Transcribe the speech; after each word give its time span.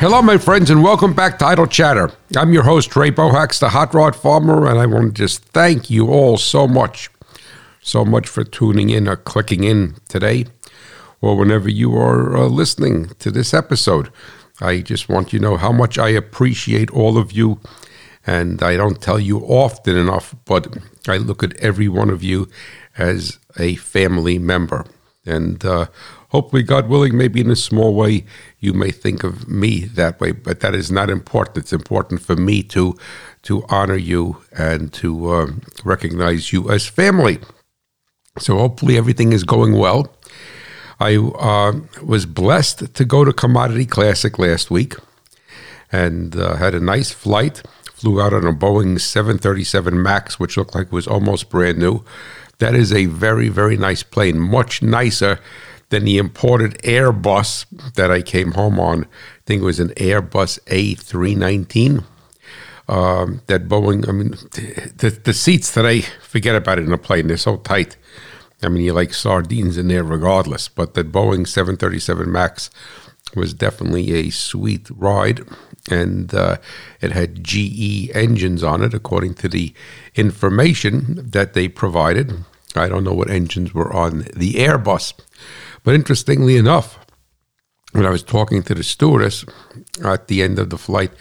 Hello, 0.00 0.22
my 0.22 0.38
friends, 0.38 0.70
and 0.70 0.84
welcome 0.84 1.12
back 1.12 1.40
to 1.40 1.44
Idle 1.44 1.66
Chatter. 1.66 2.12
I'm 2.36 2.52
your 2.52 2.62
host, 2.62 2.94
Ray 2.94 3.10
Bohacz, 3.10 3.58
the 3.58 3.70
Hot 3.70 3.92
Rod 3.92 4.14
Farmer, 4.14 4.68
and 4.68 4.78
I 4.78 4.86
want 4.86 5.06
to 5.06 5.22
just 5.22 5.42
thank 5.46 5.90
you 5.90 6.06
all 6.06 6.36
so 6.36 6.68
much, 6.68 7.10
so 7.82 8.04
much 8.04 8.28
for 8.28 8.44
tuning 8.44 8.90
in 8.90 9.08
or 9.08 9.16
clicking 9.16 9.64
in 9.64 9.96
today, 10.08 10.44
or 11.20 11.36
whenever 11.36 11.68
you 11.68 11.96
are 11.96 12.36
uh, 12.36 12.46
listening 12.46 13.08
to 13.18 13.32
this 13.32 13.52
episode. 13.52 14.12
I 14.60 14.82
just 14.82 15.08
want 15.08 15.32
you 15.32 15.40
to 15.40 15.44
know 15.44 15.56
how 15.56 15.72
much 15.72 15.98
I 15.98 16.10
appreciate 16.10 16.92
all 16.92 17.18
of 17.18 17.32
you, 17.32 17.58
and 18.24 18.62
I 18.62 18.76
don't 18.76 19.02
tell 19.02 19.18
you 19.18 19.40
often 19.40 19.96
enough, 19.96 20.32
but 20.44 20.78
I 21.08 21.16
look 21.16 21.42
at 21.42 21.56
every 21.56 21.88
one 21.88 22.08
of 22.08 22.22
you 22.22 22.48
as 22.96 23.40
a 23.58 23.74
family 23.74 24.38
member. 24.38 24.84
And 25.26 25.64
uh, 25.64 25.86
hopefully, 26.28 26.62
God 26.62 26.88
willing, 26.88 27.16
maybe 27.16 27.40
in 27.40 27.50
a 27.50 27.56
small 27.56 27.94
way, 27.94 28.24
you 28.60 28.72
may 28.72 28.90
think 28.90 29.24
of 29.24 29.48
me 29.48 29.80
that 29.80 30.20
way, 30.20 30.32
but 30.32 30.60
that 30.60 30.74
is 30.74 30.90
not 30.90 31.10
important. 31.10 31.58
It's 31.58 31.72
important 31.72 32.20
for 32.20 32.36
me 32.36 32.62
to 32.64 32.96
to 33.42 33.64
honor 33.68 33.96
you 33.96 34.42
and 34.56 34.92
to 34.92 35.32
um, 35.32 35.62
recognize 35.84 36.52
you 36.52 36.70
as 36.70 36.86
family. 36.86 37.38
So 38.38 38.58
hopefully, 38.58 38.96
everything 38.96 39.32
is 39.32 39.44
going 39.44 39.72
well. 39.74 40.12
I 41.00 41.16
uh, 41.16 41.80
was 42.02 42.26
blessed 42.26 42.94
to 42.94 43.04
go 43.04 43.24
to 43.24 43.32
Commodity 43.32 43.86
Classic 43.86 44.38
last 44.38 44.70
week 44.70 44.94
and 45.92 46.36
uh, 46.36 46.56
had 46.56 46.74
a 46.74 46.80
nice 46.80 47.12
flight. 47.12 47.62
Flew 47.94 48.20
out 48.20 48.32
on 48.32 48.44
a 48.44 48.52
Boeing 48.52 49.00
737 49.00 50.00
MAX, 50.00 50.38
which 50.38 50.56
looked 50.56 50.74
like 50.74 50.88
it 50.88 50.92
was 50.92 51.08
almost 51.08 51.50
brand 51.50 51.78
new. 51.78 52.04
That 52.58 52.74
is 52.74 52.92
a 52.92 53.06
very, 53.06 53.48
very 53.48 53.76
nice 53.76 54.02
plane, 54.02 54.38
much 54.38 54.82
nicer 54.82 55.40
than 55.90 56.04
the 56.04 56.18
imported 56.18 56.74
Airbus 56.82 57.66
that 57.94 58.10
I 58.10 58.22
came 58.22 58.52
home 58.52 58.78
on. 58.78 59.04
I 59.04 59.08
think 59.46 59.62
it 59.62 59.66
was 59.66 59.80
an 59.80 59.90
Airbus 59.90 60.58
A319. 60.66 62.04
Um, 62.88 63.42
that 63.46 63.68
Boeing, 63.68 64.08
I 64.08 64.12
mean, 64.12 64.30
the, 64.30 65.18
the 65.22 65.34
seats 65.34 65.72
today, 65.72 66.02
forget 66.22 66.56
about 66.56 66.78
it 66.78 66.86
in 66.86 66.92
a 66.92 66.98
plane. 66.98 67.28
They're 67.28 67.36
so 67.36 67.58
tight. 67.58 67.96
I 68.62 68.68
mean, 68.68 68.82
you're 68.82 68.94
like 68.94 69.14
sardines 69.14 69.76
in 69.76 69.88
there 69.88 70.04
regardless. 70.04 70.68
But 70.68 70.94
that 70.94 71.12
Boeing 71.12 71.46
737 71.46 72.30
MAX 72.30 72.70
was 73.34 73.52
definitely 73.52 74.12
a 74.14 74.30
sweet 74.30 74.88
ride. 74.90 75.42
And 75.90 76.34
uh, 76.34 76.56
it 77.00 77.12
had 77.12 77.44
GE 77.44 78.10
engines 78.14 78.62
on 78.62 78.82
it, 78.82 78.94
according 78.94 79.34
to 79.34 79.48
the 79.48 79.72
information 80.14 81.30
that 81.30 81.54
they 81.54 81.68
provided. 81.68 82.44
I 82.74 82.88
don't 82.88 83.04
know 83.04 83.14
what 83.14 83.30
engines 83.30 83.72
were 83.72 83.92
on 83.92 84.20
the 84.34 84.54
Airbus. 84.54 85.14
But 85.88 85.94
interestingly 85.94 86.58
enough, 86.58 86.98
when 87.92 88.04
I 88.04 88.10
was 88.10 88.22
talking 88.22 88.62
to 88.64 88.74
the 88.74 88.82
stewardess 88.82 89.46
at 90.04 90.28
the 90.28 90.42
end 90.42 90.58
of 90.58 90.68
the 90.68 90.76
flight 90.76 91.12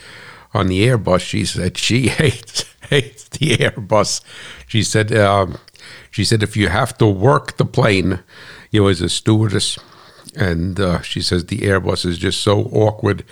on 0.54 0.68
the 0.68 0.86
Airbus, 0.86 1.22
she 1.22 1.46
said 1.46 1.78
she 1.78 2.08
hates 2.10 2.66
hates 2.90 3.30
the 3.30 3.56
Airbus. 3.56 4.20
She 4.68 4.84
said 4.84 5.16
um, 5.16 5.58
she 6.12 6.26
said 6.26 6.44
if 6.44 6.58
you 6.58 6.68
have 6.68 6.98
to 6.98 7.08
work 7.08 7.56
the 7.56 7.64
plane, 7.64 8.20
you 8.70 8.82
know, 8.82 8.88
as 8.90 9.00
a 9.00 9.08
stewardess, 9.08 9.80
and 10.36 10.78
uh, 10.82 11.00
she 11.00 11.22
says 11.22 11.46
the 11.46 11.60
Airbus 11.60 12.06
is 12.06 12.18
just 12.18 12.42
so 12.42 12.64
awkward. 12.74 13.24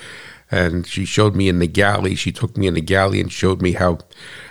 And 0.50 0.88
she 0.88 1.04
showed 1.04 1.36
me 1.36 1.50
in 1.50 1.60
the 1.60 1.68
galley. 1.68 2.16
She 2.16 2.32
took 2.32 2.56
me 2.56 2.66
in 2.66 2.76
the 2.76 2.82
galley 2.82 3.20
and 3.20 3.30
showed 3.30 3.62
me 3.62 3.74
how, 3.74 3.98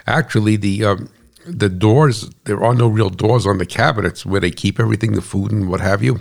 actually, 0.06 0.56
the 0.56 0.84
um, 0.84 1.08
the 1.46 1.70
doors 1.70 2.28
there 2.44 2.62
are 2.62 2.74
no 2.74 2.88
real 2.88 3.08
doors 3.08 3.46
on 3.46 3.56
the 3.56 3.64
cabinets 3.64 4.27
where 4.27 4.40
they 4.40 4.50
keep 4.50 4.78
everything, 4.78 5.12
the 5.12 5.22
food 5.22 5.51
and 5.51 5.70
what 5.70 5.80
have 5.80 6.02
you. 6.02 6.20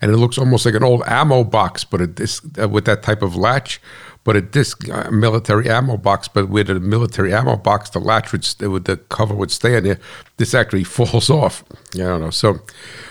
And 0.00 0.10
it 0.10 0.16
looks 0.16 0.38
almost 0.38 0.64
like 0.64 0.74
an 0.74 0.84
old 0.84 1.02
ammo 1.06 1.44
box, 1.44 1.84
but 1.84 2.00
a 2.00 2.06
disc, 2.06 2.44
uh, 2.60 2.68
with 2.68 2.84
that 2.86 3.02
type 3.02 3.22
of 3.22 3.36
latch. 3.36 3.80
But 4.22 4.36
a 4.36 4.42
disc 4.42 4.88
uh, 4.88 5.10
military 5.10 5.68
ammo 5.70 5.96
box, 5.96 6.28
but 6.28 6.50
with 6.50 6.68
a 6.68 6.78
military 6.78 7.32
ammo 7.32 7.56
box, 7.56 7.88
the 7.90 8.00
latch 8.00 8.32
would 8.32 8.44
the 8.44 8.98
cover 9.08 9.34
would 9.34 9.50
stay 9.50 9.76
in 9.76 9.84
there. 9.84 9.98
This 10.36 10.54
actually 10.54 10.84
falls 10.96 11.30
off. 11.30 11.64
I 11.94 11.98
don't 11.98 12.20
know. 12.20 12.30
So, 12.30 12.60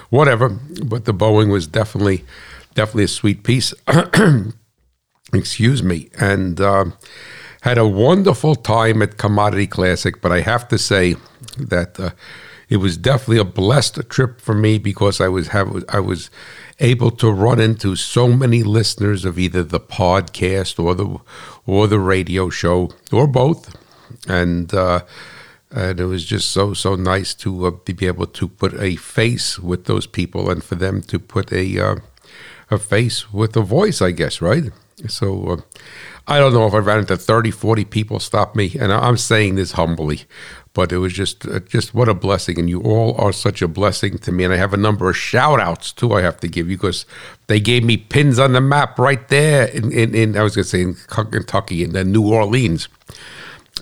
whatever. 0.10 0.50
But 0.50 1.06
the 1.06 1.14
Boeing 1.14 1.52
was 1.52 1.66
definitely, 1.66 2.26
definitely 2.76 3.06
a 3.06 3.08
sweet 3.08 3.44
piece. 3.44 3.74
Excuse 5.34 5.82
me. 5.82 6.10
And 6.20 6.62
uh, 6.62 6.86
had 7.62 7.78
a 7.78 7.88
wonderful 7.88 8.56
time 8.56 9.02
at 9.02 9.18
Commodity 9.18 9.68
Classic. 9.68 10.22
But 10.22 10.32
I 10.32 10.42
have 10.42 10.68
to 10.70 10.78
say 10.78 11.16
that 11.58 12.00
uh, 12.00 12.12
it 12.70 12.78
was 12.78 12.98
definitely 12.98 13.40
a 13.40 13.46
blessed 13.46 14.10
trip 14.10 14.40
for 14.40 14.54
me 14.54 14.78
because 14.78 15.20
I 15.20 15.28
was 15.28 15.50
have 15.50 15.84
I 15.90 16.00
was 16.00 16.30
able 16.80 17.12
to 17.12 17.32
run 17.32 17.60
into 17.60 17.96
so 17.96 18.28
many 18.28 18.64
listeners 18.64 19.26
of 19.26 19.38
either 19.38 19.64
the 19.64 19.80
podcast 19.80 20.84
or 20.84 20.96
the 20.96 21.20
or 21.66 21.88
the 21.88 22.00
radio 22.00 22.50
show 22.50 22.90
or 23.12 23.28
both, 23.28 23.76
and. 24.28 24.74
Uh, 24.74 25.02
and 25.72 26.00
it 26.00 26.06
was 26.06 26.26
just 26.26 26.50
so 26.52 26.74
so 26.74 26.96
nice 26.96 27.34
to, 27.36 27.68
uh, 27.68 27.72
be 27.72 28.08
able 28.08 28.26
to 28.26 28.48
put 28.48 28.74
a 28.80 28.96
face 28.96 29.60
with 29.60 29.86
those 29.86 30.08
people 30.08 30.50
and 30.50 30.64
for 30.64 30.76
them 30.76 31.02
to 31.02 31.20
put 31.20 31.52
a 31.52 31.80
uh, 31.80 31.96
a 32.72 32.80
face 32.80 33.32
with 33.32 33.56
a 33.56 33.62
voice 33.62 34.02
i 34.02 34.12
guess 34.12 34.42
right? 34.42 34.72
So 35.08 35.48
uh, 35.48 35.58
i 36.28 36.40
don't 36.40 36.54
know 36.54 36.66
if 36.66 36.74
i 36.74 36.78
ran 36.78 37.00
into 37.00 37.18
30 37.18 37.52
40 37.52 37.86
people 37.86 38.20
stop 38.20 38.56
me. 38.56 38.76
And 38.80 38.92
i'm 38.92 39.18
saying 39.18 39.56
this 39.56 39.74
humbly 39.74 40.24
but 40.74 40.92
it 40.92 40.98
was 40.98 41.14
just 41.14 41.46
uh, 41.48 41.60
just 41.60 41.94
what 41.94 42.10
a 42.10 42.14
blessing. 42.14 42.60
And 42.60 42.70
you 42.70 42.82
all 42.82 43.16
are 43.18 43.32
such 43.32 43.62
a 43.62 43.68
blessing 43.68 44.18
to 44.20 44.32
me. 44.32 44.44
And 44.44 44.54
i 44.54 44.58
have 44.58 44.74
a 44.74 44.78
number 44.78 45.10
of 45.10 45.18
shout 45.18 45.60
outs 45.60 45.92
too 45.92 46.14
i 46.14 46.22
have 46.22 46.40
to 46.40 46.48
give 46.48 46.70
you 46.70 46.78
because 46.78 47.06
they 47.48 47.60
gave 47.60 47.84
me 47.84 47.98
pins 47.98 48.40
on 48.40 48.54
the 48.54 48.62
map 48.62 49.00
right 49.00 49.28
there 49.30 49.68
in, 49.68 49.92
in, 49.92 50.16
in 50.16 50.38
i 50.38 50.44
was 50.44 50.56
going 50.56 50.64
to 50.64 50.70
say 50.70 50.82
in 50.82 50.96
kentucky 50.96 51.84
and 51.84 51.94
then 51.94 52.12
new 52.12 52.28
orleans. 52.28 52.88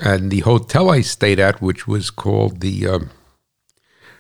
And 0.02 0.32
the 0.32 0.42
hotel 0.42 0.90
i 0.90 1.02
stayed 1.02 1.40
at 1.40 1.62
which 1.62 1.88
was 1.88 2.10
called 2.10 2.62
the 2.62 2.88
um, 2.88 3.10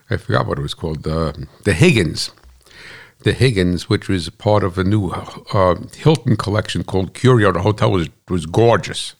i 0.10 0.18
forgot 0.18 0.48
what 0.48 0.60
it 0.60 0.64
was 0.64 0.74
called 0.74 1.08
uh, 1.08 1.34
the 1.64 1.74
higgins. 1.74 2.32
The 3.22 3.34
Higgins, 3.34 3.90
which 3.90 4.08
was 4.08 4.30
part 4.30 4.64
of 4.64 4.78
a 4.78 4.84
new 4.84 5.10
uh, 5.10 5.76
Hilton 5.96 6.38
collection 6.38 6.84
called 6.84 7.16
Curio. 7.16 7.52
The 7.52 7.62
hotel 7.62 7.92
was 7.92 8.10
was 8.30 8.46
gorgeous 8.46 9.16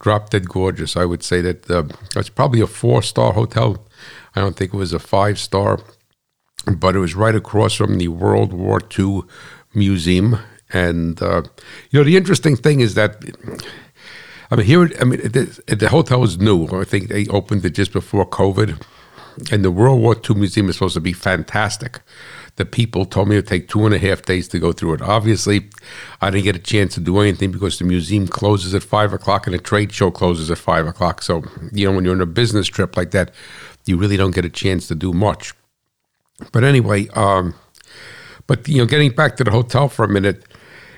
drop 0.00 0.30
dead 0.30 0.48
gorgeous. 0.48 0.96
I 0.96 1.04
would 1.04 1.22
say 1.22 1.40
that 1.40 1.70
uh, 1.70 1.84
it's 2.14 2.28
probably 2.28 2.60
a 2.60 2.66
four 2.66 3.02
star 3.02 3.32
hotel. 3.32 3.86
I 4.34 4.40
don't 4.40 4.56
think 4.56 4.74
it 4.74 4.76
was 4.76 4.92
a 4.92 4.98
five 4.98 5.38
star, 5.38 5.80
but 6.66 6.96
it 6.96 6.98
was 6.98 7.14
right 7.14 7.34
across 7.34 7.74
from 7.74 7.98
the 7.98 8.08
World 8.08 8.52
War 8.52 8.80
II 8.98 9.22
Museum. 9.74 10.38
And 10.72 11.20
uh, 11.22 11.42
you 11.90 12.00
know, 12.00 12.04
the 12.04 12.16
interesting 12.16 12.56
thing 12.56 12.80
is 12.80 12.94
that. 12.94 13.22
I 14.48 14.54
mean, 14.54 14.66
here. 14.66 14.90
I 15.00 15.04
mean, 15.04 15.20
the, 15.20 15.76
the 15.76 15.88
hotel 15.88 16.22
is 16.22 16.38
new. 16.38 16.66
I 16.68 16.84
think 16.84 17.08
they 17.08 17.26
opened 17.28 17.64
it 17.64 17.70
just 17.70 17.92
before 17.92 18.28
COVID, 18.28 18.80
and 19.50 19.64
the 19.64 19.72
World 19.72 20.00
War 20.00 20.14
II 20.14 20.36
Museum 20.36 20.68
is 20.68 20.76
supposed 20.76 20.94
to 20.94 21.00
be 21.00 21.12
fantastic 21.12 22.00
the 22.56 22.64
people 22.64 23.04
told 23.04 23.28
me 23.28 23.36
it 23.36 23.38
would 23.38 23.46
take 23.46 23.68
two 23.68 23.84
and 23.84 23.94
a 23.94 23.98
half 23.98 24.22
days 24.22 24.48
to 24.48 24.58
go 24.58 24.72
through 24.72 24.94
it. 24.94 25.02
Obviously, 25.02 25.68
I 26.20 26.30
didn't 26.30 26.44
get 26.44 26.56
a 26.56 26.60
chance 26.60 26.94
to 26.94 27.00
do 27.00 27.20
anything 27.20 27.52
because 27.52 27.78
the 27.78 27.84
museum 27.84 28.26
closes 28.26 28.74
at 28.74 28.82
five 28.82 29.12
o'clock 29.12 29.46
and 29.46 29.54
the 29.54 29.58
trade 29.58 29.92
show 29.92 30.10
closes 30.10 30.50
at 30.50 30.58
five 30.58 30.86
o'clock. 30.86 31.22
So, 31.22 31.44
you 31.72 31.86
know, 31.86 31.94
when 31.94 32.04
you're 32.04 32.14
on 32.14 32.20
a 32.20 32.26
business 32.26 32.66
trip 32.66 32.96
like 32.96 33.10
that, 33.10 33.30
you 33.84 33.96
really 33.96 34.16
don't 34.16 34.34
get 34.34 34.44
a 34.44 34.50
chance 34.50 34.88
to 34.88 34.94
do 34.94 35.12
much. 35.12 35.52
But 36.52 36.64
anyway, 36.64 37.08
um, 37.08 37.54
but 38.46 38.66
you 38.68 38.78
know, 38.78 38.86
getting 38.86 39.10
back 39.10 39.36
to 39.36 39.44
the 39.44 39.50
hotel 39.50 39.88
for 39.88 40.04
a 40.04 40.08
minute, 40.08 40.44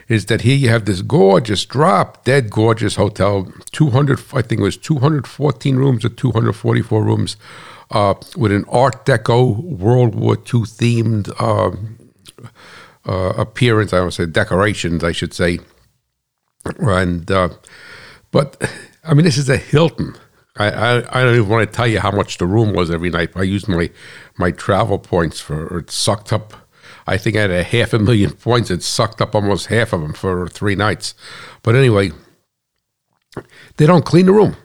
is 0.08 0.26
that 0.26 0.40
here 0.40 0.56
you 0.56 0.70
have 0.70 0.86
this 0.86 1.02
gorgeous, 1.02 1.64
drop 1.66 2.24
dead 2.24 2.50
gorgeous 2.50 2.96
hotel, 2.96 3.52
200, 3.72 4.18
I 4.32 4.42
think 4.42 4.60
it 4.60 4.64
was 4.64 4.76
214 4.78 5.76
rooms 5.76 6.04
or 6.04 6.08
244 6.08 7.04
rooms 7.04 7.36
uh, 7.90 8.14
with 8.36 8.52
an 8.52 8.64
Art 8.68 9.06
Deco 9.06 9.62
World 9.62 10.14
War 10.14 10.34
II 10.34 10.62
themed 10.62 11.30
uh, 11.40 11.76
uh, 13.08 13.32
appearance. 13.36 13.92
I 13.92 13.98
don't 13.98 14.10
say 14.10 14.26
decorations, 14.26 15.02
I 15.02 15.12
should 15.12 15.32
say. 15.32 15.58
And 16.78 17.30
uh, 17.30 17.50
but 18.30 18.70
I 19.04 19.14
mean, 19.14 19.24
this 19.24 19.38
is 19.38 19.48
a 19.48 19.56
Hilton. 19.56 20.14
I, 20.56 20.70
I, 20.70 21.20
I 21.20 21.24
don't 21.24 21.36
even 21.36 21.48
want 21.48 21.68
to 21.68 21.74
tell 21.74 21.86
you 21.86 22.00
how 22.00 22.10
much 22.10 22.38
the 22.38 22.46
room 22.46 22.74
was 22.74 22.90
every 22.90 23.10
night. 23.10 23.30
I 23.34 23.42
used 23.42 23.68
my 23.68 23.90
my 24.36 24.50
travel 24.50 24.98
points 24.98 25.40
for 25.40 25.78
it 25.78 25.90
sucked 25.90 26.32
up. 26.32 26.52
I 27.06 27.16
think 27.16 27.36
I 27.36 27.42
had 27.42 27.50
a 27.50 27.62
half 27.62 27.94
a 27.94 27.98
million 27.98 28.32
points. 28.48 28.70
It 28.70 28.82
sucked 28.82 29.22
up 29.22 29.34
almost 29.34 29.66
half 29.66 29.92
of 29.92 30.02
them 30.02 30.12
for 30.12 30.48
three 30.48 30.74
nights. 30.74 31.14
But 31.62 31.74
anyway, 31.74 32.10
they 33.76 33.86
don't 33.86 34.04
clean 34.04 34.26
the 34.26 34.32
room 34.32 34.56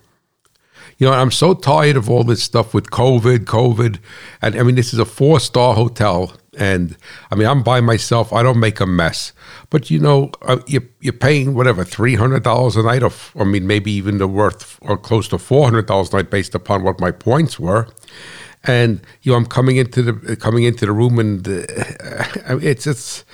you 0.97 1.07
know, 1.07 1.13
I'm 1.13 1.31
so 1.31 1.53
tired 1.53 1.97
of 1.97 2.09
all 2.09 2.23
this 2.23 2.43
stuff 2.43 2.73
with 2.73 2.89
COVID, 2.89 3.39
COVID. 3.39 3.99
And 4.41 4.55
I 4.55 4.63
mean, 4.63 4.75
this 4.75 4.93
is 4.93 4.99
a 4.99 5.05
four 5.05 5.39
star 5.39 5.73
hotel. 5.73 6.33
And 6.57 6.95
I 7.31 7.35
mean, 7.35 7.47
I'm 7.47 7.63
by 7.63 7.81
myself. 7.81 8.31
I 8.31 8.43
don't 8.43 8.59
make 8.59 8.79
a 8.79 8.85
mess. 8.85 9.33
But, 9.69 9.89
you 9.89 9.99
know, 9.99 10.31
uh, 10.43 10.59
you're, 10.67 10.83
you're 11.01 11.13
paying 11.13 11.55
whatever, 11.55 11.83
$300 11.83 12.77
a 12.77 12.83
night, 12.83 13.01
or, 13.01 13.11
I 13.41 13.43
mean, 13.43 13.65
maybe 13.65 13.91
even 13.91 14.19
the 14.19 14.27
worth 14.27 14.77
or 14.81 14.97
close 14.97 15.27
to 15.29 15.37
$400 15.37 16.13
a 16.13 16.15
night 16.15 16.29
based 16.29 16.53
upon 16.53 16.83
what 16.83 16.99
my 16.99 17.09
points 17.09 17.59
were. 17.59 17.87
And, 18.65 19.01
you 19.23 19.31
know, 19.31 19.37
I'm 19.37 19.47
coming 19.47 19.77
into 19.77 20.03
the, 20.03 20.35
coming 20.35 20.63
into 20.63 20.85
the 20.85 20.91
room 20.91 21.17
and 21.17 21.45
uh, 21.47 21.63
it's, 22.61 22.85
it's, 22.85 23.25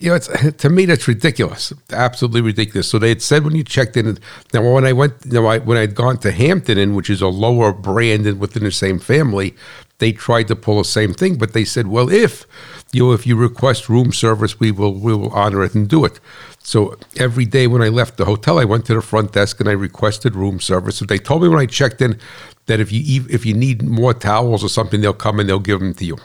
you 0.00 0.08
know, 0.08 0.16
it's 0.16 0.28
to 0.62 0.68
me 0.68 0.86
that's 0.86 1.06
ridiculous, 1.06 1.72
absolutely 1.90 2.40
ridiculous. 2.40 2.88
So 2.88 2.98
they 2.98 3.10
had 3.10 3.22
said 3.22 3.44
when 3.44 3.54
you 3.54 3.62
checked 3.62 3.96
in. 3.96 4.18
Now, 4.52 4.72
when 4.72 4.84
I 4.84 4.92
went, 4.92 5.14
you 5.26 5.34
know, 5.34 5.46
I, 5.46 5.58
when 5.58 5.76
I'd 5.78 5.94
gone 5.94 6.18
to 6.18 6.32
Hampton 6.32 6.78
Inn, 6.78 6.94
which 6.94 7.10
is 7.10 7.22
a 7.22 7.28
lower 7.28 7.72
brand 7.72 8.26
and 8.26 8.40
within 8.40 8.64
the 8.64 8.72
same 8.72 8.98
family, 8.98 9.54
they 9.98 10.12
tried 10.12 10.48
to 10.48 10.56
pull 10.56 10.78
the 10.78 10.84
same 10.84 11.12
thing, 11.12 11.36
but 11.36 11.52
they 11.52 11.64
said, 11.64 11.86
well, 11.86 12.08
if 12.08 12.46
you 12.92 13.04
know, 13.04 13.12
if 13.12 13.26
you 13.26 13.36
request 13.36 13.88
room 13.88 14.12
service, 14.12 14.58
we 14.58 14.72
will 14.72 14.94
we 14.94 15.14
will 15.14 15.30
honor 15.30 15.62
it 15.62 15.74
and 15.74 15.88
do 15.88 16.04
it. 16.04 16.18
So 16.62 16.96
every 17.18 17.44
day 17.44 17.66
when 17.66 17.82
I 17.82 17.88
left 17.88 18.16
the 18.16 18.24
hotel, 18.24 18.58
I 18.58 18.64
went 18.64 18.86
to 18.86 18.94
the 18.94 19.02
front 19.02 19.32
desk 19.32 19.60
and 19.60 19.68
I 19.68 19.72
requested 19.72 20.34
room 20.34 20.60
service. 20.60 20.96
So 20.96 21.04
they 21.04 21.18
told 21.18 21.42
me 21.42 21.48
when 21.48 21.58
I 21.58 21.66
checked 21.66 22.00
in 22.00 22.18
that 22.66 22.80
if 22.80 22.90
you 22.90 23.26
if 23.28 23.44
you 23.44 23.54
need 23.54 23.82
more 23.82 24.14
towels 24.14 24.64
or 24.64 24.68
something, 24.68 25.02
they'll 25.02 25.12
come 25.12 25.38
and 25.38 25.48
they'll 25.48 25.58
give 25.58 25.80
them 25.80 25.92
to 25.94 26.04
you. 26.06 26.16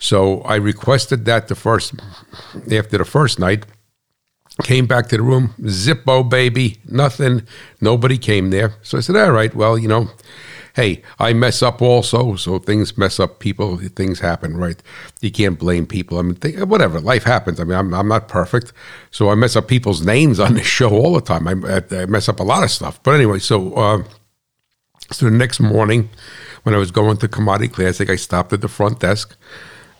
So 0.00 0.40
I 0.42 0.56
requested 0.56 1.24
that 1.26 1.46
the 1.46 1.54
first 1.54 1.94
after 2.72 2.98
the 2.98 3.04
first 3.04 3.38
night. 3.38 3.64
Came 4.64 4.86
back 4.86 5.06
to 5.08 5.16
the 5.16 5.22
room, 5.22 5.54
Zippo 5.60 6.28
baby, 6.28 6.80
nothing. 6.86 7.46
Nobody 7.80 8.18
came 8.18 8.50
there. 8.50 8.74
So 8.82 8.98
I 8.98 9.00
said, 9.00 9.16
all 9.16 9.30
right, 9.30 9.54
well, 9.54 9.78
you 9.78 9.88
know, 9.88 10.10
hey, 10.74 11.02
I 11.18 11.32
mess 11.32 11.62
up 11.62 11.80
also, 11.80 12.34
so 12.36 12.58
things 12.58 12.98
mess 12.98 13.18
up 13.18 13.38
people. 13.38 13.78
Things 13.78 14.20
happen, 14.20 14.56
right? 14.56 14.82
You 15.22 15.30
can't 15.30 15.58
blame 15.58 15.86
people. 15.86 16.18
I 16.18 16.22
mean, 16.22 16.36
whatever, 16.68 17.00
life 17.00 17.22
happens. 17.22 17.58
I 17.58 17.64
mean, 17.64 17.78
I'm, 17.78 17.94
I'm 17.94 18.08
not 18.08 18.28
perfect, 18.28 18.72
so 19.10 19.30
I 19.30 19.34
mess 19.34 19.56
up 19.56 19.68
people's 19.68 20.04
names 20.04 20.38
on 20.38 20.54
the 20.54 20.62
show 20.76 20.90
all 20.90 21.14
the 21.14 21.22
time. 21.22 21.46
I, 21.48 21.82
I 21.96 22.06
mess 22.06 22.28
up 22.28 22.40
a 22.40 22.44
lot 22.44 22.62
of 22.62 22.70
stuff. 22.70 23.02
But 23.02 23.14
anyway, 23.14 23.38
so 23.38 23.72
uh, 23.74 24.02
so 25.10 25.26
the 25.26 25.32
next 25.32 25.60
morning, 25.60 26.08
when 26.62 26.74
I 26.74 26.78
was 26.78 26.90
going 26.90 27.16
to 27.18 27.28
Commodity 27.28 27.68
Classic, 27.68 28.08
I 28.08 28.16
stopped 28.16 28.52
at 28.52 28.60
the 28.60 28.68
front 28.68 29.00
desk, 29.00 29.36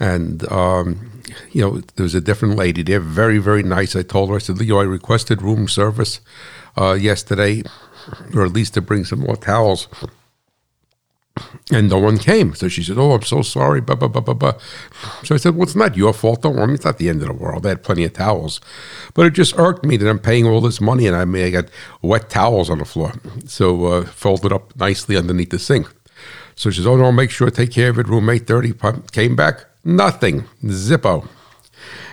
and 0.01 0.51
um, 0.51 1.23
you 1.53 1.61
know 1.61 1.81
there 1.95 2.05
was 2.05 2.15
a 2.15 2.21
different 2.21 2.57
lady 2.57 2.83
there, 2.83 3.01
very 3.01 3.39
very 3.39 3.63
nice. 3.63 3.95
I 3.95 4.03
told 4.03 4.31
her, 4.31 4.37
I 4.37 4.39
said, 4.39 4.59
Leo, 4.59 4.79
I 4.81 4.85
requested 4.85 5.43
room 5.43 5.69
service 5.69 6.21
uh, 6.77 6.95
yesterday, 6.95 7.63
or 8.35 8.45
at 8.45 8.53
least 8.53 8.75
to 8.75 8.81
bring 8.81 9.05
some 9.05 9.21
more 9.21 9.37
towels 9.37 9.87
and 11.71 11.89
no 11.89 11.99
one 11.99 12.19
came. 12.19 12.55
So 12.55 12.69
she 12.69 12.83
said, 12.83 12.99
Oh, 12.99 13.13
I'm 13.13 13.23
so 13.23 13.43
sorry. 13.43 13.81
Blah, 13.81 13.97
blah, 13.97 14.09
blah, 14.09 14.21
blah, 14.21 14.35
blah. 14.35 14.55
So 15.25 15.35
I 15.35 15.39
said, 15.39 15.55
Well, 15.55 15.65
it's 15.65 15.77
not 15.77 15.97
your 15.97 16.13
fault. 16.13 16.43
Don't 16.43 16.57
worry. 16.57 16.75
It's 16.75 16.85
not 16.85 16.99
the 16.99 17.09
end 17.09 17.23
of 17.23 17.29
the 17.29 17.35
world. 17.35 17.67
I 17.67 17.71
had 17.71 17.83
plenty 17.83 18.05
of 18.05 18.13
towels. 18.13 18.61
But 19.15 19.27
it 19.27 19.35
just 19.35 19.57
irked 19.59 19.85
me 19.85 19.97
that 19.97 20.09
I'm 20.09 20.19
paying 20.19 20.47
all 20.47 20.61
this 20.61 20.81
money 20.81 21.07
and 21.07 21.17
I 21.17 21.25
may 21.25 21.47
I 21.47 21.51
got 21.51 21.67
wet 22.03 22.31
towels 22.31 22.71
on 22.71 22.79
the 22.79 22.85
floor. 22.85 23.13
So 23.47 23.87
uh, 23.87 24.05
folded 24.05 24.53
up 24.53 24.77
nicely 24.77 25.17
underneath 25.17 25.51
the 25.51 25.59
sink. 25.59 25.93
So 26.55 26.71
she 26.71 26.79
says, 26.79 26.87
Oh, 26.87 26.97
no, 26.97 27.13
make 27.13 27.31
sure, 27.31 27.51
take 27.51 27.73
care 27.73 27.91
of 27.91 27.99
it. 27.99 28.09
Room 28.09 28.29
830 28.29 29.01
came 29.13 29.37
back. 29.37 29.67
Nothing. 29.85 30.45
Zippo. 30.65 31.29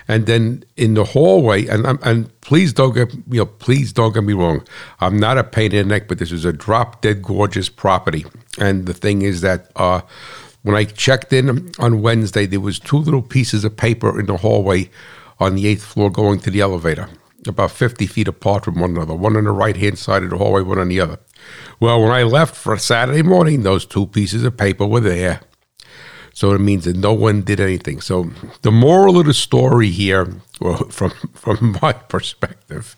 And 0.07 0.25
then 0.25 0.63
in 0.77 0.93
the 0.93 1.03
hallway, 1.03 1.67
and 1.67 1.85
and 2.01 2.41
please 2.41 2.71
don't 2.71 2.95
get 2.95 3.13
you 3.13 3.39
know, 3.39 3.45
please 3.45 3.91
don't 3.91 4.13
get 4.13 4.23
me 4.23 4.31
wrong. 4.33 4.65
I'm 5.01 5.19
not 5.19 5.37
a 5.37 5.43
pain 5.43 5.73
in 5.73 5.87
the 5.87 5.93
neck, 5.95 6.07
but 6.07 6.17
this 6.17 6.31
is 6.31 6.45
a 6.45 6.53
drop 6.53 7.01
dead 7.01 7.21
gorgeous 7.21 7.67
property. 7.67 8.25
And 8.57 8.85
the 8.85 8.93
thing 8.93 9.21
is 9.21 9.41
that 9.41 9.69
uh, 9.75 10.01
when 10.63 10.75
I 10.75 10.85
checked 10.85 11.33
in 11.33 11.71
on 11.79 12.01
Wednesday, 12.01 12.45
there 12.45 12.61
was 12.61 12.79
two 12.79 12.97
little 12.97 13.21
pieces 13.21 13.65
of 13.65 13.75
paper 13.75 14.17
in 14.19 14.27
the 14.27 14.37
hallway 14.37 14.89
on 15.39 15.55
the 15.55 15.67
eighth 15.67 15.83
floor 15.83 16.09
going 16.09 16.39
to 16.39 16.51
the 16.51 16.61
elevator, 16.61 17.09
about 17.47 17.71
50 17.71 18.07
feet 18.07 18.27
apart 18.27 18.65
from 18.65 18.79
one 18.79 18.91
another, 18.91 19.13
one 19.13 19.37
on 19.37 19.43
the 19.43 19.51
right 19.51 19.77
hand 19.77 19.99
side 19.99 20.23
of 20.23 20.29
the 20.29 20.37
hallway, 20.37 20.61
one 20.61 20.79
on 20.79 20.89
the 20.89 20.99
other. 20.99 21.19
Well, 21.79 22.01
when 22.01 22.11
I 22.11 22.23
left 22.23 22.55
for 22.55 22.77
Saturday 22.77 23.21
morning, 23.21 23.63
those 23.63 23.85
two 23.85 24.07
pieces 24.07 24.43
of 24.43 24.57
paper 24.57 24.85
were 24.85 24.99
there. 24.99 25.41
So 26.37 26.51
it 26.51 26.61
means 26.61 26.85
that 26.85 26.95
no 26.95 27.13
one 27.13 27.41
did 27.41 27.59
anything. 27.59 27.99
So 27.99 28.29
the 28.61 28.71
moral 28.71 29.17
of 29.17 29.25
the 29.25 29.33
story 29.33 29.89
here, 29.89 30.35
well, 30.61 30.83
from 30.91 31.09
from 31.33 31.79
my 31.81 31.93
perspective, 32.13 32.95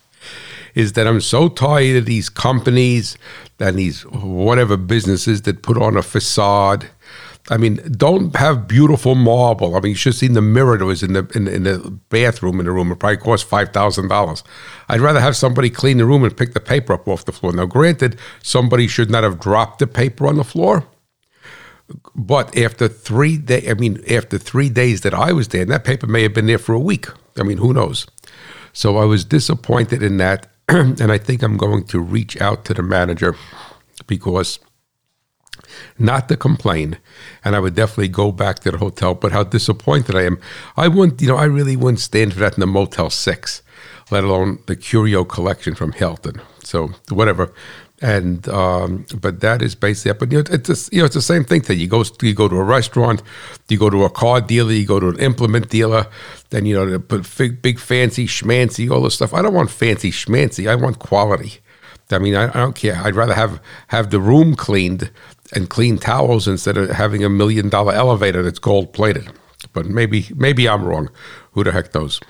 is 0.74 0.92
that 0.92 1.06
I'm 1.06 1.22
so 1.22 1.48
tired 1.48 1.96
of 1.96 2.04
these 2.04 2.28
companies 2.28 3.16
and 3.58 3.78
these 3.78 4.02
whatever 4.02 4.76
businesses 4.76 5.40
that 5.42 5.62
put 5.62 5.78
on 5.78 5.96
a 5.96 6.02
facade. 6.02 6.90
I 7.48 7.56
mean, 7.56 7.80
don't 7.92 8.36
have 8.36 8.68
beautiful 8.68 9.14
marble. 9.14 9.74
I 9.74 9.80
mean, 9.80 9.92
you 9.92 9.96
should 9.96 10.12
have 10.12 10.20
seen 10.20 10.34
the 10.34 10.42
mirror 10.42 10.76
that 10.76 10.84
was 10.84 11.02
in 11.02 11.14
the 11.14 11.26
in, 11.34 11.48
in 11.48 11.62
the 11.62 11.78
bathroom 12.10 12.60
in 12.60 12.66
the 12.66 12.72
room. 12.72 12.92
It 12.92 12.98
probably 12.98 13.16
cost 13.16 13.46
five 13.46 13.70
thousand 13.72 14.08
dollars. 14.08 14.44
I'd 14.90 15.00
rather 15.00 15.20
have 15.20 15.34
somebody 15.34 15.70
clean 15.70 15.96
the 15.96 16.04
room 16.04 16.24
and 16.24 16.36
pick 16.36 16.52
the 16.52 16.60
paper 16.60 16.92
up 16.92 17.08
off 17.08 17.24
the 17.24 17.32
floor. 17.32 17.54
Now, 17.54 17.64
granted, 17.64 18.18
somebody 18.42 18.86
should 18.86 19.10
not 19.10 19.24
have 19.24 19.40
dropped 19.40 19.78
the 19.78 19.86
paper 19.86 20.26
on 20.26 20.36
the 20.36 20.44
floor 20.44 20.84
but 22.20 22.54
after 22.54 22.86
three 22.86 23.38
day, 23.38 23.66
I 23.66 23.74
mean, 23.74 24.02
after 24.10 24.36
three 24.36 24.68
days 24.68 25.00
that 25.00 25.14
I 25.14 25.32
was 25.32 25.48
there, 25.48 25.62
and 25.62 25.70
that 25.70 25.84
paper 25.84 26.06
may 26.06 26.22
have 26.22 26.34
been 26.34 26.46
there 26.46 26.58
for 26.58 26.74
a 26.74 26.78
week. 26.78 27.06
I 27.38 27.42
mean, 27.42 27.56
who 27.56 27.72
knows? 27.72 28.06
So 28.74 28.98
I 28.98 29.06
was 29.06 29.24
disappointed 29.24 30.02
in 30.02 30.18
that, 30.18 30.46
and 30.68 31.10
I 31.10 31.16
think 31.16 31.42
I'm 31.42 31.56
going 31.56 31.84
to 31.84 31.98
reach 31.98 32.38
out 32.38 32.66
to 32.66 32.74
the 32.74 32.82
manager 32.82 33.36
because 34.06 34.58
not 35.98 36.28
to 36.28 36.36
complain, 36.36 36.98
and 37.42 37.56
I 37.56 37.58
would 37.58 37.74
definitely 37.74 38.08
go 38.08 38.32
back 38.32 38.58
to 38.60 38.70
the 38.70 38.78
hotel. 38.78 39.14
But 39.14 39.32
how 39.32 39.44
disappointed 39.44 40.14
I 40.14 40.24
am! 40.24 40.38
I 40.76 40.88
wouldn't, 40.88 41.22
you 41.22 41.28
know, 41.28 41.36
I 41.36 41.44
really 41.44 41.76
wouldn't 41.76 42.00
stand 42.00 42.34
for 42.34 42.40
that 42.40 42.54
in 42.54 42.60
the 42.60 42.66
Motel 42.66 43.08
Six, 43.08 43.62
let 44.10 44.24
alone 44.24 44.58
the 44.66 44.76
Curio 44.76 45.24
collection 45.24 45.74
from 45.74 45.92
Hilton. 45.92 46.42
So 46.64 46.90
whatever 47.08 47.54
and 48.00 48.48
um, 48.48 49.04
but 49.20 49.40
that 49.40 49.62
is 49.62 49.74
basically. 49.74 50.18
But 50.18 50.32
you 50.32 50.38
know, 50.38 50.44
it's 50.50 50.90
you 50.92 51.00
know 51.00 51.06
it's 51.06 51.14
the 51.14 51.22
same 51.22 51.44
thing. 51.44 51.62
That 51.62 51.76
you 51.76 51.86
go 51.86 52.04
you 52.22 52.34
go 52.34 52.48
to 52.48 52.56
a 52.56 52.64
restaurant, 52.64 53.22
you 53.68 53.78
go 53.78 53.90
to 53.90 54.04
a 54.04 54.10
car 54.10 54.40
dealer, 54.40 54.72
you 54.72 54.86
go 54.86 55.00
to 55.00 55.08
an 55.08 55.18
implement 55.18 55.68
dealer, 55.68 56.06
then 56.50 56.66
you 56.66 56.74
know 56.74 56.86
they 56.86 56.98
put 56.98 57.28
big, 57.36 57.62
big 57.62 57.78
fancy 57.78 58.26
schmancy 58.26 58.90
all 58.90 59.02
this 59.02 59.14
stuff. 59.14 59.34
I 59.34 59.42
don't 59.42 59.54
want 59.54 59.70
fancy 59.70 60.10
schmancy. 60.10 60.68
I 60.68 60.74
want 60.74 60.98
quality. 60.98 61.60
I 62.12 62.18
mean, 62.18 62.34
I, 62.34 62.48
I 62.48 62.52
don't 62.54 62.74
care. 62.74 62.96
I'd 62.96 63.14
rather 63.14 63.34
have 63.34 63.60
have 63.88 64.10
the 64.10 64.20
room 64.20 64.56
cleaned 64.56 65.10
and 65.52 65.68
clean 65.68 65.98
towels 65.98 66.48
instead 66.48 66.76
of 66.76 66.90
having 66.90 67.24
a 67.24 67.28
million 67.28 67.68
dollar 67.68 67.92
elevator 67.92 68.42
that's 68.42 68.58
gold 68.58 68.92
plated. 68.92 69.28
But 69.72 69.86
maybe 69.86 70.26
maybe 70.34 70.68
I'm 70.68 70.84
wrong. 70.84 71.10
Who 71.52 71.64
the 71.64 71.72
heck 71.72 71.94
knows? 71.94 72.20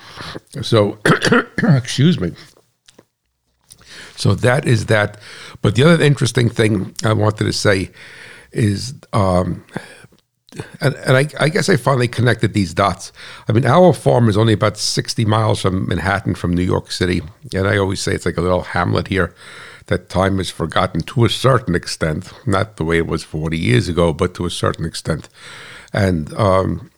So, 0.62 0.99
excuse 1.62 2.19
me. 2.19 2.32
So 4.20 4.34
that 4.34 4.67
is 4.67 4.87
that. 4.87 5.19
But 5.62 5.75
the 5.75 5.84
other 5.84 6.02
interesting 6.02 6.50
thing 6.50 6.94
I 7.02 7.14
wanted 7.14 7.44
to 7.44 7.52
say 7.52 7.91
is, 8.53 8.94
um, 9.15 9.65
and, 10.81 10.94
and 10.94 11.17
I, 11.17 11.29
I, 11.39 11.48
guess 11.48 11.69
I 11.70 11.77
finally 11.77 12.08
connected 12.08 12.53
these 12.53 12.74
dots. 12.74 13.12
I 13.48 13.53
mean, 13.53 13.65
our 13.65 13.94
farm 13.94 14.29
is 14.29 14.36
only 14.36 14.53
about 14.53 14.77
60 14.77 15.24
miles 15.24 15.62
from 15.62 15.89
Manhattan, 15.89 16.34
from 16.34 16.53
New 16.53 16.62
York 16.62 16.91
City. 16.91 17.22
And 17.55 17.67
I 17.67 17.79
always 17.79 18.00
say 18.00 18.12
it's 18.12 18.27
like 18.27 18.36
a 18.36 18.43
little 18.43 18.62
hamlet 18.62 19.08
here 19.08 19.34
that 19.86 20.10
time 20.10 20.39
is 20.39 20.50
forgotten 20.50 21.00
to 21.00 21.24
a 21.24 21.31
certain 21.31 21.74
extent, 21.74 22.31
not 22.46 22.77
the 22.77 22.84
way 22.84 22.98
it 22.98 23.06
was 23.06 23.24
40 23.24 23.56
years 23.56 23.89
ago, 23.89 24.12
but 24.12 24.34
to 24.34 24.44
a 24.44 24.50
certain 24.50 24.84
extent. 24.84 25.29
And, 25.93 26.32
um, 26.34 26.90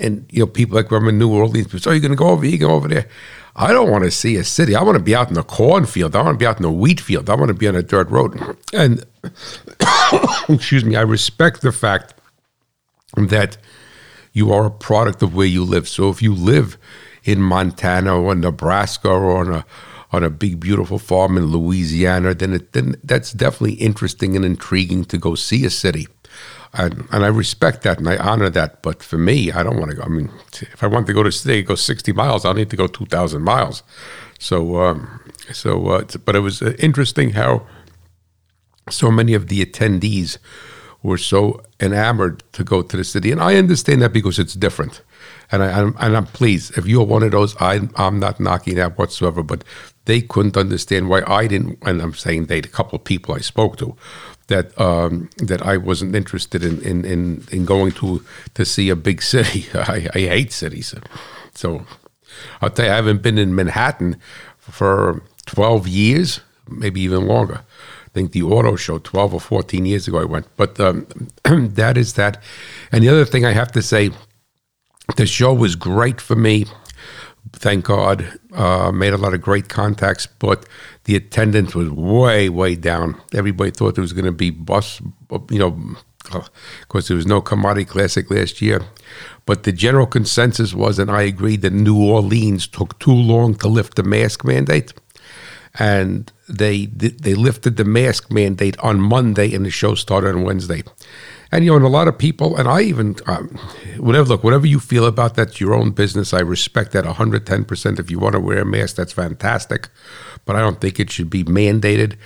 and 0.00 0.26
you 0.30 0.40
know, 0.40 0.46
people 0.46 0.76
like 0.76 0.90
I'm 0.90 1.18
New 1.18 1.32
Orleans, 1.32 1.70
so 1.82 1.90
oh, 1.90 1.92
you're 1.92 2.00
going 2.00 2.10
to 2.10 2.16
go 2.16 2.28
over 2.28 2.44
here, 2.44 2.58
go 2.58 2.70
over 2.70 2.88
there. 2.88 3.06
I 3.56 3.72
don't 3.72 3.90
want 3.90 4.04
to 4.04 4.10
see 4.10 4.36
a 4.36 4.44
city. 4.44 4.74
I 4.74 4.82
want 4.82 4.96
to 4.96 5.02
be 5.02 5.14
out 5.14 5.28
in 5.28 5.34
the 5.34 5.42
cornfield. 5.42 6.14
I 6.14 6.22
want 6.22 6.34
to 6.34 6.38
be 6.38 6.46
out 6.46 6.56
in 6.56 6.62
the 6.62 6.70
wheat 6.70 7.00
field. 7.00 7.28
I 7.28 7.34
want 7.34 7.48
to 7.48 7.54
be 7.54 7.68
on 7.68 7.76
a 7.76 7.82
dirt 7.82 8.08
road. 8.08 8.40
And 8.72 9.04
excuse 10.48 10.84
me, 10.84 10.96
I 10.96 11.02
respect 11.02 11.60
the 11.60 11.72
fact 11.72 12.14
that 13.16 13.58
you 14.32 14.52
are 14.52 14.66
a 14.66 14.70
product 14.70 15.22
of 15.22 15.34
where 15.34 15.46
you 15.46 15.64
live. 15.64 15.88
So 15.88 16.10
if 16.10 16.22
you 16.22 16.34
live 16.34 16.78
in 17.24 17.42
Montana 17.42 18.18
or 18.18 18.34
Nebraska 18.34 19.08
or 19.08 19.36
on 19.36 19.52
a 19.52 19.66
on 20.12 20.24
a 20.24 20.30
big 20.30 20.58
beautiful 20.58 20.98
farm 20.98 21.36
in 21.36 21.46
Louisiana, 21.46 22.34
then 22.34 22.52
it 22.52 22.72
then 22.72 22.96
that's 23.04 23.32
definitely 23.32 23.74
interesting 23.74 24.36
and 24.36 24.44
intriguing 24.44 25.04
to 25.06 25.18
go 25.18 25.34
see 25.34 25.64
a 25.64 25.70
city. 25.70 26.08
And, 26.72 27.08
and 27.10 27.24
I 27.24 27.28
respect 27.28 27.82
that 27.82 27.98
and 27.98 28.08
I 28.08 28.16
honor 28.16 28.48
that. 28.50 28.82
But 28.82 29.02
for 29.02 29.18
me, 29.18 29.50
I 29.50 29.62
don't 29.62 29.78
want 29.78 29.90
to 29.90 29.96
go. 29.96 30.02
I 30.02 30.08
mean, 30.08 30.30
if 30.60 30.82
I 30.84 30.86
want 30.86 31.06
to 31.08 31.12
go 31.12 31.22
to 31.22 31.28
the 31.28 31.32
city, 31.32 31.62
go 31.62 31.74
60 31.74 32.12
miles, 32.12 32.44
I'll 32.44 32.54
need 32.54 32.70
to 32.70 32.76
go 32.76 32.86
2,000 32.86 33.42
miles. 33.42 33.82
So, 34.38 34.80
um, 34.80 35.20
so, 35.52 35.88
uh, 35.88 36.04
but 36.24 36.36
it 36.36 36.40
was 36.40 36.62
uh, 36.62 36.74
interesting 36.78 37.30
how 37.30 37.66
so 38.88 39.10
many 39.10 39.34
of 39.34 39.48
the 39.48 39.64
attendees 39.64 40.38
were 41.02 41.18
so 41.18 41.62
enamored 41.80 42.42
to 42.52 42.64
go 42.64 42.82
to 42.82 42.96
the 42.96 43.04
city, 43.04 43.32
and 43.32 43.40
I 43.40 43.56
understand 43.56 44.02
that 44.02 44.12
because 44.12 44.38
it's 44.38 44.54
different. 44.54 45.02
And 45.52 45.62
I 45.62 45.80
I'm, 45.80 45.96
and 45.98 46.16
I'm 46.16 46.26
pleased 46.26 46.76
if 46.76 46.86
you're 46.86 47.04
one 47.04 47.22
of 47.22 47.32
those. 47.32 47.56
I 47.56 47.88
I'm 47.96 48.18
not 48.18 48.40
knocking 48.40 48.76
that 48.76 48.98
whatsoever, 48.98 49.42
but 49.42 49.64
they 50.04 50.20
couldn't 50.20 50.56
understand 50.56 51.08
why 51.08 51.22
I 51.26 51.46
didn't. 51.46 51.78
And 51.82 52.00
I'm 52.02 52.14
saying 52.14 52.46
they, 52.46 52.58
a 52.58 52.62
couple 52.62 52.96
of 52.96 53.04
people 53.04 53.34
I 53.34 53.38
spoke 53.38 53.76
to, 53.78 53.96
that 54.50 54.78
um, 54.78 55.30
that 55.38 55.62
I 55.62 55.78
wasn't 55.78 56.14
interested 56.14 56.62
in, 56.62 56.80
in, 56.82 57.04
in, 57.04 57.44
in, 57.50 57.64
going 57.64 57.92
to 57.92 58.22
to 58.54 58.64
see 58.64 58.90
a 58.90 58.96
big 58.96 59.22
city. 59.22 59.66
I, 59.74 60.08
I 60.14 60.18
hate 60.18 60.52
cities, 60.52 60.94
so 61.54 61.86
I'll 62.60 62.70
tell 62.70 62.84
you, 62.84 62.92
I 62.92 62.96
haven't 62.96 63.22
been 63.22 63.38
in 63.38 63.54
Manhattan 63.54 64.16
for 64.58 65.22
twelve 65.46 65.88
years, 65.88 66.40
maybe 66.68 67.00
even 67.00 67.26
longer. 67.26 67.62
I 68.06 68.10
think 68.12 68.32
the 68.32 68.42
auto 68.42 68.76
show, 68.76 68.98
twelve 68.98 69.32
or 69.32 69.40
fourteen 69.40 69.86
years 69.86 70.06
ago, 70.06 70.20
I 70.20 70.24
went. 70.24 70.46
But 70.56 70.78
um, 70.78 71.06
that 71.44 71.96
is 71.96 72.14
that. 72.14 72.42
And 72.92 73.02
the 73.02 73.08
other 73.08 73.24
thing 73.24 73.46
I 73.46 73.52
have 73.52 73.72
to 73.72 73.82
say, 73.82 74.10
the 75.16 75.26
show 75.26 75.54
was 75.54 75.76
great 75.76 76.20
for 76.20 76.36
me 76.36 76.66
thank 77.52 77.84
God. 77.84 78.38
Uh, 78.52 78.92
made 78.92 79.12
a 79.12 79.18
lot 79.18 79.34
of 79.34 79.40
great 79.40 79.68
contacts, 79.68 80.26
but 80.26 80.66
the 81.10 81.16
attendance 81.16 81.74
was 81.74 81.90
way, 81.90 82.48
way 82.48 82.76
down. 82.76 83.20
Everybody 83.34 83.72
thought 83.72 83.96
there 83.96 84.02
was 84.02 84.12
going 84.12 84.26
to 84.26 84.32
be 84.32 84.50
bus, 84.50 85.02
you 85.50 85.58
know, 85.58 85.76
because 86.82 87.08
there 87.08 87.16
was 87.16 87.26
no 87.26 87.40
commodity 87.40 87.84
classic 87.84 88.30
last 88.30 88.62
year. 88.62 88.82
But 89.44 89.64
the 89.64 89.72
general 89.72 90.06
consensus 90.06 90.72
was, 90.72 91.00
and 91.00 91.10
I 91.10 91.22
agreed, 91.22 91.62
that 91.62 91.72
New 91.72 92.00
Orleans 92.00 92.68
took 92.68 92.96
too 93.00 93.12
long 93.12 93.56
to 93.56 93.66
lift 93.66 93.96
the 93.96 94.04
mask 94.04 94.44
mandate. 94.44 94.92
And 95.80 96.32
they 96.48 96.86
they 96.86 97.34
lifted 97.34 97.76
the 97.76 97.84
mask 97.84 98.30
mandate 98.30 98.78
on 98.78 99.00
Monday, 99.00 99.52
and 99.52 99.64
the 99.66 99.70
show 99.70 99.96
started 99.96 100.36
on 100.36 100.44
Wednesday. 100.44 100.82
And 101.52 101.64
you 101.64 101.70
know, 101.70 101.76
and 101.76 101.84
a 101.84 101.88
lot 101.88 102.06
of 102.06 102.16
people, 102.16 102.56
and 102.56 102.68
I 102.68 102.82
even, 102.82 103.16
um, 103.26 103.48
whatever. 103.98 104.28
Look, 104.28 104.44
whatever 104.44 104.66
you 104.66 104.78
feel 104.78 105.06
about 105.06 105.34
that's 105.34 105.60
your 105.60 105.74
own 105.74 105.90
business. 105.90 106.32
I 106.32 106.40
respect 106.40 106.92
that 106.92 107.04
110. 107.04 107.64
percent 107.64 107.98
If 107.98 108.10
you 108.10 108.20
want 108.20 108.34
to 108.34 108.40
wear 108.40 108.58
a 108.58 108.64
mask, 108.64 108.96
that's 108.96 109.12
fantastic, 109.12 109.88
but 110.44 110.56
I 110.56 110.60
don't 110.60 110.80
think 110.80 110.98
it 111.00 111.10
should 111.10 111.30
be 111.30 111.44
mandated. 111.44 112.16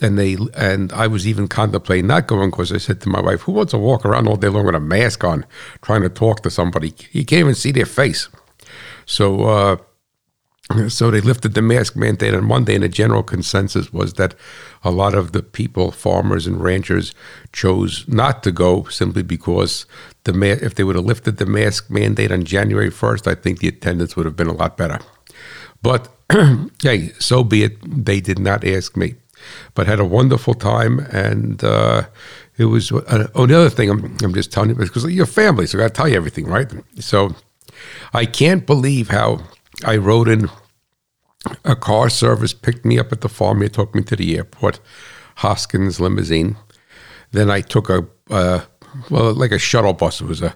And 0.00 0.18
they, 0.18 0.36
and 0.56 0.92
I 0.92 1.06
was 1.06 1.26
even 1.26 1.48
contemplating 1.48 2.06
not 2.08 2.26
going 2.26 2.50
because 2.50 2.72
I 2.72 2.78
said 2.78 3.00
to 3.02 3.08
my 3.08 3.20
wife, 3.20 3.42
"Who 3.42 3.52
wants 3.52 3.70
to 3.72 3.78
walk 3.78 4.04
around 4.04 4.28
all 4.28 4.36
day 4.36 4.48
long 4.48 4.66
with 4.66 4.74
a 4.74 4.80
mask 4.80 5.24
on, 5.24 5.46
trying 5.82 6.02
to 6.02 6.08
talk 6.08 6.42
to 6.42 6.50
somebody? 6.50 6.94
You 7.12 7.24
can't 7.24 7.40
even 7.40 7.54
see 7.54 7.72
their 7.72 7.86
face." 7.86 8.28
So. 9.06 9.44
uh 9.44 9.76
so 10.88 11.10
they 11.10 11.20
lifted 11.20 11.54
the 11.54 11.62
mask 11.62 11.94
mandate 11.94 12.34
on 12.34 12.44
Monday, 12.44 12.74
and 12.74 12.82
the 12.82 12.88
general 12.88 13.22
consensus 13.22 13.92
was 13.92 14.14
that 14.14 14.34
a 14.82 14.90
lot 14.90 15.14
of 15.14 15.32
the 15.32 15.42
people, 15.42 15.90
farmers 15.90 16.46
and 16.46 16.62
ranchers, 16.62 17.14
chose 17.52 18.04
not 18.08 18.42
to 18.44 18.50
go 18.50 18.84
simply 18.84 19.22
because 19.22 19.84
the 20.24 20.32
ma- 20.32 20.46
if 20.46 20.74
they 20.74 20.82
would 20.84 20.96
have 20.96 21.04
lifted 21.04 21.36
the 21.36 21.46
mask 21.46 21.90
mandate 21.90 22.32
on 22.32 22.44
January 22.44 22.90
1st, 22.90 23.26
I 23.26 23.34
think 23.34 23.58
the 23.58 23.68
attendance 23.68 24.16
would 24.16 24.24
have 24.26 24.36
been 24.36 24.48
a 24.48 24.54
lot 24.54 24.76
better. 24.78 25.00
But 25.82 26.08
hey, 26.82 27.10
so 27.18 27.44
be 27.44 27.64
it. 27.64 28.04
They 28.04 28.20
did 28.20 28.38
not 28.38 28.64
ask 28.64 28.96
me, 28.96 29.14
but 29.74 29.86
had 29.86 30.00
a 30.00 30.04
wonderful 30.04 30.54
time, 30.54 31.00
and 31.10 31.62
uh, 31.62 32.06
it 32.56 32.66
was. 32.66 32.90
Uh, 32.92 33.28
oh, 33.34 33.46
the 33.46 33.56
other 33.56 33.70
thing 33.70 33.90
I'm, 33.90 34.16
I'm 34.22 34.34
just 34.34 34.52
telling 34.52 34.70
you 34.70 34.76
because 34.76 35.04
your 35.04 35.26
family, 35.26 35.66
so 35.66 35.78
I 35.78 35.82
got 35.82 35.88
to 35.88 35.94
tell 35.94 36.08
you 36.08 36.16
everything, 36.16 36.46
right? 36.46 36.70
So 36.98 37.34
I 38.12 38.26
can't 38.26 38.66
believe 38.66 39.08
how 39.08 39.42
I 39.84 39.96
rode 39.96 40.28
in 40.28 40.48
a 41.64 41.76
car 41.76 42.08
service, 42.08 42.54
picked 42.54 42.84
me 42.84 42.98
up 42.98 43.12
at 43.12 43.20
the 43.20 43.28
farm. 43.28 43.62
He 43.62 43.68
took 43.68 43.94
me 43.94 44.02
to 44.02 44.16
the 44.16 44.36
airport, 44.36 44.80
Hoskins 45.36 46.00
limousine. 46.00 46.56
Then 47.32 47.50
I 47.50 47.60
took 47.60 47.88
a, 47.90 48.06
uh, 48.30 48.64
well, 49.10 49.34
like 49.34 49.50
a 49.50 49.58
shuttle 49.58 49.92
bus. 49.92 50.20
It 50.20 50.26
was 50.26 50.42
a, 50.42 50.54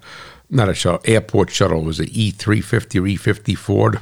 not 0.50 0.68
a 0.68 0.74
shuttle, 0.74 1.00
airport 1.04 1.50
shuttle. 1.50 1.80
It 1.80 1.84
was 1.84 2.00
an 2.00 2.06
E350 2.06 3.00
or 3.00 3.32
E50 3.32 3.56
Ford, 3.56 4.00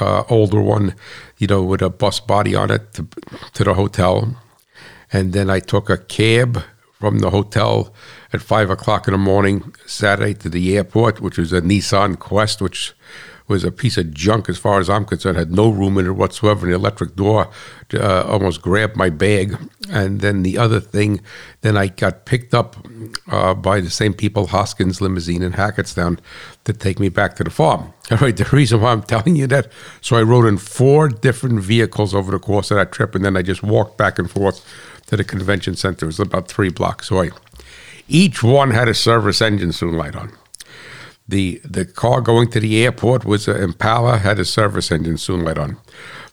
uh, 0.00 0.24
older 0.28 0.60
one, 0.60 0.94
you 1.38 1.46
know, 1.46 1.62
with 1.62 1.82
a 1.82 1.90
bus 1.90 2.20
body 2.20 2.54
on 2.54 2.70
it 2.70 2.94
to, 2.94 3.06
to 3.54 3.64
the 3.64 3.74
hotel. 3.74 4.36
And 5.12 5.32
then 5.32 5.50
I 5.50 5.60
took 5.60 5.90
a 5.90 5.98
cab 5.98 6.62
from 6.98 7.18
the 7.18 7.30
hotel 7.30 7.92
at 8.32 8.40
five 8.40 8.70
o'clock 8.70 9.06
in 9.08 9.12
the 9.12 9.18
morning 9.18 9.74
Saturday 9.86 10.34
to 10.34 10.48
the 10.48 10.76
airport, 10.76 11.20
which 11.20 11.36
was 11.36 11.52
a 11.52 11.60
Nissan 11.60 12.18
Quest, 12.18 12.62
which 12.62 12.94
was 13.52 13.64
a 13.64 13.70
piece 13.70 13.98
of 13.98 14.12
junk 14.14 14.48
as 14.48 14.56
far 14.56 14.80
as 14.80 14.88
I'm 14.88 15.04
concerned. 15.04 15.36
Had 15.36 15.52
no 15.52 15.68
room 15.68 15.98
in 15.98 16.06
it 16.06 16.12
whatsoever. 16.12 16.64
And 16.64 16.72
the 16.72 16.76
electric 16.76 17.14
door 17.14 17.50
uh, 17.92 18.22
almost 18.24 18.62
grabbed 18.62 18.96
my 18.96 19.10
bag. 19.10 19.56
And 19.90 20.20
then 20.22 20.42
the 20.42 20.56
other 20.56 20.80
thing, 20.80 21.20
then 21.60 21.76
I 21.76 21.88
got 21.88 22.24
picked 22.24 22.54
up 22.54 22.76
uh, 23.30 23.52
by 23.54 23.80
the 23.80 23.90
same 23.90 24.14
people, 24.14 24.46
Hoskins 24.46 25.02
Limousine 25.02 25.42
in 25.42 25.52
Hackettstown, 25.52 26.18
to 26.64 26.72
take 26.72 26.98
me 26.98 27.10
back 27.10 27.36
to 27.36 27.44
the 27.44 27.50
farm. 27.50 27.92
All 28.10 28.18
right, 28.18 28.36
the 28.36 28.48
reason 28.56 28.80
why 28.80 28.92
I'm 28.92 29.02
telling 29.02 29.36
you 29.36 29.46
that, 29.48 29.70
so 30.00 30.16
I 30.16 30.22
rode 30.22 30.46
in 30.46 30.56
four 30.56 31.08
different 31.08 31.60
vehicles 31.60 32.14
over 32.14 32.32
the 32.32 32.38
course 32.38 32.70
of 32.70 32.78
that 32.78 32.90
trip, 32.90 33.14
and 33.14 33.24
then 33.24 33.36
I 33.36 33.42
just 33.42 33.62
walked 33.62 33.98
back 33.98 34.18
and 34.18 34.30
forth 34.30 34.66
to 35.08 35.16
the 35.16 35.24
convention 35.24 35.76
center. 35.76 36.06
It 36.06 36.08
was 36.08 36.20
about 36.20 36.48
three 36.48 36.70
blocks 36.70 37.10
away. 37.10 37.30
Each 38.08 38.42
one 38.42 38.70
had 38.70 38.88
a 38.88 38.94
service 38.94 39.42
engine 39.42 39.72
soon 39.72 39.94
light 39.96 40.16
on. 40.16 40.32
The 41.32 41.62
the 41.64 41.86
car 41.86 42.20
going 42.20 42.50
to 42.50 42.60
the 42.60 42.84
airport 42.84 43.24
was 43.24 43.48
an 43.48 43.56
Impala, 43.56 44.18
had 44.18 44.38
a 44.38 44.44
service 44.44 44.92
engine 44.92 45.16
soon 45.16 45.42
light 45.42 45.56
on. 45.56 45.78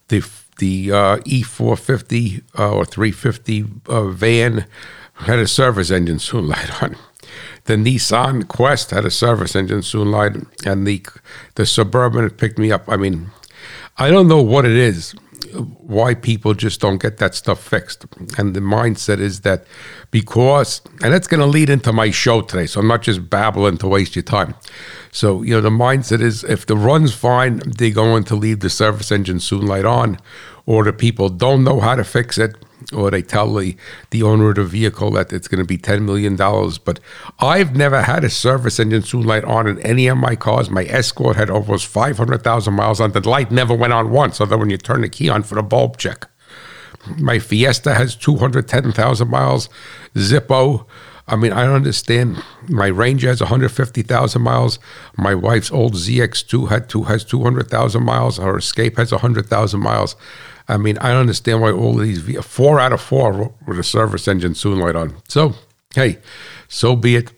The 0.09 0.21
the 0.57 0.91
uh, 0.91 1.17
E450 1.19 2.43
uh, 2.59 2.73
or 2.73 2.83
350 2.83 3.65
uh, 3.87 4.03
van 4.09 4.65
had 5.13 5.39
a 5.39 5.47
service 5.47 5.89
engine 5.89 6.19
soon 6.19 6.47
light 6.53 6.83
on. 6.83 6.97
The 7.63 7.75
Nissan 7.75 8.49
Quest 8.49 8.91
had 8.91 9.05
a 9.05 9.09
service 9.09 9.55
engine 9.55 9.83
soon 9.83 10.11
light, 10.11 10.35
and 10.65 10.85
the 10.85 11.01
the 11.55 11.65
Suburban 11.65 12.29
picked 12.31 12.59
me 12.59 12.69
up. 12.69 12.83
I 12.89 12.97
mean, 12.97 13.31
I 13.97 14.09
don't 14.09 14.27
know 14.27 14.41
what 14.41 14.65
it 14.65 14.75
is 14.75 15.15
why 15.53 16.13
people 16.13 16.53
just 16.53 16.81
don't 16.81 17.01
get 17.01 17.17
that 17.17 17.35
stuff 17.35 17.61
fixed. 17.61 18.05
And 18.37 18.55
the 18.55 18.59
mindset 18.59 19.19
is 19.19 19.41
that 19.41 19.65
because, 20.11 20.81
and 21.03 21.13
that's 21.13 21.27
going 21.27 21.41
to 21.41 21.45
lead 21.45 21.69
into 21.69 21.91
my 21.93 22.11
show 22.11 22.41
today. 22.41 22.65
So 22.65 22.79
I'm 22.79 22.87
not 22.87 23.01
just 23.01 23.29
babbling 23.29 23.77
to 23.79 23.87
waste 23.87 24.15
your 24.15 24.23
time. 24.23 24.55
So, 25.11 25.41
you 25.41 25.55
know, 25.55 25.61
the 25.61 25.69
mindset 25.69 26.21
is 26.21 26.43
if 26.43 26.65
the 26.65 26.77
run's 26.77 27.13
fine, 27.13 27.61
they're 27.65 27.91
going 27.91 28.23
to 28.25 28.35
leave 28.35 28.59
the 28.59 28.69
service 28.69 29.11
engine 29.11 29.39
soon 29.39 29.65
light 29.65 29.85
on, 29.85 30.19
or 30.65 30.83
the 30.83 30.93
people 30.93 31.29
don't 31.29 31.63
know 31.63 31.79
how 31.79 31.95
to 31.95 32.03
fix 32.03 32.37
it 32.37 32.55
or 32.93 33.11
they 33.11 33.21
tell 33.21 33.53
the, 33.53 33.75
the 34.09 34.23
owner 34.23 34.49
of 34.49 34.55
the 34.55 34.63
vehicle 34.63 35.11
that 35.11 35.31
it's 35.31 35.47
going 35.47 35.59
to 35.59 35.67
be 35.67 35.77
$10 35.77 36.03
million. 36.03 36.35
But 36.35 36.99
I've 37.39 37.75
never 37.75 38.01
had 38.01 38.23
a 38.23 38.29
service 38.29 38.79
engine 38.79 39.03
soon 39.03 39.23
light 39.23 39.43
on 39.43 39.67
in 39.67 39.79
any 39.79 40.07
of 40.07 40.17
my 40.17 40.35
cars. 40.35 40.69
My 40.69 40.85
Escort 40.85 41.35
had 41.35 41.49
almost 41.49 41.87
500,000 41.87 42.73
miles 42.73 42.99
on. 42.99 43.11
The 43.11 43.27
light 43.27 43.51
never 43.51 43.73
went 43.73 43.93
on 43.93 44.11
once, 44.11 44.41
other 44.41 44.51
than 44.51 44.59
when 44.59 44.69
you 44.69 44.77
turn 44.77 45.01
the 45.01 45.09
key 45.09 45.29
on 45.29 45.43
for 45.43 45.55
the 45.55 45.63
bulb 45.63 45.97
check. 45.97 46.27
My 47.17 47.39
Fiesta 47.39 47.93
has 47.93 48.15
210,000 48.15 49.29
miles. 49.29 49.69
Zippo. 50.15 50.85
I 51.27 51.35
mean, 51.35 51.53
I 51.53 51.63
don't 51.63 51.75
understand. 51.75 52.43
My 52.67 52.87
Ranger 52.87 53.27
has 53.27 53.39
150,000 53.39 54.41
miles. 54.41 54.79
My 55.15 55.35
wife's 55.35 55.71
old 55.71 55.93
ZX2 55.93 56.69
had 56.69 56.89
two, 56.89 57.03
has 57.03 57.23
200,000 57.23 58.03
miles. 58.03 58.37
Her 58.37 58.57
Escape 58.57 58.97
has 58.97 59.11
100,000 59.11 59.79
miles. 59.79 60.15
I 60.69 60.77
mean, 60.77 60.97
I 60.99 61.13
understand 61.13 61.61
why 61.61 61.71
all 61.71 61.95
these 61.95 62.21
four 62.45 62.79
out 62.79 62.93
of 62.93 63.01
four 63.01 63.53
with 63.67 63.79
a 63.79 63.83
service 63.83 64.27
engine 64.27 64.53
soon 64.53 64.79
light 64.79 64.95
on. 64.95 65.15
So, 65.27 65.55
hey, 65.95 66.19
so 66.67 66.95
be 66.95 67.15
it. 67.15 67.31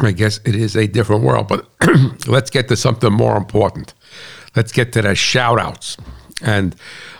I 0.00 0.10
guess 0.10 0.40
it 0.44 0.56
is 0.56 0.76
a 0.76 0.88
different 0.88 1.22
world, 1.22 1.46
but 1.46 1.68
let's 2.26 2.50
get 2.50 2.68
to 2.68 2.76
something 2.76 3.12
more 3.12 3.36
important. 3.36 3.94
Let's 4.56 4.72
get 4.72 4.92
to 4.94 5.02
the 5.02 5.14
shout 5.14 5.60
outs. 5.60 5.96
And 6.42 6.74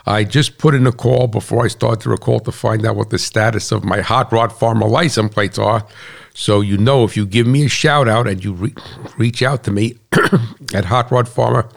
I 0.06 0.24
just 0.24 0.58
put 0.58 0.74
in 0.74 0.86
a 0.86 0.92
call 0.92 1.28
before 1.28 1.64
I 1.64 1.68
started 1.68 2.10
the 2.10 2.16
call 2.16 2.40
to 2.40 2.52
find 2.52 2.84
out 2.84 2.96
what 2.96 3.10
the 3.10 3.18
status 3.18 3.70
of 3.70 3.84
my 3.84 4.00
Hot 4.00 4.32
Rod 4.32 4.52
Farmer 4.52 4.88
license 4.88 5.32
plates 5.32 5.58
are. 5.58 5.86
So 6.34 6.60
you 6.60 6.78
know, 6.78 7.04
if 7.04 7.16
you 7.16 7.26
give 7.26 7.46
me 7.46 7.66
a 7.66 7.68
shout 7.68 8.08
out 8.08 8.26
and 8.26 8.42
you 8.42 8.54
re- 8.54 8.74
reach 9.18 9.42
out 9.42 9.62
to 9.64 9.70
me 9.70 9.98
at 10.74 10.86
Hot 10.86 11.10
Rod 11.12 11.28
Farmer 11.28 11.68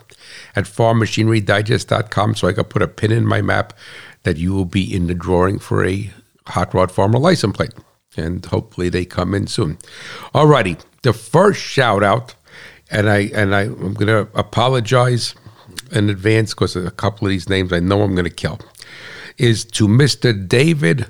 at 0.56 0.66
farmmachinerydigest.com 0.66 2.36
so 2.36 2.48
I 2.48 2.54
could 2.54 2.70
put 2.70 2.82
a 2.82 2.88
pin 2.88 3.12
in 3.12 3.26
my 3.26 3.42
map 3.42 3.74
that 4.24 4.38
you 4.38 4.54
will 4.54 4.66
be 4.66 4.94
in 4.94 5.08
the 5.08 5.14
drawing 5.14 5.60
for 5.60 5.86
a 5.86 6.10
Hot 6.48 6.74
Rod 6.74 6.92
Farmer 6.92 7.20
license 7.20 7.56
plate. 7.56 7.74
And 8.16 8.46
hopefully 8.46 8.90
they 8.90 9.06
come 9.06 9.34
in 9.34 9.48
soon. 9.48 9.78
All 10.34 10.48
righty. 10.48 10.78
the 11.02 11.14
first 11.14 11.60
shout 11.60 12.04
out, 12.04 12.36
and 12.92 13.10
I 13.10 13.32
and 13.34 13.56
I, 13.56 13.62
I'm 13.64 13.94
gonna 13.96 14.28
apologize 14.36 15.36
in 15.92 16.10
advance 16.10 16.54
because 16.54 16.76
a 16.76 16.92
couple 16.92 17.28
of 17.28 17.32
these 17.32 17.50
names 17.50 17.74
I 17.74 17.80
know 17.80 18.02
I'm 18.02 18.16
gonna 18.16 18.30
kill, 18.30 18.60
is 19.38 19.66
to 19.66 19.88
Mr. 19.88 20.48
David 20.48 21.08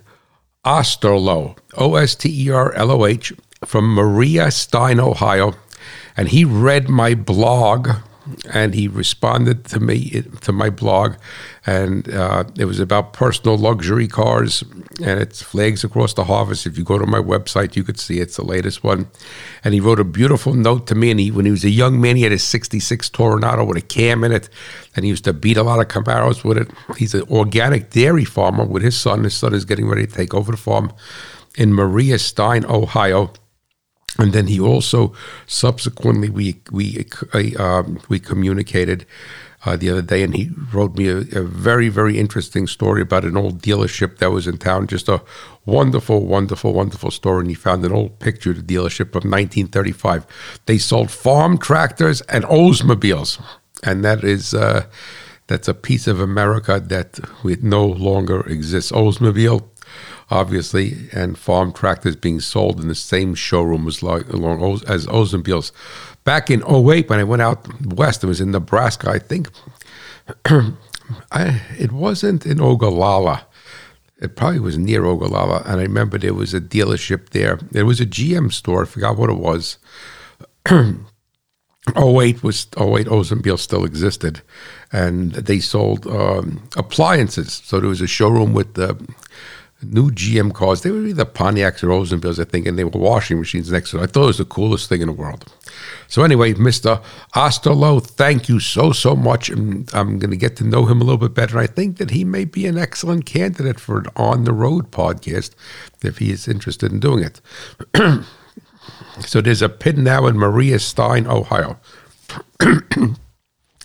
Osterloh, 0.65 1.57
O 1.75 1.95
S 1.95 2.15
T 2.15 2.45
E 2.45 2.49
R 2.49 2.73
L 2.73 2.91
O 2.91 3.05
H, 3.05 3.33
from 3.65 3.93
Maria 3.93 4.49
Stein, 4.49 4.99
Ohio. 4.99 5.53
And 6.15 6.29
he 6.29 6.45
read 6.45 6.87
my 6.89 7.15
blog 7.15 7.89
and 8.53 8.73
he 8.73 8.87
responded 8.87 9.65
to 9.65 9.79
me 9.79 10.23
to 10.41 10.51
my 10.51 10.69
blog, 10.69 11.15
and 11.65 12.09
uh, 12.13 12.45
it 12.57 12.65
was 12.65 12.79
about 12.79 13.13
personal 13.13 13.57
luxury 13.57 14.07
cars, 14.07 14.63
and 15.01 15.19
it's 15.19 15.41
flags 15.41 15.83
across 15.83 16.13
the 16.13 16.23
harvest. 16.25 16.65
If 16.65 16.77
you 16.77 16.83
go 16.83 16.97
to 16.97 17.05
my 17.05 17.19
website, 17.19 17.75
you 17.75 17.83
could 17.83 17.99
see 17.99 18.19
it's 18.19 18.37
the 18.37 18.45
latest 18.45 18.83
one. 18.83 19.07
And 19.63 19.73
he 19.73 19.79
wrote 19.79 19.99
a 19.99 20.05
beautiful 20.05 20.53
note 20.53 20.87
to 20.87 20.95
me. 20.95 21.11
And 21.11 21.19
he, 21.19 21.31
when 21.31 21.45
he 21.45 21.51
was 21.51 21.63
a 21.63 21.69
young 21.69 21.99
man, 21.99 22.15
he 22.15 22.23
had 22.23 22.31
a 22.31 22.39
'66 22.39 23.09
Toronado 23.09 23.67
with 23.67 23.77
a 23.77 23.81
cam 23.81 24.23
in 24.23 24.31
it, 24.31 24.49
and 24.95 25.03
he 25.05 25.09
used 25.09 25.25
to 25.25 25.33
beat 25.33 25.57
a 25.57 25.63
lot 25.63 25.79
of 25.79 25.87
Camaros 25.87 26.43
with 26.43 26.57
it. 26.57 26.69
He's 26.97 27.13
an 27.13 27.23
organic 27.23 27.89
dairy 27.89 28.25
farmer 28.25 28.65
with 28.65 28.83
his 28.83 28.97
son. 28.97 29.23
His 29.23 29.35
son 29.35 29.53
is 29.53 29.65
getting 29.65 29.87
ready 29.87 30.07
to 30.07 30.13
take 30.13 30.33
over 30.33 30.51
the 30.51 30.57
farm 30.57 30.93
in 31.55 31.73
Maria 31.73 32.17
Stein, 32.19 32.65
Ohio 32.65 33.31
and 34.19 34.33
then 34.33 34.47
he 34.47 34.59
also 34.59 35.13
subsequently 35.47 36.29
we 36.29 36.61
we 36.71 37.05
uh, 37.33 37.83
we 38.09 38.19
communicated 38.19 39.05
uh, 39.65 39.77
the 39.77 39.89
other 39.89 40.01
day, 40.01 40.23
and 40.23 40.35
he 40.35 40.51
wrote 40.73 40.97
me 40.97 41.07
a, 41.07 41.17
a, 41.17 41.43
very 41.43 41.89
very 41.89 42.19
interesting 42.19 42.67
story 42.67 43.01
about 43.01 43.23
an 43.23 43.37
old 43.37 43.61
dealership 43.61 44.17
that 44.17 44.31
was 44.31 44.45
in 44.45 44.57
town. 44.57 44.87
Just 44.87 45.07
a 45.07 45.21
wonderful, 45.65 46.25
wonderful, 46.25 46.73
wonderful 46.73 47.11
story. 47.11 47.41
And 47.41 47.49
he 47.49 47.55
found 47.55 47.85
an 47.85 47.93
old 47.93 48.19
picture 48.19 48.51
of 48.51 48.67
the 48.67 48.75
dealership 48.75 49.11
from 49.11 49.31
1935. 49.31 50.25
They 50.65 50.77
sold 50.77 51.09
farm 51.09 51.57
tractors 51.57 52.21
and 52.21 52.43
Oldsmobiles. 52.43 53.41
and 53.83 54.03
that 54.03 54.23
is 54.23 54.53
uh, 54.53 54.85
that's 55.47 55.67
a 55.67 55.73
piece 55.73 56.07
of 56.07 56.19
America 56.19 56.79
that 56.79 57.19
we, 57.43 57.57
no 57.61 57.85
longer 57.85 58.41
exists. 58.47 58.91
Oldsmobile, 58.91 59.63
obviously, 60.33 60.95
and 61.13 61.37
farm 61.37 61.71
tractors 61.71 62.15
being 62.15 62.39
sold 62.39 62.81
in 62.81 62.87
the 62.87 62.95
same 62.95 63.35
showroom 63.35 63.87
as, 63.87 64.01
along, 64.01 64.81
as 64.87 65.05
Oldsmobiles. 65.05 65.71
Back 66.23 66.49
in 66.49 66.63
08, 66.63 67.07
when 67.09 67.19
I 67.19 67.23
went 67.23 67.43
out 67.43 67.85
west, 67.85 68.23
it 68.23 68.27
was 68.27 68.41
in 68.41 68.51
Nebraska, 68.51 69.11
I 69.11 69.19
think. 69.19 69.49
I, 71.31 71.61
it 71.77 71.91
wasn't 71.91 72.45
in 72.47 72.59
Ogallala. 72.59 73.45
It 74.19 74.35
probably 74.35 74.59
was 74.59 74.77
near 74.77 75.05
Ogallala. 75.05 75.61
And 75.65 75.79
I 75.79 75.83
remember 75.83 76.17
there 76.17 76.33
was 76.33 76.53
a 76.53 76.61
dealership 76.61 77.29
there. 77.29 77.59
There 77.71 77.85
was 77.85 78.01
a 78.01 78.05
GM 78.05 78.51
store. 78.51 78.83
I 78.83 78.85
forgot 78.85 79.17
what 79.17 79.29
it 79.29 79.37
was. 79.37 79.77
08 80.69 82.43
was 82.43 82.67
08 82.77 83.07
Oldsmobile 83.07 83.59
still 83.59 83.83
existed, 83.83 84.41
and 84.93 85.33
they 85.33 85.59
sold 85.59 86.07
um, 86.07 86.63
appliances. 86.77 87.61
So 87.65 87.81
there 87.81 87.89
was 87.89 87.99
a 87.99 88.07
showroom 88.07 88.53
with 88.53 88.75
the 88.75 88.95
new 89.83 90.11
GM 90.11 90.53
cars. 90.53 90.81
They 90.81 90.91
were 90.91 91.05
either 91.05 91.25
Pontiacs 91.25 91.83
or 91.83 91.87
Oldsmobiles, 91.87 92.39
I 92.39 92.43
think, 92.43 92.67
and 92.67 92.77
they 92.77 92.83
were 92.83 92.99
washing 92.99 93.39
machines 93.39 93.71
next 93.71 93.91
to 93.91 93.99
it. 93.99 94.03
I 94.03 94.05
thought 94.07 94.23
it 94.23 94.27
was 94.27 94.37
the 94.37 94.45
coolest 94.45 94.89
thing 94.89 95.01
in 95.01 95.07
the 95.07 95.13
world. 95.13 95.51
So 96.07 96.23
anyway, 96.23 96.53
Mr. 96.53 97.03
Osterloh, 97.35 98.05
thank 98.05 98.47
you 98.49 98.59
so, 98.59 98.91
so 98.91 99.15
much. 99.15 99.49
And 99.49 99.89
I'm 99.93 100.19
going 100.19 100.31
to 100.31 100.37
get 100.37 100.55
to 100.57 100.63
know 100.63 100.85
him 100.85 101.01
a 101.01 101.03
little 101.03 101.17
bit 101.17 101.33
better. 101.33 101.57
I 101.57 101.67
think 101.67 101.97
that 101.97 102.11
he 102.11 102.23
may 102.23 102.45
be 102.45 102.65
an 102.67 102.77
excellent 102.77 103.25
candidate 103.25 103.79
for 103.79 103.99
an 103.99 104.05
on-the-road 104.15 104.91
podcast 104.91 105.51
if 106.01 106.19
he 106.19 106.31
is 106.31 106.47
interested 106.47 106.91
in 106.91 106.99
doing 106.99 107.23
it. 107.23 107.41
So 109.19 109.41
there's 109.41 109.61
a 109.61 109.69
pin 109.69 110.03
now 110.03 110.27
in 110.27 110.37
Maria 110.37 110.79
Stein, 110.79 111.27
Ohio. 111.27 111.77
the 112.59 113.17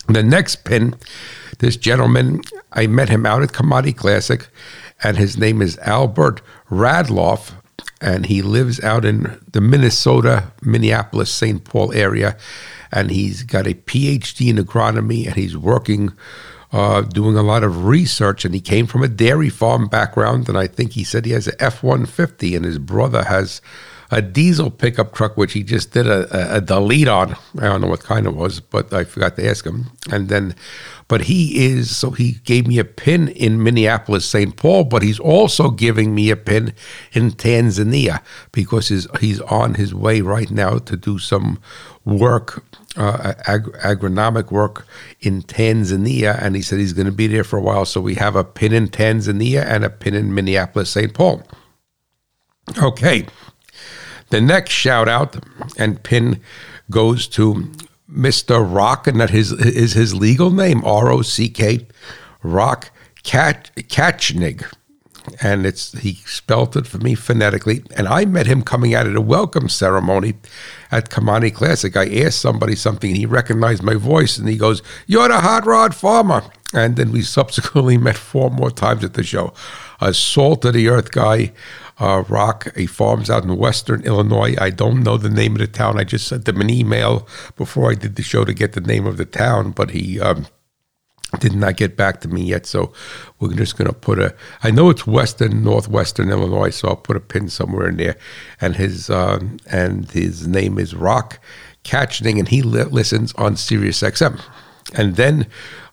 next 0.07 0.63
pin, 0.65 0.95
this 1.59 1.77
gentleman, 1.77 2.41
I 2.73 2.87
met 2.87 3.09
him 3.09 3.25
out 3.25 3.43
at 3.43 3.53
Commodity 3.53 3.93
Classic, 3.93 4.47
and 5.03 5.17
his 5.17 5.37
name 5.37 5.61
is 5.61 5.77
Albert 5.79 6.41
Radloff, 6.69 7.53
and 8.01 8.25
he 8.25 8.41
lives 8.41 8.81
out 8.81 9.05
in 9.05 9.39
the 9.51 9.61
Minnesota, 9.61 10.51
Minneapolis, 10.61 11.31
St. 11.31 11.63
Paul 11.63 11.93
area, 11.93 12.37
and 12.91 13.11
he's 13.11 13.43
got 13.43 13.67
a 13.67 13.73
PhD 13.73 14.49
in 14.49 14.57
agronomy, 14.57 15.25
and 15.25 15.35
he's 15.35 15.57
working. 15.57 16.11
Uh, 16.71 17.01
doing 17.01 17.35
a 17.35 17.41
lot 17.41 17.63
of 17.63 17.85
research, 17.85 18.45
and 18.45 18.53
he 18.53 18.61
came 18.61 18.85
from 18.85 19.01
a 19.01 19.07
dairy 19.07 19.49
farm 19.49 19.87
background. 19.87 20.47
And 20.47 20.55
I 20.55 20.67
think 20.67 20.91
he 20.91 21.03
said 21.03 21.25
he 21.25 21.31
has 21.31 21.47
an 21.47 21.55
F 21.59 21.81
150, 21.81 22.55
and 22.55 22.63
his 22.63 22.77
brother 22.77 23.23
has 23.23 23.59
a 24.11 24.21
diesel 24.21 24.71
pickup 24.71 25.13
truck, 25.13 25.37
which 25.37 25.53
he 25.53 25.63
just 25.63 25.91
did 25.91 26.07
a, 26.07 26.57
a, 26.57 26.61
delete 26.61 27.07
on. 27.07 27.35
I 27.57 27.65
don't 27.65 27.81
know 27.81 27.87
what 27.87 28.03
kind 28.03 28.25
it 28.25 28.35
was, 28.35 28.59
but 28.59 28.91
I 28.93 29.03
forgot 29.03 29.35
to 29.35 29.47
ask 29.47 29.65
him. 29.65 29.87
And 30.11 30.29
then, 30.29 30.55
but 31.09 31.21
he 31.21 31.65
is, 31.65 31.97
so 31.97 32.11
he 32.11 32.33
gave 32.43 32.67
me 32.67 32.77
a 32.77 32.85
pin 32.85 33.29
in 33.29 33.63
Minneapolis, 33.63 34.27
St. 34.27 34.55
Paul, 34.55 34.83
but 34.83 35.01
he's 35.01 35.19
also 35.19 35.71
giving 35.71 36.13
me 36.13 36.29
a 36.29 36.35
pin 36.35 36.71
in 37.11 37.31
Tanzania 37.31 38.21
because 38.51 38.89
he's, 38.89 39.07
he's 39.19 39.41
on 39.41 39.73
his 39.73 39.93
way 39.93 40.21
right 40.21 40.51
now 40.51 40.77
to 40.77 40.95
do 40.95 41.17
some 41.17 41.59
work, 42.05 42.63
uh, 42.95 43.33
ag- 43.47 43.73
agronomic 43.83 44.51
work 44.51 44.85
in 45.19 45.41
Tanzania. 45.41 46.39
And 46.39 46.55
he 46.55 46.61
said 46.61 46.77
he's 46.77 46.93
going 46.93 47.07
to 47.07 47.11
be 47.11 47.25
there 47.25 47.43
for 47.43 47.57
a 47.57 47.61
while. 47.61 47.85
So 47.85 47.99
we 47.99 48.13
have 48.15 48.35
a 48.35 48.43
pin 48.43 48.71
in 48.71 48.87
Tanzania 48.87 49.65
and 49.65 49.83
a 49.83 49.89
pin 49.89 50.13
in 50.13 50.35
Minneapolis, 50.35 50.91
St. 50.91 51.11
Paul. 51.11 51.41
Okay. 52.77 53.25
The 54.29 54.41
next 54.41 54.73
shout 54.73 55.09
out 55.09 55.43
and 55.75 56.03
pin 56.03 56.39
goes 56.91 57.27
to 57.29 57.71
Mr. 58.11 58.65
Rock, 58.65 59.07
and 59.07 59.19
that 59.19 59.29
his, 59.29 59.51
is 59.51 59.93
his 59.93 60.15
legal 60.15 60.51
name, 60.51 60.83
R 60.83 61.11
O 61.11 61.21
C 61.21 61.49
K, 61.49 61.87
Rock 62.43 62.91
Katchnig. 63.23 64.65
And 65.41 65.65
it's 65.65 65.91
he 65.99 66.13
spelt 66.25 66.75
it 66.75 66.87
for 66.87 66.97
me 66.97 67.13
phonetically. 67.13 67.83
And 67.95 68.07
I 68.07 68.25
met 68.25 68.47
him 68.47 68.63
coming 68.63 68.95
out 68.95 69.05
of 69.05 69.13
the 69.13 69.21
welcome 69.21 69.69
ceremony 69.69 70.33
at 70.91 71.09
Commodity 71.09 71.51
Classic. 71.51 71.95
I 71.95 72.07
asked 72.23 72.41
somebody 72.41 72.75
something, 72.75 73.11
and 73.11 73.17
he 73.17 73.25
recognized 73.25 73.83
my 73.83 73.93
voice, 73.93 74.37
and 74.37 74.49
he 74.49 74.57
goes, 74.57 74.81
"You're 75.05 75.27
the 75.27 75.41
hot 75.41 75.67
rod 75.67 75.93
farmer." 75.93 76.43
And 76.73 76.95
then 76.95 77.11
we 77.11 77.21
subsequently 77.21 77.97
met 78.07 78.17
four 78.17 78.49
more 78.49 78.71
times 78.71 79.03
at 79.03 79.13
the 79.13 79.23
show. 79.23 79.53
A 80.01 80.13
salt 80.13 80.65
of 80.65 80.73
the 80.73 80.87
earth 80.87 81.11
guy, 81.11 81.51
uh, 81.99 82.23
Rock. 82.27 82.75
He 82.75 82.85
farms 82.85 83.29
out 83.29 83.43
in 83.43 83.55
western 83.57 84.01
Illinois. 84.03 84.55
I 84.59 84.69
don't 84.69 85.03
know 85.03 85.17
the 85.17 85.29
name 85.29 85.53
of 85.53 85.59
the 85.59 85.67
town. 85.67 85.99
I 85.99 86.03
just 86.03 86.27
sent 86.27 86.47
him 86.47 86.61
an 86.61 86.69
email 86.69 87.27
before 87.55 87.91
I 87.91 87.95
did 87.95 88.15
the 88.15 88.23
show 88.23 88.45
to 88.45 88.53
get 88.53 88.73
the 88.73 88.81
name 88.81 89.05
of 89.05 89.17
the 89.17 89.25
town, 89.25 89.71
but 89.71 89.91
he 89.91 90.19
um, 90.19 90.47
did 91.39 91.53
not 91.53 91.77
get 91.77 91.95
back 91.95 92.21
to 92.21 92.27
me 92.27 92.43
yet. 92.43 92.65
So 92.65 92.93
we're 93.39 93.53
just 93.53 93.77
going 93.77 93.89
to 93.89 93.93
put 93.93 94.19
a. 94.19 94.35
I 94.63 94.71
know 94.71 94.89
it's 94.89 95.05
western, 95.05 95.63
northwestern 95.63 96.29
Illinois, 96.29 96.71
so 96.71 96.89
I'll 96.89 96.95
put 96.95 97.17
a 97.17 97.21
pin 97.21 97.49
somewhere 97.49 97.89
in 97.89 97.97
there. 97.97 98.15
And 98.61 98.75
his 98.75 99.09
um, 99.09 99.57
and 99.69 100.09
his 100.11 100.47
name 100.47 100.79
is 100.79 100.95
Rock 100.95 101.39
Catching, 101.83 102.39
and 102.39 102.47
he 102.47 102.61
li- 102.61 102.83
listens 102.83 103.33
on 103.33 103.57
Sirius 103.57 104.01
XM. 104.01 104.41
And 104.95 105.17
then 105.17 105.47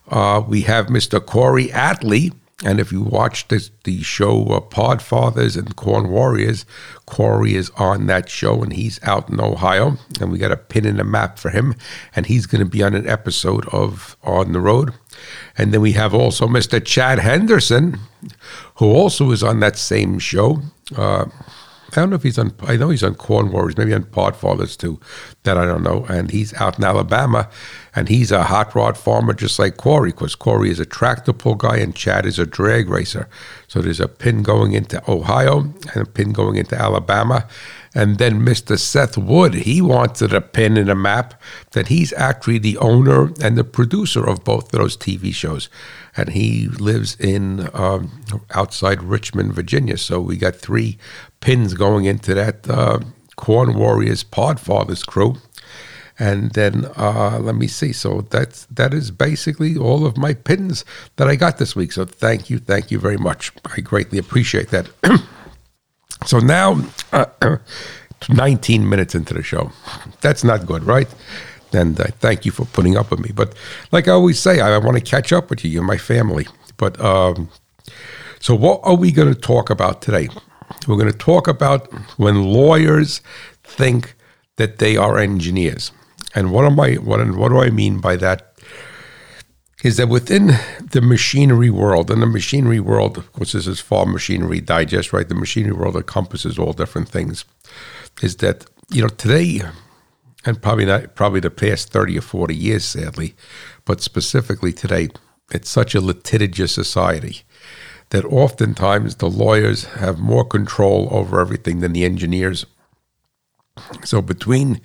uh, 0.09 0.41
we 0.47 0.61
have 0.61 0.87
Mr. 0.87 1.23
Corey 1.23 1.67
Atley 1.67 2.33
and 2.65 2.79
if 2.79 2.91
you 2.91 3.01
watch 3.01 3.47
this, 3.49 3.69
the 3.83 4.01
show 4.01 4.47
uh, 4.47 4.59
Podfathers 4.59 5.55
and 5.55 5.75
Corn 5.75 6.09
Warriors, 6.09 6.65
Corey 7.05 7.53
is 7.53 7.69
on 7.77 8.07
that 8.07 8.29
show 8.29 8.63
and 8.63 8.73
he's 8.73 8.99
out 9.03 9.29
in 9.29 9.39
Ohio. 9.39 9.97
And 10.19 10.31
we 10.31 10.39
got 10.39 10.51
a 10.51 10.57
pin 10.57 10.85
in 10.85 10.97
the 10.97 11.03
map 11.03 11.37
for 11.37 11.51
him. 11.51 11.75
And 12.15 12.25
he's 12.25 12.47
going 12.47 12.63
to 12.63 12.69
be 12.69 12.81
on 12.81 12.95
an 12.95 13.07
episode 13.07 13.67
of 13.67 14.17
On 14.23 14.53
the 14.53 14.59
Road. 14.59 14.91
And 15.55 15.71
then 15.71 15.81
we 15.81 15.91
have 15.93 16.15
also 16.15 16.47
Mr. 16.47 16.83
Chad 16.83 17.19
Henderson, 17.19 17.99
who 18.75 18.87
also 18.87 19.29
is 19.29 19.43
on 19.43 19.59
that 19.59 19.77
same 19.77 20.17
show. 20.17 20.61
Uh, 20.95 21.25
I 21.91 21.95
don't 21.95 22.09
know 22.09 22.15
if 22.17 22.23
he's 22.23 22.37
on. 22.37 22.53
I 22.63 22.75
know 22.75 22.89
he's 22.89 23.03
on 23.03 23.15
Corn 23.15 23.51
Warriors, 23.51 23.77
maybe 23.77 23.93
on 23.93 24.03
Podfathers 24.03 24.77
too. 24.77 24.99
That 25.43 25.57
I 25.57 25.65
don't 25.65 25.83
know. 25.83 26.05
And 26.09 26.31
he's 26.31 26.53
out 26.55 26.77
in 26.77 26.83
Alabama, 26.83 27.49
and 27.95 28.09
he's 28.09 28.31
a 28.31 28.43
hot 28.43 28.75
rod 28.75 28.97
farmer 28.97 29.33
just 29.33 29.57
like 29.57 29.77
Corey, 29.77 30.11
because 30.11 30.35
Corey 30.35 30.69
is 30.69 30.79
a 30.79 30.85
tractor 30.85 31.33
pull 31.33 31.55
guy 31.55 31.77
and 31.77 31.95
Chad 31.95 32.25
is 32.25 32.39
a 32.39 32.45
drag 32.45 32.89
racer. 32.89 33.29
So 33.67 33.81
there's 33.81 34.01
a 34.01 34.07
pin 34.07 34.43
going 34.43 34.73
into 34.73 35.01
Ohio 35.09 35.59
and 35.93 35.97
a 35.97 36.05
pin 36.05 36.33
going 36.33 36.57
into 36.57 36.75
Alabama, 36.75 37.47
and 37.97 38.19
then 38.19 38.41
Mr. 38.41 38.77
Seth 38.77 39.17
Wood, 39.17 39.55
he 39.55 39.81
wanted 39.81 40.31
a 40.31 40.39
pin 40.39 40.77
in 40.77 40.87
a 40.87 40.93
map 40.93 41.41
that 41.71 41.87
he's 41.87 42.13
actually 42.13 42.59
the 42.59 42.77
owner 42.77 43.31
and 43.41 43.57
the 43.57 43.63
producer 43.63 44.23
of 44.23 44.43
both 44.43 44.65
of 44.65 44.79
those 44.79 44.95
TV 44.95 45.33
shows. 45.33 45.67
And 46.15 46.29
he 46.29 46.67
lives 46.67 47.15
in 47.19 47.69
um, 47.73 48.23
outside 48.53 49.01
Richmond, 49.01 49.53
Virginia. 49.53 49.97
So 49.97 50.19
we 50.19 50.37
got 50.37 50.55
three 50.55 50.99
pins 51.39 51.73
going 51.73 52.05
into 52.05 52.33
that 52.33 52.69
uh, 52.69 52.99
Corn 53.35 53.73
Warriors 53.77 54.23
Podfathers 54.23 55.05
crew. 55.05 55.37
And 56.19 56.51
then 56.53 56.85
uh, 56.97 57.37
let 57.39 57.55
me 57.55 57.67
see. 57.67 57.93
So 57.93 58.21
that's 58.21 58.65
that 58.65 58.91
is 58.91 59.11
basically 59.11 59.77
all 59.77 60.05
of 60.05 60.17
my 60.17 60.33
pins 60.33 60.83
that 61.17 61.27
I 61.27 61.35
got 61.35 61.59
this 61.59 61.75
week. 61.75 61.91
So 61.91 62.05
thank 62.05 62.49
you, 62.49 62.57
thank 62.57 62.89
you 62.89 62.97
very 62.97 63.17
much. 63.17 63.51
I 63.65 63.81
greatly 63.81 64.17
appreciate 64.17 64.69
that. 64.69 64.89
So 66.25 66.39
now, 66.39 66.81
uh, 67.13 67.27
19 68.29 68.89
minutes 68.89 69.13
into 69.15 69.33
the 69.33 69.43
show. 69.43 69.71
That's 70.21 70.43
not 70.43 70.65
good, 70.65 70.83
right? 70.83 71.07
And 71.73 71.99
uh, 71.99 72.05
thank 72.19 72.45
you 72.45 72.51
for 72.51 72.65
putting 72.65 72.97
up 72.97 73.11
with 73.11 73.19
me. 73.19 73.31
But 73.33 73.55
like 73.91 74.07
I 74.07 74.11
always 74.11 74.39
say, 74.39 74.59
I, 74.59 74.73
I 74.73 74.77
want 74.79 74.97
to 74.97 75.03
catch 75.03 75.31
up 75.31 75.49
with 75.49 75.63
you. 75.63 75.69
You're 75.69 75.83
my 75.83 75.97
family. 75.97 76.47
But 76.77 76.99
um, 76.99 77.49
so, 78.39 78.55
what 78.55 78.81
are 78.83 78.95
we 78.95 79.11
going 79.11 79.33
to 79.33 79.39
talk 79.39 79.69
about 79.69 80.01
today? 80.01 80.29
We're 80.87 80.97
going 80.97 81.11
to 81.11 81.17
talk 81.17 81.47
about 81.47 81.91
when 82.17 82.43
lawyers 82.43 83.21
think 83.63 84.15
that 84.57 84.79
they 84.79 84.97
are 84.97 85.17
engineers. 85.17 85.91
And 86.35 86.51
what 86.51 86.65
am 86.65 86.79
I? 86.79 86.95
What, 86.95 87.25
what 87.35 87.49
do 87.49 87.59
I 87.59 87.69
mean 87.69 87.99
by 87.99 88.15
that? 88.17 88.47
is 89.83 89.97
that 89.97 90.09
within 90.09 90.47
the 90.91 91.01
machinery 91.01 91.69
world, 91.69 92.09
and 92.09 92.21
the 92.21 92.27
machinery 92.27 92.79
world, 92.79 93.17
of 93.17 93.31
course, 93.33 93.51
this 93.51 93.67
is 93.67 93.79
Farm 93.79 94.11
Machinery 94.11 94.59
Digest, 94.59 95.13
right? 95.13 95.27
The 95.27 95.35
machinery 95.35 95.73
world 95.73 95.95
encompasses 95.95 96.57
all 96.57 96.73
different 96.73 97.09
things. 97.09 97.45
Is 98.23 98.37
that 98.37 98.65
you 98.89 99.03
know 99.03 99.09
today, 99.09 99.61
and 100.45 100.61
probably 100.61 100.85
not 100.85 101.15
probably 101.15 101.39
the 101.39 101.51
past 101.51 101.91
thirty 101.91 102.17
or 102.17 102.21
forty 102.21 102.55
years, 102.55 102.85
sadly, 102.85 103.35
but 103.85 104.01
specifically 104.01 104.73
today, 104.73 105.09
it's 105.51 105.69
such 105.69 105.93
a 105.93 106.01
litigious 106.01 106.71
society 106.71 107.43
that 108.09 108.25
oftentimes 108.25 109.15
the 109.15 109.29
lawyers 109.29 109.85
have 109.85 110.19
more 110.19 110.45
control 110.45 111.07
over 111.11 111.39
everything 111.39 111.79
than 111.79 111.93
the 111.93 112.05
engineers. 112.05 112.65
So 114.03 114.21
between 114.21 114.81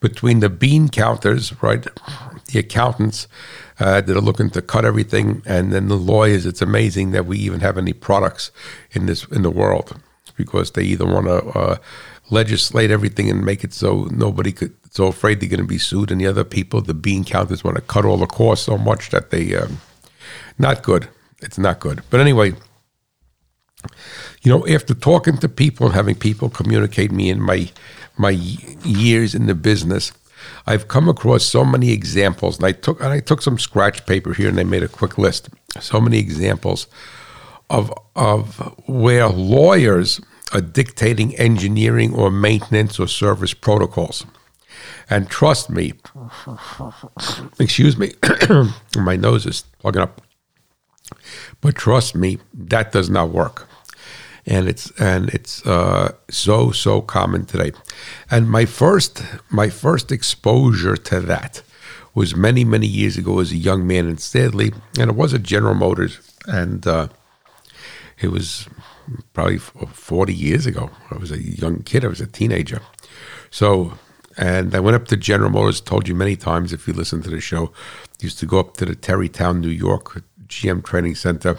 between 0.00 0.40
the 0.40 0.48
bean 0.48 0.88
counters, 0.88 1.52
right, 1.62 1.86
the 2.46 2.58
accountants 2.58 3.28
uh, 3.78 4.00
that 4.00 4.16
are 4.16 4.20
looking 4.20 4.50
to 4.50 4.60
cut 4.60 4.84
everything, 4.84 5.42
and 5.46 5.72
then 5.72 5.86
the 5.88 5.96
lawyers. 5.96 6.44
It's 6.44 6.62
amazing 6.62 7.12
that 7.12 7.26
we 7.26 7.38
even 7.38 7.60
have 7.60 7.78
any 7.78 7.92
products 7.92 8.50
in 8.92 9.06
this 9.06 9.24
in 9.26 9.42
the 9.42 9.50
world. 9.50 10.00
because 10.36 10.72
they 10.72 10.82
either 10.82 11.06
want 11.06 11.26
to 11.26 11.44
uh, 11.58 11.76
legislate 12.30 12.90
everything 12.90 13.30
and 13.30 13.44
make 13.44 13.64
it 13.64 13.72
so 13.72 14.08
nobody 14.10 14.52
could 14.52 14.74
so 14.90 15.06
afraid 15.06 15.40
they're 15.40 15.48
going 15.48 15.60
to 15.60 15.66
be 15.66 15.78
sued, 15.78 16.10
and 16.10 16.20
the 16.20 16.26
other 16.26 16.44
people, 16.44 16.80
the 16.80 16.94
bean 16.94 17.24
counters, 17.24 17.64
want 17.64 17.76
to 17.76 17.82
cut 17.82 18.04
all 18.04 18.18
the 18.18 18.26
costs 18.26 18.66
so 18.66 18.76
much 18.76 19.10
that 19.10 19.30
they 19.30 19.54
um, 19.56 19.78
not 20.58 20.82
good. 20.82 21.08
It's 21.42 21.58
not 21.58 21.80
good. 21.80 22.02
But 22.10 22.20
anyway, 22.20 22.54
you 24.42 24.50
know, 24.50 24.66
after 24.66 24.94
talking 24.94 25.38
to 25.38 25.48
people 25.48 25.86
and 25.86 25.94
having 25.94 26.14
people 26.14 26.48
communicate 26.48 27.12
me 27.12 27.30
in 27.30 27.40
my 27.40 27.70
my 28.16 28.30
years 28.30 29.34
in 29.34 29.46
the 29.46 29.54
business, 29.54 30.12
I've 30.66 30.88
come 30.88 31.08
across 31.08 31.44
so 31.44 31.64
many 31.64 31.92
examples, 31.92 32.56
and 32.56 32.66
I 32.66 32.72
took 32.72 33.00
and 33.00 33.10
I 33.12 33.20
took 33.20 33.42
some 33.42 33.58
scratch 33.58 34.06
paper 34.06 34.34
here 34.34 34.48
and 34.48 34.58
I 34.58 34.64
made 34.64 34.82
a 34.82 34.88
quick 34.88 35.18
list. 35.18 35.48
So 35.80 36.00
many 36.00 36.18
examples 36.18 36.86
of 37.70 37.92
of 38.14 38.56
where 38.86 39.28
lawyers 39.28 40.20
are 40.52 40.60
dictating 40.60 41.34
engineering 41.36 42.14
or 42.14 42.30
maintenance 42.30 43.00
or 43.00 43.08
service 43.08 43.54
protocols. 43.54 44.26
And 45.08 45.28
trust 45.28 45.70
me, 45.70 45.94
excuse 47.58 47.96
me, 47.96 48.12
my 48.96 49.16
nose 49.16 49.46
is 49.46 49.64
plugging 49.78 50.02
up. 50.02 50.20
But 51.60 51.74
trust 51.76 52.14
me, 52.14 52.38
that 52.54 52.92
does 52.92 53.10
not 53.10 53.30
work. 53.30 53.68
And 54.44 54.68
it's 54.68 54.90
and 54.98 55.28
it's 55.30 55.64
uh, 55.64 56.14
so 56.28 56.72
so 56.72 57.00
common 57.00 57.46
today. 57.46 57.72
And 58.30 58.50
my 58.50 58.64
first 58.64 59.22
my 59.50 59.68
first 59.68 60.10
exposure 60.10 60.96
to 60.96 61.20
that 61.20 61.62
was 62.14 62.34
many 62.34 62.64
many 62.64 62.88
years 62.88 63.16
ago 63.16 63.38
as 63.38 63.52
a 63.52 63.56
young 63.56 63.86
man 63.86 64.08
in 64.08 64.18
Stanley, 64.18 64.72
and 64.98 65.10
it 65.10 65.14
was 65.14 65.32
at 65.32 65.44
General 65.44 65.74
Motors, 65.74 66.18
and 66.48 66.84
uh, 66.86 67.06
it 68.20 68.32
was 68.32 68.68
probably 69.32 69.58
40 69.58 70.34
years 70.34 70.66
ago. 70.66 70.90
I 71.10 71.16
was 71.16 71.30
a 71.30 71.42
young 71.42 71.82
kid. 71.82 72.04
I 72.04 72.08
was 72.08 72.20
a 72.20 72.26
teenager. 72.26 72.80
So, 73.50 73.98
and 74.36 74.74
I 74.74 74.80
went 74.80 74.96
up 74.96 75.06
to 75.08 75.16
General 75.16 75.50
Motors, 75.50 75.80
told 75.80 76.08
you 76.08 76.14
many 76.14 76.36
times 76.36 76.72
if 76.72 76.86
you 76.86 76.94
listen 76.94 77.22
to 77.22 77.30
the 77.30 77.40
show, 77.40 77.72
used 78.20 78.38
to 78.38 78.46
go 78.46 78.60
up 78.60 78.76
to 78.76 78.84
the 78.84 78.94
Tarrytown, 78.94 79.60
New 79.60 79.68
York 79.68 80.22
GM 80.52 80.84
Training 80.84 81.14
Center 81.14 81.58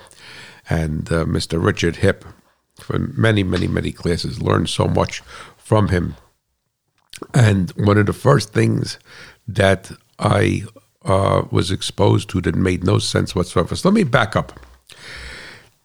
and 0.70 1.12
uh, 1.12 1.26
Mr. 1.26 1.64
Richard 1.64 1.98
Hip 1.98 2.26
for 2.80 3.00
many, 3.00 3.44
many, 3.44 3.68
many 3.68 3.92
classes, 3.92 4.42
learned 4.42 4.70
so 4.70 4.88
much 4.88 5.22
from 5.58 5.90
him. 5.90 6.16
And 7.34 7.72
one 7.72 7.98
of 7.98 8.08
the 8.08 8.14
first 8.14 8.54
things 8.54 8.98
that 9.48 9.92
I 10.20 10.64
uh, 11.06 11.44
was 11.52 11.72
exposed 11.72 12.30
to 12.30 12.42
that 12.42 12.56
made 12.56 12.84
no 12.84 12.98
sense 13.00 13.36
whatsoever. 13.36 13.76
So 13.76 13.90
let 13.90 13.96
me 13.96 14.04
back 14.04 14.36
up 14.36 14.60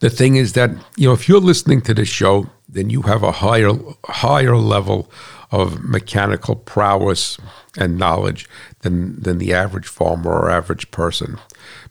the 0.01 0.11
thing 0.11 0.37
is 0.37 0.53
that 0.53 0.71
you 0.97 1.09
know 1.09 1.13
if 1.13 1.29
you're 1.29 1.41
listening 1.41 1.81
to 1.83 1.95
this 1.95 2.09
show, 2.09 2.49
then 2.69 2.91
you 2.91 3.03
have 3.03 3.23
a 3.23 3.33
higher 3.33 3.71
higher 4.05 4.57
level 4.57 5.11
of 5.51 5.83
mechanical 5.83 6.55
prowess 6.55 7.39
and 7.77 7.99
knowledge 7.99 8.49
than 8.81 9.21
than 9.21 9.39
the 9.39 9.53
average 9.53 9.89
farmer 9.89 10.31
or 10.31 10.51
average 10.51 10.91
person, 10.91 11.39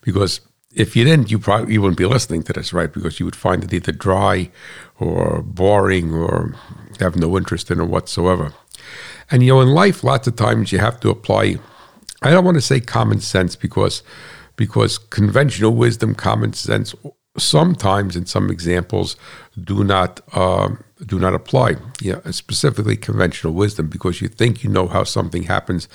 because 0.02 0.42
if 0.78 0.96
you 0.96 1.04
didn't, 1.04 1.32
you 1.32 1.40
probably 1.40 1.74
you 1.74 1.82
wouldn't 1.82 1.98
be 1.98 2.06
listening 2.06 2.44
to 2.44 2.54
this, 2.54 2.72
right? 2.72 2.92
Because 2.94 3.20
you 3.20 3.26
would 3.26 3.36
find 3.36 3.63
it 3.63 3.74
either 3.74 3.92
dry 3.92 4.50
or 5.00 5.42
boring 5.42 6.13
or 6.13 6.56
have 7.00 7.16
no 7.16 7.36
interest 7.38 7.72
in 7.72 7.80
it 7.82 7.86
whatsoever. 7.86 8.54
And 9.32 9.44
you 9.44 9.54
know, 9.54 9.62
in 9.62 9.70
life, 9.70 10.04
lots 10.04 10.28
of 10.28 10.36
times 10.36 10.72
you 10.72 10.80
have 10.80 11.00
to 11.02 11.10
apply. 11.10 11.56
I 12.22 12.32
don't 12.32 12.46
want 12.46 12.56
to 12.56 12.62
say 12.62 12.80
common 12.80 13.20
sense 13.20 13.56
because 13.56 14.04
because 14.56 14.98
conventional 14.98 15.74
wisdom, 15.74 16.16
common 16.16 16.54
sense 16.54 16.96
sometimes 17.38 18.16
in 18.16 18.26
some 18.26 18.50
examples 18.50 19.16
do 19.63 19.84
not 19.84 20.22
um, 20.36 20.84
do 21.06 21.20
not 21.20 21.34
apply. 21.34 21.76
You 22.02 22.13
know, 22.13 22.32
specifically 22.32 22.98
conventional 22.98 23.54
wisdom, 23.54 23.88
because 23.88 24.22
you 24.22 24.28
think 24.28 24.63
you 24.63 24.70
know 24.70 24.88
how 24.88 25.04
something 25.04 25.44
happens 25.44 25.88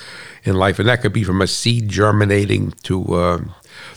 in 0.45 0.57
life, 0.57 0.79
and 0.79 0.89
that 0.89 1.03
could 1.03 1.13
be 1.13 1.25
from 1.25 1.41
a 1.41 1.47
seed 1.47 1.89
germinating 1.89 2.73
to 2.83 3.15
uh, 3.15 3.39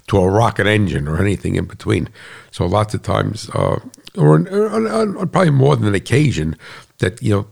to 0.07 0.17
a 0.17 0.29
rocket 0.29 0.67
engine 0.67 1.07
or 1.07 1.19
anything 1.19 1.55
in 1.55 1.65
between. 1.65 2.09
So 2.51 2.65
lots 2.65 2.93
of 2.93 3.01
times, 3.01 3.49
uh, 3.51 3.79
or, 4.15 4.47
or, 4.47 5.17
or, 5.17 5.25
probably 5.25 5.49
more 5.51 5.75
than 5.75 5.87
an 5.87 5.95
occasion, 5.95 6.55
that 6.99 7.21
you 7.21 7.31
know 7.31 7.47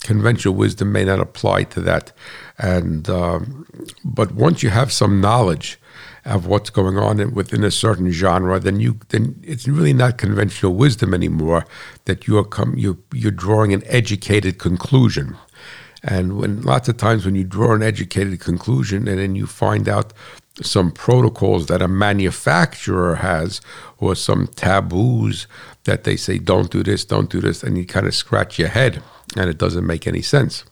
conventional 0.00 0.54
wisdom 0.54 0.92
may 0.92 1.04
not 1.04 1.20
apply 1.20 1.64
to 1.64 1.80
that. 1.82 2.12
And 2.58 3.08
um, 3.08 3.66
but 4.04 4.32
once 4.32 4.62
you 4.62 4.70
have 4.70 4.92
some 4.92 5.20
knowledge 5.20 5.78
of 6.24 6.46
what's 6.46 6.70
going 6.70 6.98
on 6.98 7.32
within 7.34 7.64
a 7.64 7.70
certain 7.70 8.10
genre, 8.10 8.60
then 8.60 8.80
you 8.80 9.00
then 9.08 9.40
it's 9.42 9.66
really 9.66 9.92
not 9.92 10.18
conventional 10.18 10.74
wisdom 10.74 11.14
anymore. 11.14 11.66
That 12.04 12.26
you're 12.26 12.44
come 12.44 12.76
you 12.76 13.02
you're 13.12 13.30
drawing 13.32 13.72
an 13.72 13.82
educated 13.86 14.58
conclusion, 14.58 15.36
and 16.02 16.36
when 16.36 16.62
lots 16.62 16.88
of 16.88 16.96
times 16.96 17.24
when 17.24 17.34
you 17.34 17.44
draw 17.44 17.74
an 17.74 17.82
educated 17.82 18.40
conclusion 18.40 19.08
and 19.08 19.18
then 19.18 19.34
you 19.34 19.46
find 19.46 19.88
out 19.88 20.12
some 20.62 20.90
protocols 20.90 21.66
that 21.66 21.82
a 21.82 21.88
manufacturer 21.88 23.16
has 23.16 23.60
or 23.98 24.14
some 24.14 24.46
taboos 24.48 25.46
that 25.84 26.04
they 26.04 26.16
say 26.16 26.38
don't 26.38 26.70
do 26.70 26.82
this, 26.82 27.04
don't 27.04 27.30
do 27.30 27.40
this, 27.40 27.62
and 27.62 27.78
you 27.78 27.86
kind 27.86 28.06
of 28.06 28.14
scratch 28.14 28.58
your 28.58 28.68
head 28.68 29.02
and 29.36 29.48
it 29.48 29.58
doesn't 29.58 29.86
make 29.86 30.06
any 30.06 30.22
sense. 30.22 30.64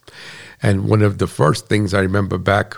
And 0.62 0.88
one 0.88 1.02
of 1.02 1.18
the 1.18 1.26
first 1.26 1.68
things 1.68 1.94
I 1.94 2.00
remember 2.00 2.38
back 2.38 2.74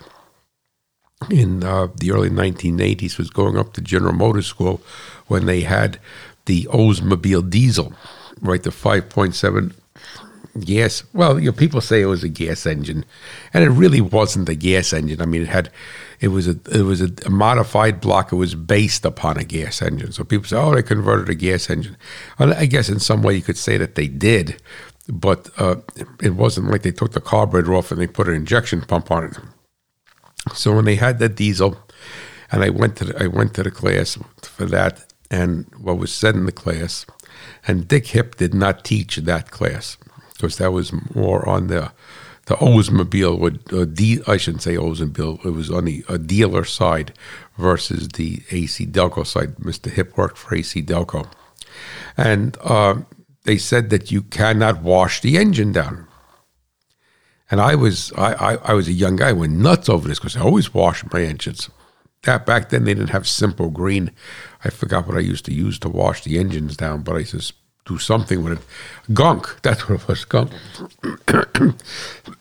in 1.31 1.65
uh, 1.65 1.89
the 1.97 2.13
early 2.13 2.31
1980s 2.31 3.19
was 3.19 3.31
going 3.31 3.57
up 3.57 3.73
to 3.75 3.81
General 3.81 4.15
Motors 4.15 4.47
School 4.47 4.81
when 5.27 5.47
they 5.47 5.63
had 5.63 5.99
the 6.47 6.65
Oldsmobile 6.65 7.49
diesel, 7.49 7.93
right? 8.41 8.63
The 8.63 8.71
5.7 8.71 9.75
gas. 10.59 11.05
Well, 11.13 11.39
you 11.39 11.47
know, 11.47 11.57
people 11.57 11.81
say 11.81 12.01
it 12.01 12.07
was 12.07 12.25
a 12.25 12.29
gas 12.29 12.67
engine, 12.67 13.05
and 13.55 13.63
it 13.65 13.71
really 13.71 14.01
wasn't 14.01 14.49
a 14.49 14.55
gas 14.55 14.93
engine. 14.93 15.21
I 15.21 15.27
mean, 15.27 15.43
it 15.43 15.49
had, 15.49 15.71
it 16.21 16.29
was 16.29 16.49
a, 16.49 16.59
it 16.73 16.83
was 16.83 17.01
a, 17.01 17.11
a 17.27 17.31
modified 17.31 18.01
block. 18.01 18.33
It 18.33 18.37
was 18.37 18.55
based 18.55 19.05
upon 19.05 19.37
a 19.37 19.45
gas 19.45 19.83
engine. 19.83 20.13
So 20.13 20.25
people 20.25 20.47
say, 20.47 20.57
oh, 20.57 20.75
they 20.75 20.83
converted 20.83 21.29
a 21.29 21.35
gas 21.35 21.71
engine. 21.71 21.97
And 22.39 22.53
I 22.55 22.67
guess 22.67 22.89
in 22.89 23.01
some 23.01 23.23
way 23.23 23.35
you 23.35 23.43
could 23.43 23.59
say 23.59 23.77
that 23.77 23.95
they 23.95 24.09
did, 24.09 24.61
but 25.09 25.49
uh, 25.59 25.77
it 26.23 26.35
wasn't 26.35 26.71
like 26.71 26.83
they 26.83 26.93
took 26.93 27.13
the 27.13 27.21
carburetor 27.21 27.75
off 27.75 27.91
and 27.91 28.01
they 28.01 28.07
put 28.07 28.29
an 28.29 28.35
injection 28.35 28.81
pump 28.83 29.11
on 29.11 29.25
it. 29.25 29.37
So 30.55 30.75
when 30.75 30.85
they 30.85 30.97
had 30.97 31.19
that 31.19 31.37
diesel, 31.37 31.79
and 32.51 32.65
I 32.65 32.71
went 32.71 32.97
to 32.97 33.05
the, 33.05 33.23
I 33.23 33.27
went 33.27 33.55
to 33.55 33.63
the 33.63 33.71
class 33.71 34.19
for 34.43 34.65
that, 34.67 35.13
and 35.31 35.67
what 35.79 35.99
was 35.99 36.13
said 36.13 36.35
in 36.35 36.47
the 36.47 36.53
class, 36.53 37.07
and 37.67 37.87
Dick 37.87 38.09
Hip 38.09 38.37
did 38.37 38.55
not 38.55 38.85
teach 38.85 39.17
that 39.17 39.51
class 39.51 39.97
because 40.41 40.57
that 40.57 40.73
was 40.73 40.93
more 41.15 41.47
on 41.49 41.67
the 41.67 41.93
the 42.47 42.57
Oldsmobile 42.57 43.39
would 43.39 43.73
uh, 43.73 43.85
de- 43.85 44.23
I 44.27 44.37
shouldn't 44.37 44.63
say 44.63 44.75
Oldsmobile 44.75 45.45
it 45.45 45.51
was 45.51 45.71
on 45.71 45.85
the 45.85 46.05
a 46.09 46.19
dealer 46.19 46.65
side 46.65 47.13
versus 47.59 48.09
the 48.09 48.43
AC 48.51 48.87
Delco 48.87 49.27
side. 49.27 49.57
Mr. 49.57 49.91
Hip 49.91 50.17
worked 50.17 50.39
for 50.39 50.55
AC 50.55 50.83
Delco, 50.83 51.31
and 52.17 52.57
uh, 52.63 52.97
they 53.45 53.59
said 53.59 53.91
that 53.91 54.11
you 54.11 54.23
cannot 54.23 54.83
wash 54.83 55.21
the 55.21 55.37
engine 55.37 55.73
down. 55.73 56.07
And 57.51 57.61
I 57.61 57.75
was 57.75 58.13
I, 58.15 58.33
I, 58.33 58.55
I 58.57 58.73
was 58.73 58.89
a 58.89 58.93
young 58.93 59.17
guy, 59.17 59.29
I 59.29 59.33
went 59.33 59.53
nuts 59.53 59.89
over 59.89 60.09
this 60.09 60.19
because 60.19 60.37
I 60.37 60.41
always 60.41 60.73
wash 60.73 61.05
my 61.13 61.23
engines. 61.23 61.71
That 62.25 62.47
back 62.47 62.69
then 62.69 62.85
they 62.85 62.95
didn't 62.95 63.11
have 63.11 63.29
simple 63.29 63.71
green. 63.71 64.11
I 64.65 64.71
forgot 64.71 65.07
what 65.07 65.17
I 65.17 65.21
used 65.21 65.45
to 65.47 65.55
use 65.55 65.79
to 65.81 65.89
wash 65.89 66.23
the 66.23 66.39
engines 66.39 66.77
down, 66.77 67.03
but 67.03 67.17
I 67.17 67.23
just 67.23 67.55
do 67.87 67.99
something 67.99 68.43
with 68.43 68.55
it. 68.55 69.15
Gunk, 69.15 69.59
that's 69.63 69.89
what 69.89 70.01
it 70.01 70.09
was. 70.09 70.25
Gunk. 70.25 70.53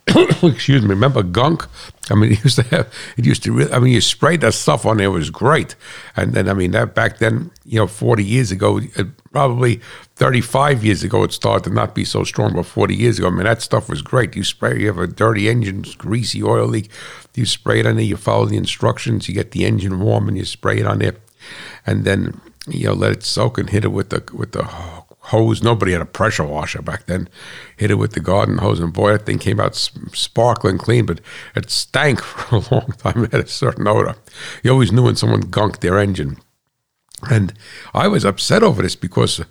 Excuse 0.44 0.82
me. 0.82 0.90
Remember 0.90 1.24
gunk? 1.24 1.68
I 2.10 2.16
mean, 2.16 2.32
it 2.34 2.44
used 2.44 2.58
to 2.58 2.64
have. 2.64 2.94
It 3.18 3.26
used 3.26 3.44
to. 3.44 3.52
Really, 3.52 3.72
I 3.72 3.80
mean, 3.80 3.94
you 3.94 4.02
sprayed 4.02 4.42
that 4.42 4.54
stuff 4.54 4.86
on 4.86 4.98
there. 4.98 5.08
It 5.08 5.10
was 5.10 5.30
great. 5.30 5.76
And 6.16 6.34
then, 6.34 6.50
I 6.50 6.54
mean, 6.54 6.72
that 6.72 6.96
back 6.96 7.20
then, 7.20 7.52
you 7.66 7.80
know, 7.80 7.88
forty 7.88 8.24
years 8.24 8.52
ago, 8.52 8.80
it, 8.80 9.08
probably 9.32 9.82
thirty-five 10.16 10.84
years 10.84 11.04
ago, 11.04 11.24
it 11.24 11.34
started 11.34 11.70
to 11.70 11.76
not 11.76 11.96
be 11.96 12.06
so 12.06 12.24
strong. 12.24 12.54
But 12.54 12.66
forty 12.66 12.96
years 12.96 13.20
ago, 13.20 13.28
I 13.28 13.32
mean, 13.32 13.44
that 13.44 13.62
stuff 13.62 13.90
was 13.90 14.02
great. 14.02 14.36
You 14.36 14.44
spray. 14.44 14.80
You 14.80 14.88
have 14.88 14.98
a 14.98 15.08
dirty 15.08 15.50
engine, 15.50 15.84
greasy 15.98 16.44
oil 16.44 16.68
leak. 16.68 16.90
You 17.36 17.46
spray 17.46 17.80
it 17.80 17.86
on 17.86 17.96
there. 17.96 18.06
You 18.06 18.18
follow 18.18 18.46
the 18.46 18.58
instructions. 18.58 19.28
You 19.28 19.36
get 19.36 19.52
the 19.52 19.66
engine 19.66 20.00
warm, 20.00 20.28
and 20.28 20.38
you 20.38 20.46
spray 20.46 20.80
it 20.80 20.86
on 20.86 21.00
there. 21.00 21.16
And 21.86 22.04
then 22.04 22.42
you 22.68 22.88
know, 22.88 22.94
let 22.94 23.12
it 23.12 23.24
soak 23.24 23.58
and 23.58 23.70
hit 23.70 23.86
it 23.86 23.90
with 23.90 24.10
the 24.10 24.24
with 24.34 24.52
the 24.52 24.66
oh, 24.66 25.06
hose. 25.20 25.62
Nobody 25.62 25.92
had 25.92 26.02
a 26.02 26.06
pressure 26.06 26.44
washer 26.44 26.82
back 26.82 27.06
then. 27.06 27.30
Hit 27.78 27.92
it 27.92 27.96
with 27.96 28.14
the 28.14 28.20
garden 28.20 28.58
hose, 28.58 28.80
and 28.80 28.94
boy, 28.94 29.12
that 29.12 29.26
thing 29.26 29.40
came 29.40 29.60
out 29.60 29.76
sparkling 29.76 30.78
clean, 30.78 31.06
but 31.06 31.22
it 31.56 31.70
stank 31.70 32.22
for 32.24 32.56
a 32.56 32.76
long 32.76 32.92
time. 32.98 33.24
It 33.26 33.32
had 33.32 33.42
a 33.42 33.48
certain 33.48 33.88
odor. 33.88 34.16
You 34.64 34.72
always 34.72 34.92
knew 34.92 35.04
when 35.04 35.16
someone 35.16 35.44
gunked 35.44 35.80
their 35.80 36.00
engine. 36.00 36.38
And 37.30 37.54
I 37.94 38.08
was 38.08 38.24
upset 38.24 38.64
over 38.64 38.82
this 38.82 38.96
because 38.96 39.42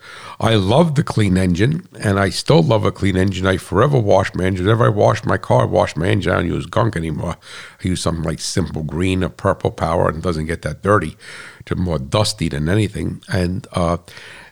I 0.40 0.54
love 0.54 0.94
the 0.94 1.02
clean 1.02 1.36
engine 1.36 1.86
and 2.00 2.18
I 2.18 2.30
still 2.30 2.62
love 2.62 2.84
a 2.84 2.92
clean 2.92 3.16
engine. 3.16 3.46
I 3.46 3.58
forever 3.58 3.98
wash 3.98 4.34
my 4.34 4.44
engine. 4.44 4.64
Whenever 4.64 4.86
I 4.86 4.88
wash 4.88 5.24
my 5.24 5.36
car, 5.36 5.62
I 5.62 5.66
wash 5.66 5.94
my 5.94 6.08
engine. 6.08 6.32
I 6.32 6.36
don't 6.36 6.46
use 6.46 6.64
gunk 6.66 6.96
anymore. 6.96 7.36
I 7.84 7.88
use 7.88 8.00
something 8.00 8.24
like 8.24 8.40
simple 8.40 8.82
green 8.82 9.22
or 9.22 9.28
purple 9.28 9.70
power 9.70 10.08
and 10.08 10.22
doesn't 10.22 10.46
get 10.46 10.62
that 10.62 10.82
dirty, 10.82 11.16
It's 11.60 11.76
more 11.76 11.98
dusty 11.98 12.48
than 12.48 12.70
anything. 12.70 13.22
And 13.30 13.66
uh, 13.74 13.98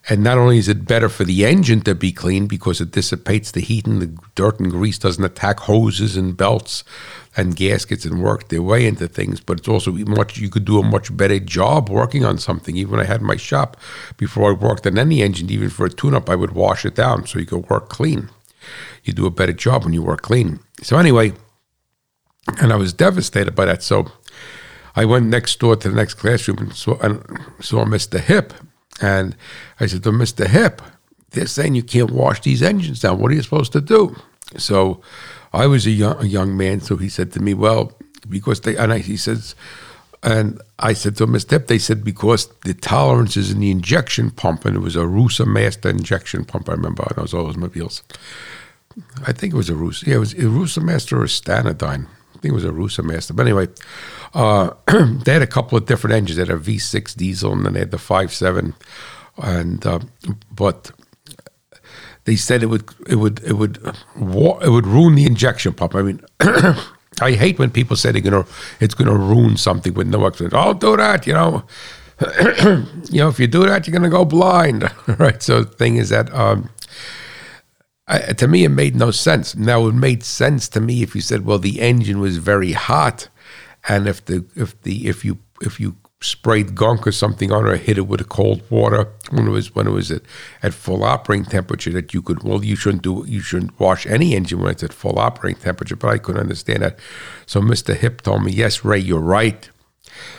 And 0.09 0.23
not 0.23 0.39
only 0.39 0.59
is 0.59 0.69
it 0.69 0.87
better 0.87 1.09
for 1.09 1.25
the 1.25 1.45
engine 1.45 1.81
to 1.81 1.95
be 1.95 2.13
clean 2.13 2.47
because 2.47 2.81
it 2.81 2.93
dissipates 2.93 3.51
the 3.51 3.61
heat 3.61 3.87
and 3.87 4.01
the 4.01 4.17
dirt 4.37 4.61
and 4.61 4.71
grease 4.71 4.99
doesn't 4.99 5.25
attack 5.25 5.61
hoses 5.61 6.17
and 6.17 6.37
belts 6.37 6.85
and 7.37 7.57
gaskets 7.57 8.05
and 8.05 8.23
work 8.23 8.49
their 8.49 8.63
way 8.63 8.87
into 8.87 9.09
things, 9.09 9.41
but 9.41 9.59
it's 9.59 9.69
also 9.69 9.91
much 9.91 10.39
you 10.39 10.49
could 10.49 10.65
do 10.65 10.79
a 10.79 10.85
much 10.85 11.15
better 11.17 11.41
job 11.41 11.91
working 11.91 12.25
on 12.25 12.39
something. 12.39 12.77
Even 12.77 13.01
I 13.01 13.05
had 13.05 13.21
my 13.21 13.37
shop 13.37 13.77
before 14.17 14.51
I 14.51 14.55
worked 14.55 14.87
on 14.87 14.97
any 14.97 15.23
engine, 15.23 15.51
even 15.51 15.71
for 15.71 15.87
a 15.87 15.91
tune-up, 15.91 16.31
I 16.31 16.37
would 16.37 16.53
wash 16.53 16.85
it 16.85 16.95
down 16.95 17.27
so 17.27 17.41
you 17.41 17.47
could 17.47 17.69
work 17.69 17.89
clean. 17.89 18.31
You 19.03 19.13
do 19.13 19.27
a 19.27 19.31
better 19.31 19.53
job 19.53 19.85
when 19.85 19.93
you 19.93 20.03
work 20.03 20.23
clean. 20.23 20.61
So 20.83 20.99
anyway, 20.99 21.33
and 22.61 22.73
I 22.73 22.77
was 22.77 22.93
devastated 22.93 23.57
by 23.57 23.65
that. 23.67 23.83
So 23.83 24.13
I 24.95 25.05
went 25.05 25.27
next 25.27 25.59
door 25.59 25.77
to 25.77 25.89
the 25.89 25.95
next 25.95 26.15
classroom 26.15 26.59
and 26.59 26.75
saw, 26.75 26.97
and 26.99 27.23
saw 27.61 27.85
Mr. 27.85 28.21
Hip 28.21 28.55
and 29.01 29.37
I 29.81 29.87
said 29.87 30.03
to 30.05 30.11
Mr. 30.11 30.47
Hip, 30.47 30.83
they're 31.31 31.47
saying 31.47 31.75
you 31.75 31.83
can't 31.83 32.11
wash 32.11 32.41
these 32.41 32.63
engines 32.63 33.01
down. 33.01 33.19
What 33.19 33.31
are 33.31 33.35
you 33.35 33.43
supposed 33.43 33.73
to 33.73 33.81
do? 33.81 34.17
So 34.57 35.01
I 35.53 35.67
was 35.67 35.87
a 35.87 35.91
young, 35.91 36.23
a 36.23 36.27
young 36.27 36.57
man. 36.57 36.81
So 36.81 36.97
he 36.97 37.09
said 37.09 37.33
to 37.33 37.41
me, 37.41 37.55
well, 37.55 37.93
because 38.29 38.63
they, 38.63 38.77
and 38.77 38.93
I, 38.93 38.99
he 38.99 39.17
says, 39.17 39.55
and 40.23 40.61
I 40.79 40.93
said 40.93 41.17
to 41.17 41.27
Mr. 41.27 41.53
Hip, 41.53 41.67
they 41.69 41.79
said, 41.79 42.05
because 42.05 42.49
the 42.65 42.75
tolerance 42.75 43.37
is 43.37 43.51
in 43.51 43.61
the 43.61 43.71
injection 43.71 44.31
pump, 44.31 44.65
and 44.65 44.77
it 44.77 44.81
was 44.81 44.97
a 44.97 45.07
Roosa 45.07 45.47
Master 45.47 45.89
injection 45.91 46.45
pump, 46.45 46.69
I 46.69 46.73
remember 46.73 47.05
on 47.05 47.15
those 47.17 47.35
automobiles. 47.35 48.03
I 49.27 49.33
think 49.33 49.53
it 49.53 49.57
was 49.57 49.71
a 49.71 49.75
Roosa. 49.75 50.07
Yeah, 50.07 50.17
it 50.17 50.19
was 50.19 50.33
a 50.33 50.49
Roosa 50.49 50.83
Master 50.83 51.21
or 51.21 51.27
Stanadyne. 51.27 52.07
I 52.07 52.39
think 52.39 52.53
it 52.53 52.55
was 52.55 52.65
a 52.65 52.73
Roosa 52.73 53.03
Master. 53.03 53.35
But 53.35 53.47
anyway, 53.47 53.69
uh, 54.35 54.71
they 55.25 55.33
had 55.33 55.43
a 55.43 55.47
couple 55.47 55.77
of 55.79 55.87
different 55.87 56.15
engines. 56.15 56.37
They 56.37 56.43
had 56.43 56.51
a 56.51 56.59
V6 56.59 57.15
diesel 57.17 57.53
and 57.53 57.65
then 57.65 57.73
they 57.75 57.81
had 57.81 57.91
the 57.91 57.97
5.7. 57.97 58.75
And 59.39 59.87
uh, 59.87 60.01
but 60.51 60.93
they 62.27 62.37
said 62.37 62.63
it 62.63 62.67
would 62.67 62.85
it 63.09 63.17
would 63.17 63.43
it 63.45 63.55
would 63.55 63.77
it 63.77 64.71
would 64.71 64.87
ruin 64.87 65.15
the 65.15 65.27
injection 65.27 65.73
pump. 65.73 65.95
I 65.95 66.03
mean, 66.03 66.21
I 67.21 67.33
hate 67.33 67.59
when 67.59 67.71
people 67.71 67.97
say 67.97 68.13
they're 68.13 68.21
gonna 68.21 68.45
it's 68.81 68.95
gonna 68.95 69.15
ruin 69.15 69.57
something 69.57 69.95
with 69.95 70.09
no 70.09 70.27
explanation. 70.27 70.59
Don't 70.59 70.81
do 70.81 70.97
that, 70.97 71.27
you 71.27 71.33
know. 71.33 71.65
you 73.11 73.21
know, 73.21 73.29
if 73.29 73.39
you 73.39 73.47
do 73.47 73.67
that, 73.67 73.87
you're 73.87 73.93
gonna 73.93 74.11
go 74.11 74.25
blind, 74.25 74.91
right? 75.19 75.43
So 75.43 75.65
the 75.65 75.71
thing 75.71 75.97
is 75.97 76.11
that. 76.11 76.33
Um, 76.35 76.71
I, 78.09 78.21
to 78.35 78.47
me, 78.47 78.63
it 78.63 78.69
made 78.69 78.95
no 78.95 79.11
sense. 79.11 79.57
Now, 79.57 79.89
it 79.89 79.95
made 79.95 80.23
sense 80.23 80.69
to 80.69 80.81
me 80.81 81.03
if 81.03 81.17
you 81.17 81.21
said, 81.21 81.45
"Well, 81.45 81.59
the 81.59 81.81
engine 81.81 82.21
was 82.21 82.37
very 82.37 82.71
hot, 82.71 83.29
and 83.89 84.09
if 84.09 84.25
the 84.25 84.45
if 84.55 84.81
the 84.83 85.07
if 85.07 85.25
you 85.25 85.39
if 85.61 85.81
you 85.81 85.97
sprayed 86.23 86.75
gunk 86.75 87.07
or 87.07 87.13
something 87.13 87.53
on 87.53 87.65
or 87.65 87.77
hit 87.77 87.99
it 87.99 88.09
with 88.09 88.21
a 88.21 88.25
cold 88.25 88.63
water 88.71 89.13
when 89.31 89.47
it 89.47 89.51
was 89.51 89.75
when 89.75 89.87
it 89.87 89.91
was 89.91 90.11
at, 90.11 90.23
at 90.63 90.73
full 90.73 91.05
operating 91.05 91.45
temperature 91.45 91.91
that 91.91 92.15
you 92.15 92.23
could 92.23 92.43
well 92.43 92.65
you 92.65 92.75
shouldn't 92.75 93.03
do 93.03 93.25
you 93.29 93.41
shouldn't 93.41 93.79
wash 93.79 94.07
any 94.07 94.35
engine 94.35 94.61
when 94.61 94.71
it's 94.71 94.83
at 94.83 94.95
full 94.95 95.19
operating 95.19 95.61
temperature 95.61 95.95
but 95.95 96.09
I 96.09 96.19
couldn't 96.19 96.41
understand 96.41 96.83
that 96.83 96.99
so 97.45 97.61
Mr. 97.61 97.95
Hip 97.95 98.23
told 98.23 98.45
me 98.45 98.53
yes 98.53 98.83
Ray 98.83 98.99
you're 98.99 99.21
right 99.21 99.69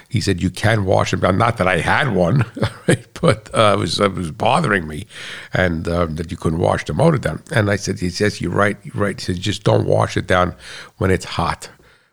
he 0.10 0.20
said 0.20 0.42
you 0.42 0.50
can 0.50 0.84
wash 0.84 1.12
them 1.12 1.20
down 1.20 1.38
not 1.38 1.58
that 1.58 1.68
I 1.68 1.78
had 1.78 2.16
one 2.16 2.44
right? 2.88 3.06
but 3.22 3.54
uh, 3.54 3.76
it 3.78 3.80
was 3.80 4.00
it 4.00 4.14
was 4.14 4.32
bothering 4.32 4.88
me 4.88 5.06
and 5.54 5.88
uh, 5.88 6.08
that 6.08 6.32
you 6.32 6.38
couldn't 6.38 6.60
wash 6.60 6.86
the 6.86 6.94
motor 6.94 7.20
down 7.20 7.44
and 7.52 7.70
I 7.70 7.76
said 7.76 8.00
he 8.00 8.10
says 8.10 8.42
you're 8.42 8.52
right 8.52 8.78
you're 8.84 8.96
right 8.96 9.20
he 9.20 9.24
said 9.24 9.40
just 9.40 9.64
don't 9.64 9.86
wash 9.86 10.18
it 10.18 10.26
down 10.26 10.56
when 10.98 11.12
it's 11.12 11.26
hot 11.26 11.70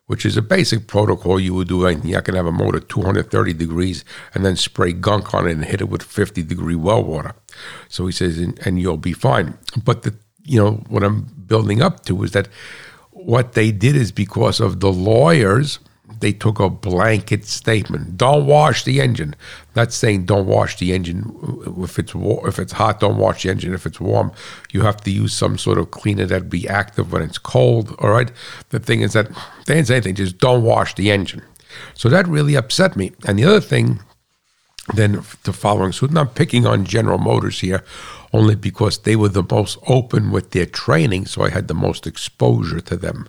which 0.06 0.26
is 0.26 0.36
a 0.36 0.42
basic 0.42 0.86
protocol 0.86 1.40
you 1.40 1.54
would 1.54 1.68
do 1.68 1.86
anything. 1.86 2.10
You 2.10 2.20
can 2.22 2.34
have 2.34 2.46
a 2.46 2.52
motor 2.52 2.80
230 2.80 3.52
degrees 3.54 4.04
and 4.34 4.44
then 4.44 4.56
spray 4.56 4.92
gunk 4.92 5.32
on 5.32 5.48
it 5.48 5.52
and 5.52 5.64
hit 5.64 5.80
it 5.80 5.88
with 5.88 6.02
50 6.02 6.42
degree 6.42 6.74
well 6.74 7.02
water. 7.02 7.34
So 7.88 8.06
he 8.06 8.12
says, 8.12 8.38
and, 8.38 8.58
and 8.66 8.80
you'll 8.80 8.96
be 8.96 9.12
fine. 9.12 9.56
But 9.82 10.02
the, 10.02 10.14
you 10.42 10.62
know, 10.62 10.72
what 10.88 11.02
I'm 11.02 11.22
building 11.46 11.80
up 11.80 12.04
to 12.06 12.22
is 12.22 12.32
that 12.32 12.48
what 13.10 13.52
they 13.52 13.72
did 13.72 13.96
is 13.96 14.12
because 14.12 14.60
of 14.60 14.80
the 14.80 14.92
lawyers– 14.92 15.78
they 16.20 16.32
took 16.32 16.60
a 16.60 16.68
blanket 16.68 17.44
statement: 17.44 18.16
"Don't 18.16 18.46
wash 18.46 18.84
the 18.84 19.00
engine." 19.00 19.34
Not 19.74 19.92
saying 19.92 20.26
don't 20.26 20.46
wash 20.46 20.76
the 20.78 20.92
engine 20.92 21.34
if 21.78 21.98
it's 21.98 22.12
if 22.14 22.58
it's 22.58 22.72
hot. 22.72 23.00
Don't 23.00 23.18
wash 23.18 23.42
the 23.42 23.50
engine 23.50 23.74
if 23.74 23.86
it's 23.86 24.00
warm. 24.00 24.32
You 24.72 24.82
have 24.82 25.00
to 25.02 25.10
use 25.10 25.32
some 25.32 25.58
sort 25.58 25.78
of 25.78 25.90
cleaner 25.90 26.26
that'd 26.26 26.50
be 26.50 26.68
active 26.68 27.12
when 27.12 27.22
it's 27.22 27.38
cold. 27.38 27.94
All 27.98 28.10
right. 28.10 28.30
The 28.70 28.78
thing 28.78 29.00
is 29.00 29.12
that 29.14 29.28
they 29.66 29.74
didn't 29.74 29.88
say 29.88 29.96
anything. 29.96 30.14
Just 30.14 30.38
don't 30.38 30.62
wash 30.62 30.94
the 30.94 31.10
engine. 31.10 31.42
So 31.94 32.08
that 32.08 32.28
really 32.28 32.54
upset 32.54 32.96
me. 32.96 33.12
And 33.26 33.38
the 33.38 33.44
other 33.44 33.60
thing, 33.60 34.00
then 34.94 35.22
the 35.44 35.52
following 35.52 35.92
suit. 35.92 36.10
And 36.10 36.18
I'm 36.18 36.28
picking 36.28 36.66
on 36.66 36.84
General 36.84 37.18
Motors 37.18 37.60
here, 37.60 37.82
only 38.32 38.54
because 38.54 38.98
they 38.98 39.16
were 39.16 39.28
the 39.28 39.46
most 39.50 39.78
open 39.88 40.30
with 40.30 40.50
their 40.50 40.66
training, 40.66 41.26
so 41.26 41.42
I 41.42 41.50
had 41.50 41.68
the 41.68 41.74
most 41.74 42.06
exposure 42.06 42.80
to 42.80 42.96
them. 42.96 43.28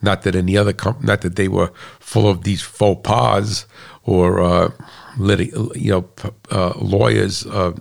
Not 0.00 0.22
that 0.22 0.36
any 0.36 0.56
other 0.56 0.72
company, 0.72 1.06
not 1.06 1.22
that 1.22 1.36
they 1.36 1.48
were 1.48 1.72
full 1.98 2.28
of 2.28 2.44
these 2.44 2.62
faux 2.62 3.00
pas 3.02 3.66
or 4.04 4.40
uh, 4.40 4.70
lit- 5.18 5.52
you 5.76 5.90
know 5.90 6.08
uh, 6.50 6.72
lawyers 6.76 7.46
uh, 7.46 7.72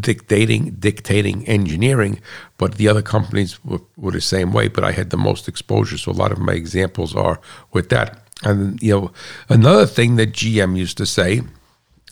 dictating 0.00 0.70
dictating 0.78 1.46
engineering, 1.48 2.20
but 2.58 2.74
the 2.74 2.88
other 2.88 3.02
companies 3.02 3.64
were, 3.64 3.80
were 3.96 4.12
the 4.12 4.20
same 4.20 4.52
way. 4.52 4.68
But 4.68 4.84
I 4.84 4.92
had 4.92 5.10
the 5.10 5.16
most 5.16 5.48
exposure, 5.48 5.98
so 5.98 6.12
a 6.12 6.20
lot 6.22 6.32
of 6.32 6.38
my 6.38 6.52
examples 6.52 7.14
are 7.14 7.40
with 7.72 7.88
that. 7.88 8.22
And 8.42 8.80
you 8.82 8.92
know, 8.92 9.12
another 9.48 9.86
thing 9.86 10.16
that 10.16 10.32
GM 10.32 10.76
used 10.76 10.98
to 10.98 11.06
say, 11.06 11.40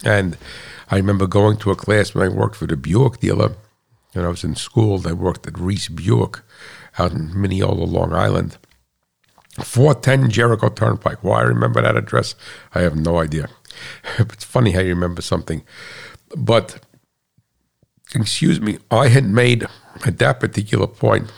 and 0.04 0.36
I 0.90 0.96
remember 0.96 1.26
going 1.26 1.58
to 1.58 1.70
a 1.70 1.76
class 1.76 2.14
when 2.14 2.24
I 2.24 2.28
worked 2.28 2.56
for 2.56 2.66
the 2.66 2.76
Buick 2.76 3.20
dealer. 3.20 3.52
and 4.14 4.24
I 4.24 4.28
was 4.28 4.44
in 4.44 4.54
school, 4.54 5.06
I 5.06 5.12
worked 5.12 5.46
at 5.46 5.58
Reese 5.58 5.88
Buick, 5.88 6.40
out 6.98 7.12
in 7.12 7.40
Mineola, 7.40 7.84
Long 7.84 8.12
Island. 8.12 8.58
410 9.62 10.30
Jericho 10.30 10.68
Turnpike. 10.68 11.22
Why 11.22 11.40
I 11.40 11.44
remember 11.44 11.80
that 11.80 11.96
address, 11.96 12.34
I 12.74 12.80
have 12.80 12.96
no 12.96 13.20
idea. 13.20 13.48
it's 14.18 14.44
funny 14.44 14.72
how 14.72 14.80
you 14.80 14.88
remember 14.88 15.22
something. 15.22 15.62
But, 16.36 16.80
excuse 18.14 18.60
me, 18.60 18.78
I 18.90 19.08
had 19.08 19.24
made 19.24 19.66
at 20.04 20.18
that 20.18 20.40
particular 20.40 20.86
point 20.86 21.32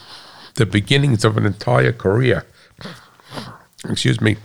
the 0.55 0.67
beginnings 0.67 1.25
of 1.25 1.37
an 1.37 1.45
entire 1.45 1.93
career. 1.93 2.47
Excuse 3.87 4.21
me. 4.21 4.37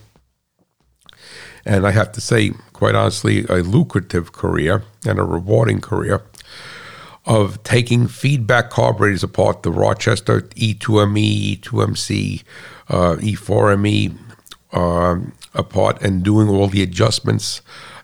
And 1.65 1.85
I 1.85 1.91
have 1.91 2.11
to 2.13 2.21
say, 2.21 2.51
quite 2.73 2.95
honestly, 2.95 3.45
a 3.45 3.57
lucrative 3.57 4.33
career 4.33 4.83
and 5.05 5.19
a 5.19 5.23
rewarding 5.23 5.79
career 5.79 6.23
of 7.25 7.61
taking 7.63 8.07
feedback 8.07 8.69
carburetors 8.69 9.23
apart, 9.23 9.63
the 9.63 9.71
Rochester 9.71 10.41
E2ME, 10.41 11.59
E2MC, 11.59 12.43
uh, 12.89 13.15
E4ME 13.17 14.17
um, 14.73 15.33
apart, 15.53 16.01
and 16.01 16.23
doing 16.23 16.49
all 16.49 16.67
the 16.67 16.81
adjustments 16.81 17.61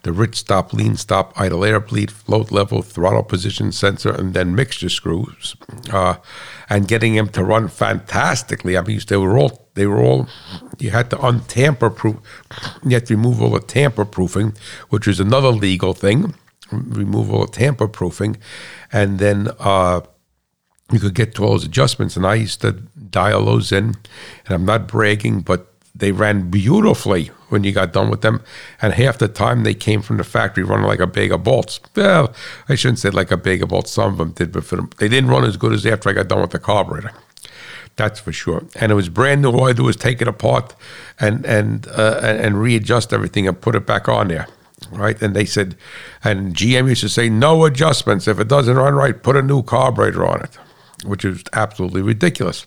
the 0.08 0.13
rich 0.13 0.38
stop, 0.38 0.71
lean 0.71 0.95
stop, 0.95 1.34
idle 1.36 1.65
air 1.65 1.82
bleed, 1.82 2.10
float 2.10 2.49
level, 2.49 2.82
throttle 2.82 3.23
position 3.23 3.73
sensor, 3.73 4.10
and 4.10 4.34
then 4.34 4.56
mixture 4.56 4.88
screws, 4.88 5.58
uh, 5.91 6.15
and 6.69 6.88
getting 6.88 7.15
them 7.15 7.27
to 7.27 7.43
run 7.43 7.67
fantastically. 7.67 8.77
I 8.77 8.82
mean, 8.84 9.01
they 9.06 9.17
were 9.17 9.38
all 9.38 9.67
they 9.73 9.86
were 9.86 10.01
all 10.01 10.30
you 10.80 10.91
had 10.91 11.10
to 11.10 11.17
untamper 11.17 11.93
proof, 11.93 12.15
you 12.84 12.91
had 12.91 13.06
to 13.08 13.15
remove 13.15 13.41
all 13.41 13.49
the 13.49 13.60
tamper 13.60 14.06
proofing, 14.06 14.53
which 14.88 15.10
is 15.10 15.19
another 15.19 15.49
legal 15.49 15.93
thing 15.93 16.34
removal 16.71 17.47
tamper 17.47 17.88
proofing, 17.88 18.38
and 18.91 19.19
then 19.19 19.49
uh, 19.60 20.01
you 20.91 20.99
could 20.99 21.13
get 21.13 21.36
to 21.36 21.43
all 21.43 21.51
those 21.51 21.65
adjustments. 21.65 22.15
And 22.15 22.25
I 22.25 22.36
used 22.36 22.62
to 22.62 22.71
dial 22.71 23.45
those 23.45 23.71
in, 23.71 23.95
and 24.45 24.49
I'm 24.49 24.65
not 24.65 24.88
bragging, 24.88 25.41
but 25.41 25.73
they 25.95 26.12
ran 26.12 26.49
beautifully 26.49 27.32
when 27.49 27.63
you 27.63 27.71
got 27.71 27.93
done 27.93 28.10
with 28.10 28.21
them. 28.21 28.43
And 28.82 28.93
half 28.93 29.17
the 29.17 29.27
time 29.27 29.63
they 29.63 29.73
came 29.73 30.01
from 30.01 30.17
the 30.17 30.23
factory 30.23 30.63
running 30.63 30.86
like 30.86 30.99
a 30.99 31.08
bag 31.08 31.32
of 31.32 31.43
bolts. 31.43 31.80
Well, 31.95 32.34
I 32.69 32.75
shouldn't 32.75 32.99
say 32.99 33.10
like 33.10 33.32
a 33.32 33.38
bag 33.38 33.63
of 33.63 33.69
bolts. 33.69 33.91
Some 33.91 34.12
of 34.12 34.17
them 34.17 34.32
did, 34.32 34.51
but 34.51 34.63
for 34.63 34.75
them, 34.75 34.89
they 34.97 35.08
didn't 35.08 35.30
run 35.30 35.43
as 35.43 35.58
good 35.58 35.73
as 35.73 35.86
after 35.86 36.10
I 36.10 36.13
got 36.13 36.27
done 36.27 36.41
with 36.41 36.51
the 36.51 36.60
carburetor. 36.60 37.12
That's 37.95 38.19
for 38.19 38.32
sure. 38.32 38.63
And 38.75 38.91
it 38.91 38.95
was 38.95 39.10
brand 39.10 39.41
new. 39.41 39.51
All 39.51 39.67
I 39.67 39.73
do 39.73 39.86
was 39.86 39.95
take 39.95 40.21
it 40.21 40.27
apart 40.27 40.75
and 41.19 41.43
and 41.45 41.88
uh, 41.88 42.19
and 42.21 42.62
readjust 42.62 43.12
everything 43.12 43.47
and 43.47 43.60
put 43.60 43.73
it 43.73 43.88
back 43.88 44.08
on 44.08 44.27
there 44.27 44.47
right? 44.91 45.21
And 45.21 45.36
they 45.36 45.45
said, 45.45 45.76
and 46.23 46.56
GM 46.56 46.89
used 46.89 47.02
to 47.02 47.10
say, 47.10 47.30
no 47.30 47.65
adjustments. 47.65 48.28
If 48.28 48.39
it 48.39 48.47
doesn't 48.47 48.76
run 48.76 48.95
right, 48.95 49.21
put 49.21 49.36
a 49.36 49.41
new 49.41 49.63
carburetor 49.63 50.26
on 50.26 50.41
it, 50.41 50.58
which 51.06 51.26
is 51.26 51.43
absolutely 51.54 52.02
ridiculous. 52.02 52.65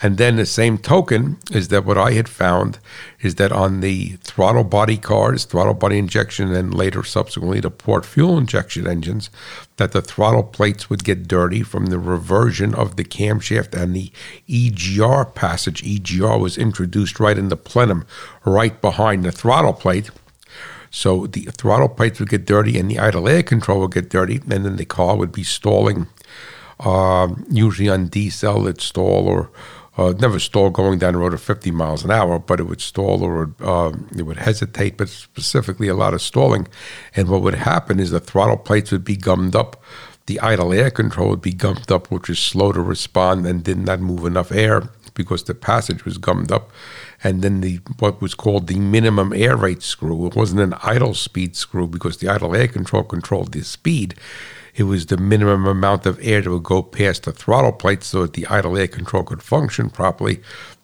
And 0.00 0.16
then 0.16 0.36
the 0.36 0.46
same 0.46 0.78
token 0.78 1.38
is 1.50 1.68
that 1.68 1.84
what 1.84 1.98
I 1.98 2.12
had 2.12 2.28
found 2.28 2.78
is 3.20 3.34
that 3.34 3.50
on 3.50 3.80
the 3.80 4.10
throttle 4.22 4.62
body 4.62 4.96
cars, 4.96 5.44
throttle 5.44 5.74
body 5.74 5.98
injection, 5.98 6.54
and 6.54 6.72
later 6.72 7.02
subsequently 7.02 7.58
the 7.58 7.70
port 7.70 8.06
fuel 8.06 8.38
injection 8.38 8.86
engines, 8.86 9.28
that 9.76 9.90
the 9.90 10.00
throttle 10.00 10.44
plates 10.44 10.88
would 10.88 11.02
get 11.02 11.26
dirty 11.26 11.64
from 11.64 11.86
the 11.86 11.98
reversion 11.98 12.76
of 12.76 12.94
the 12.94 13.04
camshaft 13.04 13.74
and 13.74 13.94
the 13.94 14.12
EGR 14.48 15.34
passage. 15.34 15.82
EGR 15.82 16.38
was 16.38 16.56
introduced 16.56 17.18
right 17.18 17.36
in 17.36 17.48
the 17.48 17.56
plenum, 17.56 18.06
right 18.44 18.80
behind 18.80 19.24
the 19.24 19.32
throttle 19.32 19.72
plate 19.72 20.10
So 20.90 21.26
the 21.26 21.42
throttle 21.56 21.88
plates 21.88 22.18
would 22.18 22.30
get 22.30 22.46
dirty 22.46 22.78
and 22.78 22.90
the 22.90 22.98
idle 22.98 23.28
air 23.28 23.42
control 23.42 23.80
would 23.80 23.92
get 23.92 24.10
dirty, 24.10 24.36
and 24.50 24.64
then 24.64 24.76
the 24.76 24.84
car 24.84 25.16
would 25.16 25.32
be 25.32 25.44
stalling, 25.44 26.06
um, 26.80 27.44
usually 27.50 27.88
on 27.88 28.08
diesel, 28.08 28.66
it'd 28.66 28.80
stall 28.80 29.28
or 29.28 29.50
uh, 29.96 30.14
never 30.20 30.38
stall 30.38 30.70
going 30.70 30.98
down 30.98 31.14
the 31.14 31.18
road 31.18 31.34
at 31.34 31.40
50 31.40 31.72
miles 31.72 32.04
an 32.04 32.12
hour, 32.12 32.38
but 32.38 32.60
it 32.60 32.64
would 32.64 32.80
stall 32.80 33.22
or 33.22 33.52
um, 33.60 34.08
it 34.16 34.22
would 34.22 34.36
hesitate, 34.36 34.96
but 34.96 35.08
specifically 35.08 35.88
a 35.88 35.94
lot 35.94 36.14
of 36.14 36.22
stalling. 36.22 36.68
And 37.16 37.28
what 37.28 37.42
would 37.42 37.56
happen 37.56 37.98
is 37.98 38.10
the 38.10 38.20
throttle 38.20 38.56
plates 38.56 38.92
would 38.92 39.04
be 39.04 39.16
gummed 39.16 39.56
up, 39.56 39.82
the 40.26 40.38
idle 40.40 40.72
air 40.72 40.90
control 40.90 41.30
would 41.30 41.42
be 41.42 41.52
gummed 41.52 41.90
up, 41.90 42.10
which 42.10 42.30
is 42.30 42.38
slow 42.38 42.70
to 42.70 42.80
respond 42.80 43.44
and 43.46 43.64
did 43.64 43.78
not 43.78 43.98
move 43.98 44.24
enough 44.24 44.52
air 44.52 44.88
because 45.14 45.42
the 45.44 45.54
passage 45.54 46.04
was 46.04 46.16
gummed 46.16 46.52
up. 46.52 46.70
And 47.24 47.42
then 47.42 47.60
the 47.60 47.80
what 47.98 48.20
was 48.22 48.34
called 48.34 48.68
the 48.68 48.78
minimum 48.78 49.32
air 49.32 49.56
rate 49.56 49.82
screw. 49.82 50.26
It 50.26 50.36
wasn't 50.36 50.60
an 50.60 50.74
idle 50.82 51.14
speed 51.14 51.56
screw 51.56 51.86
because 51.86 52.18
the 52.18 52.28
idle 52.28 52.54
air 52.54 52.68
control 52.68 53.02
controlled 53.02 53.52
the 53.52 53.62
speed. 53.62 54.14
It 54.74 54.84
was 54.84 55.06
the 55.06 55.16
minimum 55.16 55.66
amount 55.66 56.06
of 56.06 56.18
air 56.22 56.40
that 56.40 56.50
would 56.50 56.62
go 56.62 56.82
past 56.82 57.24
the 57.24 57.32
throttle 57.32 57.72
plate 57.72 58.04
so 58.04 58.22
that 58.22 58.34
the 58.34 58.46
idle 58.46 58.78
air 58.78 58.86
control 58.86 59.24
could 59.24 59.42
function 59.42 59.90
properly. 59.90 60.40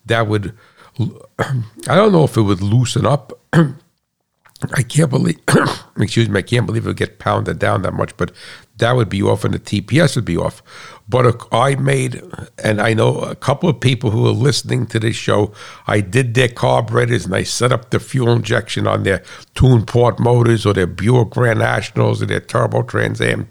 That 0.06 0.26
would, 0.26 0.56
I 1.38 1.94
don't 1.94 2.10
know 2.10 2.24
if 2.24 2.36
it 2.36 2.42
would 2.42 2.60
loosen 2.60 3.06
up. 3.06 3.32
I 3.52 4.82
can't 4.82 5.10
believe, 5.10 5.38
excuse 5.98 6.28
me, 6.28 6.38
I 6.38 6.42
can't 6.42 6.66
believe 6.66 6.86
it 6.86 6.88
would 6.88 6.96
get 6.96 7.18
pounded 7.18 7.58
down 7.58 7.82
that 7.82 7.92
much, 7.92 8.16
but 8.16 8.32
that 8.78 8.96
would 8.96 9.08
be 9.08 9.22
off 9.22 9.44
and 9.44 9.54
the 9.54 9.58
TPS 9.58 10.16
would 10.16 10.24
be 10.24 10.36
off. 10.36 10.62
But 11.06 11.46
I 11.52 11.74
made, 11.74 12.22
and 12.62 12.80
I 12.80 12.94
know 12.94 13.18
a 13.18 13.34
couple 13.34 13.68
of 13.68 13.78
people 13.78 14.10
who 14.10 14.26
are 14.26 14.32
listening 14.32 14.86
to 14.86 14.98
this 14.98 15.16
show, 15.16 15.52
I 15.86 16.00
did 16.00 16.32
their 16.34 16.48
carburetors 16.48 17.26
and 17.26 17.34
I 17.34 17.42
set 17.42 17.72
up 17.72 17.90
the 17.90 18.00
fuel 18.00 18.32
injection 18.32 18.86
on 18.86 19.02
their 19.02 19.22
Tune 19.54 19.84
Port 19.84 20.18
motors 20.18 20.64
or 20.64 20.72
their 20.72 20.86
Buick 20.86 21.30
Grand 21.30 21.58
Nationals 21.58 22.22
or 22.22 22.26
their 22.26 22.40
Turbo 22.40 22.82
Trans 22.82 23.20
Am. 23.20 23.48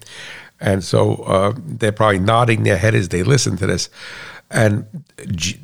And 0.59 0.83
so 0.83 1.15
uh, 1.23 1.53
they're 1.57 1.91
probably 1.91 2.19
nodding 2.19 2.63
their 2.63 2.77
head 2.77 2.95
as 2.95 3.09
they 3.09 3.21
listen 3.21 3.57
to 3.57 3.67
this. 3.67 3.89
And 4.49 4.85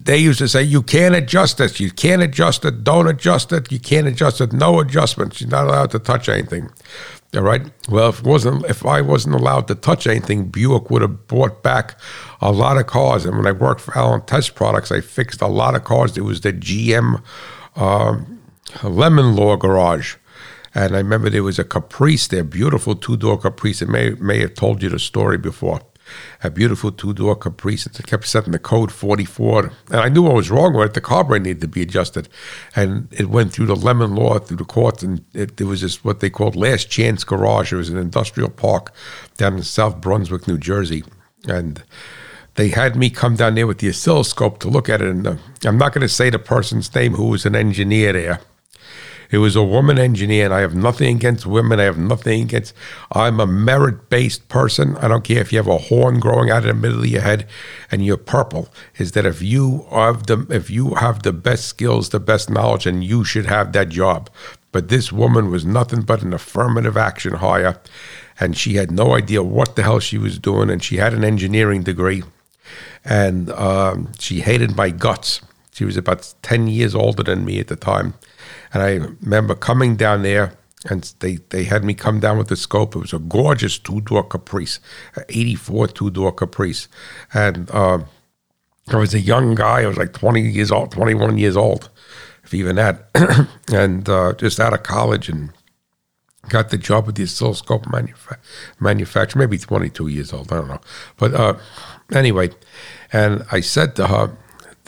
they 0.04 0.18
used 0.18 0.40
to 0.40 0.48
say, 0.48 0.64
you 0.64 0.82
can't 0.82 1.16
adjust 1.16 1.60
this. 1.60 1.80
You 1.80 1.92
can't 1.92 2.22
adjust 2.22 2.66
it. 2.66 2.84
Don't 2.84 3.08
adjust 3.08 3.52
it. 3.52 3.72
You 3.72 3.80
can't 3.80 4.08
adjust 4.08 4.42
it. 4.42 4.52
No 4.52 4.80
adjustments. 4.80 5.42
You're 5.42 5.50
not 5.50 5.68
allowed 5.68 5.92
to 5.92 6.00
touch 6.00 6.28
anything. 6.28 6.70
All 7.36 7.44
right. 7.44 7.62
Well, 7.90 8.10
if 8.10 8.24
wasn't 8.24 8.66
if 8.66 8.84
I 8.86 9.02
wasn't 9.02 9.36
allowed 9.36 9.68
to 9.68 9.76
touch 9.76 10.08
anything, 10.08 10.46
Buick 10.46 10.90
would 10.90 11.04
have 11.04 11.28
bought 11.28 11.62
back 11.62 12.00
a 12.42 12.52
lot 12.52 12.78
of 12.78 12.88
cars. 12.88 13.24
And 13.24 13.38
when 13.38 13.46
I 13.46 13.52
worked 13.52 13.82
for 13.82 13.96
Allen 13.96 14.22
Test 14.22 14.56
Products, 14.56 14.92
I 14.92 15.02
fixed 15.02 15.42
a 15.42 15.48
lot 15.48 15.76
of 15.76 15.84
cars. 15.84 16.18
It 16.18 16.22
was 16.22 16.42
the 16.42 16.54
GM 16.54 17.22
um, 17.76 18.42
Lemon 18.84 19.36
Law 19.36 19.58
garage. 19.58 20.16
And 20.74 20.96
I 20.96 21.00
remember 21.00 21.30
there 21.30 21.44
was 21.44 21.60
a 21.60 21.64
Caprice 21.64 22.28
there, 22.28 22.44
beautiful 22.44 22.96
two 22.96 23.18
door 23.18 23.38
Caprice. 23.38 23.84
I 23.84 23.86
may 23.86 24.12
may 24.12 24.40
have 24.40 24.56
told 24.56 24.82
you 24.82 24.90
the 24.90 25.00
story 25.00 25.38
before 25.38 25.82
a 26.44 26.50
beautiful 26.50 26.92
two 26.92 27.14
door 27.14 27.36
Caprice. 27.36 27.86
It 27.86 28.08
kept 28.08 28.28
setting 28.28 28.52
the 28.52 28.60
code 28.60 28.92
44. 28.92 29.72
And 29.92 30.00
I 30.00 30.10
knew 30.10 30.24
what 30.24 30.36
was 30.36 30.52
wrong 30.52 30.76
with 30.76 30.92
it. 30.92 30.94
The 30.94 31.02
carburetor 31.02 31.44
needed 31.44 31.62
to 31.62 31.68
be 31.68 31.82
adjusted. 31.82 32.30
And 32.76 33.08
it 33.12 33.30
went 33.30 33.54
through 33.54 33.68
the 33.68 33.76
lemon 33.76 34.16
law, 34.16 34.40
through 34.40 34.58
the 34.58 34.66
courts. 34.66 35.04
And 35.04 35.24
it, 35.34 35.58
there 35.58 35.68
was 35.68 35.82
this, 35.82 36.04
what 36.04 36.20
they 36.20 36.30
called 36.30 36.56
Last 36.56 36.90
Chance 36.90 37.24
Garage. 37.24 37.74
It 37.74 37.78
was 37.78 37.90
an 37.90 37.98
industrial 37.98 38.50
park 38.50 38.94
down 39.38 39.58
in 39.58 39.64
South 39.64 40.02
Brunswick, 40.02 40.48
New 40.48 40.58
Jersey. 40.58 41.04
And 41.48 41.84
they 42.56 42.70
had 42.70 42.96
me 42.96 43.10
come 43.10 43.36
down 43.36 43.56
there 43.56 43.68
with 43.68 43.80
the 43.80 43.90
oscilloscope 43.90 44.60
to 44.60 44.70
look 44.70 44.90
at 44.90 45.02
it. 45.02 45.08
And 45.08 45.26
uh, 45.26 45.36
I'm 45.66 45.78
not 45.78 45.94
going 45.94 46.02
to 46.02 46.10
say 46.10 46.30
the 46.30 46.40
person's 46.40 46.94
name 46.94 47.14
who 47.14 47.28
was 47.28 47.46
an 47.46 47.56
engineer 47.56 48.14
there 48.14 48.42
it 49.30 49.38
was 49.38 49.56
a 49.56 49.64
woman 49.64 50.00
engineer, 50.00 50.46
and 50.46 50.54
I 50.54 50.62
have 50.62 50.74
nothing 50.74 51.16
against 51.16 51.46
women. 51.46 51.80
I 51.80 51.84
have 51.84 52.00
nothing 52.00 52.42
against. 52.42 52.74
I'm 53.12 53.40
a 53.40 53.46
merit 53.46 54.10
based 54.10 54.48
person. 54.48 54.98
I 54.98 55.08
don't 55.08 55.24
care 55.24 55.40
if 55.40 55.52
you 55.52 55.60
have 55.60 55.68
a 55.68 55.78
horn 55.78 56.20
growing 56.20 56.50
out 56.50 56.66
of 56.66 56.66
the 56.66 56.74
middle 56.74 57.02
of 57.02 57.06
your 57.06 57.22
head 57.22 57.48
and 57.92 58.04
you're 58.04 58.18
purple. 58.18 58.70
Is 58.98 59.12
that 59.12 59.28
if 59.28 59.42
you 59.42 59.86
have 59.92 60.26
the 60.26 60.48
if 60.50 60.72
you 60.72 60.96
have 60.96 61.22
the 61.22 61.34
best 61.34 61.66
skills, 61.66 62.10
the 62.10 62.20
best 62.20 62.50
knowledge, 62.50 62.88
and 62.88 63.04
you 63.04 63.24
should 63.24 63.46
have 63.46 63.72
that 63.74 63.90
job. 63.90 64.30
But 64.72 64.90
this 64.90 65.12
woman 65.12 65.52
was 65.52 65.66
nothing 65.66 66.02
but 66.02 66.24
an 66.24 66.34
affirmative 66.34 66.98
action 66.98 67.36
hire, 67.36 67.80
and 68.40 68.58
she 68.58 68.76
had 68.76 68.92
no 68.92 69.16
idea 69.16 69.44
what 69.44 69.76
the 69.76 69.84
hell 69.84 70.00
she 70.00 70.18
was 70.18 70.40
doing, 70.40 70.70
and 70.70 70.84
she 70.84 70.98
had 70.98 71.14
an 71.14 71.24
engineering 71.24 71.84
degree, 71.84 72.24
and 73.06 73.52
um, 73.52 74.12
she 74.20 74.42
hated 74.42 74.76
my 74.76 74.90
guts. 74.90 75.42
She 75.72 75.86
was 75.86 75.98
about 75.98 76.34
10 76.42 76.68
years 76.68 76.94
older 76.94 77.24
than 77.24 77.46
me 77.46 77.60
at 77.60 77.68
the 77.68 77.76
time. 77.76 78.16
And 78.74 78.84
I 78.84 78.96
remember 79.22 79.56
coming 79.56 79.96
down 79.96 80.24
there 80.24 80.54
and 80.86 81.14
they, 81.20 81.36
they 81.50 81.66
had 81.66 81.84
me 81.84 81.94
come 81.94 82.20
down 82.20 82.38
with 82.38 82.48
the 82.48 82.56
scope. 82.56 82.96
It 82.96 83.00
was 83.00 83.14
a 83.14 83.20
gorgeous 83.20 83.78
two 83.78 84.02
door 84.02 84.24
Caprice, 84.24 84.80
84 85.28 85.88
two 85.88 86.10
door 86.10 86.32
Caprice. 86.32 86.88
And 87.34 87.70
uh, 87.72 88.00
I 88.88 88.96
was 88.96 89.14
a 89.14 89.20
young 89.20 89.56
guy. 89.56 89.82
I 89.82 89.88
was 89.88 89.98
like 89.98 90.14
20 90.14 90.42
years 90.42 90.72
old, 90.72 90.92
21 90.92 91.38
years 91.38 91.58
old, 91.58 91.90
if 92.44 92.54
even 92.54 92.78
that. 92.78 93.10
and 93.74 94.08
uh, 94.08 94.34
just 94.34 94.60
out 94.60 94.74
of 94.74 94.84
college 94.84 95.28
and 95.28 95.52
got 96.48 96.70
the 96.70 96.78
job 96.78 97.06
with 97.06 97.16
the 97.16 97.24
oscilloscope 97.24 97.86
manufa- 97.88 98.40
manufacturer, 98.80 99.40
maybe 99.40 99.58
22 99.58 100.08
years 100.08 100.32
old. 100.32 100.52
I 100.52 100.58
don't 100.58 100.70
know. 100.70 100.82
But 101.18 101.34
uh, 101.34 101.58
anyway, 102.14 102.52
and 103.12 103.46
I 103.52 103.60
said 103.60 103.96
to 103.98 104.08
her, 104.08 104.32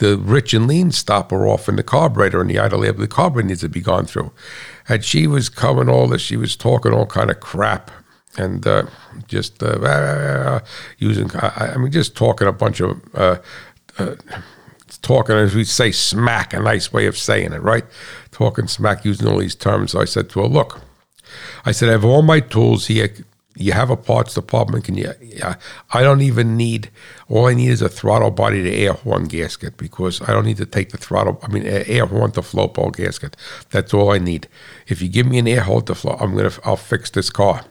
the 0.01 0.17
rich 0.17 0.53
and 0.53 0.67
lean 0.67 0.91
stopper 0.91 1.47
off 1.47 1.69
in 1.69 1.75
the 1.75 1.83
carburetor 1.83 2.41
and 2.41 2.49
the 2.49 2.57
idle 2.57 2.83
air, 2.83 2.91
the 2.91 3.07
carburetor 3.07 3.47
needs 3.47 3.61
to 3.61 3.69
be 3.69 3.81
gone 3.81 4.05
through. 4.05 4.31
And 4.89 5.05
she 5.05 5.27
was 5.27 5.47
coming 5.47 5.87
all 5.87 6.07
this, 6.07 6.21
she 6.21 6.37
was 6.37 6.55
talking 6.55 6.91
all 6.91 7.05
kind 7.05 7.29
of 7.29 7.39
crap 7.39 7.91
and 8.35 8.65
uh, 8.65 8.87
just 9.27 9.61
uh, 9.61 10.59
using, 10.97 11.29
I, 11.35 11.77
mean, 11.77 11.91
just 11.91 12.15
talking 12.15 12.47
a 12.47 12.51
bunch 12.51 12.79
of, 12.79 12.99
uh, 13.13 13.37
uh, 13.99 14.15
talking 15.03 15.35
as 15.35 15.53
we 15.53 15.65
say 15.65 15.91
smack, 15.91 16.53
a 16.53 16.59
nice 16.59 16.91
way 16.91 17.05
of 17.05 17.15
saying 17.15 17.53
it, 17.53 17.61
right? 17.61 17.85
Talking 18.31 18.67
smack, 18.67 19.05
using 19.05 19.27
all 19.27 19.37
these 19.37 19.55
terms. 19.55 19.91
So 19.91 20.01
I 20.01 20.05
said 20.05 20.31
to 20.31 20.41
her, 20.41 20.47
look, 20.47 20.81
I 21.63 21.73
said, 21.73 21.89
I 21.89 21.91
have 21.91 22.05
all 22.05 22.23
my 22.23 22.39
tools 22.39 22.87
here 22.87 23.13
you 23.55 23.73
have 23.73 23.89
a 23.89 23.97
parts 23.97 24.33
department. 24.33 24.85
Can 24.85 24.95
you? 24.95 25.11
Yeah, 25.21 25.55
I 25.91 26.01
don't 26.01 26.21
even 26.21 26.55
need. 26.55 26.89
All 27.27 27.47
I 27.47 27.53
need 27.53 27.69
is 27.69 27.81
a 27.81 27.89
throttle 27.89 28.31
body 28.31 28.63
to 28.63 28.71
air 28.71 28.93
horn 28.93 29.25
gasket 29.25 29.77
because 29.77 30.21
I 30.21 30.31
don't 30.31 30.45
need 30.45 30.57
to 30.57 30.65
take 30.65 30.91
the 30.91 30.97
throttle. 30.97 31.39
I 31.43 31.47
mean, 31.47 31.63
air 31.65 32.05
horn 32.05 32.31
to 32.31 32.41
float 32.41 32.73
ball 32.73 32.91
gasket. 32.91 33.35
That's 33.71 33.93
all 33.93 34.11
I 34.11 34.19
need. 34.19 34.47
If 34.87 35.01
you 35.01 35.09
give 35.09 35.27
me 35.27 35.37
an 35.37 35.47
air 35.47 35.61
horn 35.61 35.85
to 35.85 35.95
float, 35.95 36.21
I'm 36.21 36.35
gonna. 36.35 36.51
I'll 36.63 36.77
fix 36.77 37.09
this 37.09 37.29
car. 37.29 37.65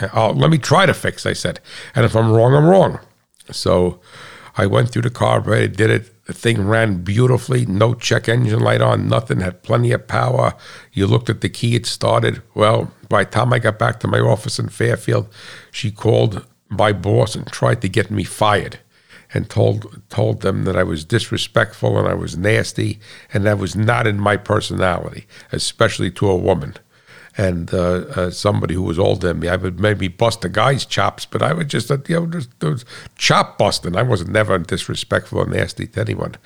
Uh, 0.00 0.08
I'll, 0.12 0.34
let 0.34 0.50
me 0.50 0.58
try 0.58 0.86
to 0.86 0.94
fix. 0.94 1.26
I 1.26 1.32
said, 1.32 1.60
and 1.94 2.04
if 2.04 2.16
I'm 2.16 2.32
wrong, 2.32 2.54
I'm 2.54 2.66
wrong. 2.66 3.00
So 3.50 4.00
I 4.56 4.66
went 4.66 4.90
through 4.90 5.02
the 5.02 5.10
carburetor, 5.10 5.68
did 5.68 5.90
it. 5.90 6.26
The 6.26 6.32
thing 6.32 6.66
ran 6.68 7.02
beautifully, 7.02 7.66
no 7.66 7.94
check 7.94 8.28
engine 8.28 8.60
light 8.60 8.80
on, 8.80 9.08
nothing, 9.08 9.40
had 9.40 9.62
plenty 9.62 9.90
of 9.92 10.06
power. 10.06 10.54
You 10.92 11.06
looked 11.06 11.28
at 11.28 11.40
the 11.40 11.48
key, 11.48 11.74
it 11.74 11.86
started. 11.86 12.42
Well, 12.54 12.92
by 13.08 13.24
the 13.24 13.30
time 13.30 13.52
I 13.52 13.58
got 13.58 13.78
back 13.78 14.00
to 14.00 14.08
my 14.08 14.20
office 14.20 14.58
in 14.58 14.68
Fairfield, 14.68 15.28
she 15.72 15.90
called 15.90 16.46
my 16.68 16.92
boss 16.92 17.34
and 17.34 17.46
tried 17.46 17.82
to 17.82 17.88
get 17.88 18.10
me 18.10 18.22
fired 18.22 18.78
and 19.32 19.48
told 19.48 20.02
told 20.08 20.42
them 20.42 20.64
that 20.64 20.76
I 20.76 20.82
was 20.82 21.04
disrespectful 21.04 21.98
and 21.98 22.08
I 22.08 22.14
was 22.14 22.36
nasty 22.36 23.00
and 23.32 23.44
that 23.44 23.58
was 23.58 23.76
not 23.76 24.06
in 24.06 24.18
my 24.20 24.36
personality, 24.36 25.26
especially 25.52 26.10
to 26.12 26.28
a 26.28 26.36
woman 26.36 26.74
and 27.36 27.72
uh, 27.72 28.04
uh, 28.16 28.30
somebody 28.30 28.74
who 28.74 28.82
was 28.82 28.98
older 28.98 29.28
than 29.28 29.40
me. 29.40 29.48
I 29.48 29.56
would 29.56 29.78
maybe 29.78 30.08
bust 30.08 30.44
a 30.44 30.48
guy's 30.48 30.84
chops, 30.84 31.24
but 31.24 31.42
I 31.42 31.52
would 31.52 31.68
just, 31.68 31.90
you 31.90 31.98
know, 32.08 32.26
just, 32.26 32.84
chop 33.16 33.58
busting. 33.58 33.96
I 33.96 34.02
wasn't 34.02 34.30
never 34.30 34.58
disrespectful 34.58 35.38
or 35.38 35.46
nasty 35.46 35.86
to 35.86 36.00
anyone. 36.00 36.36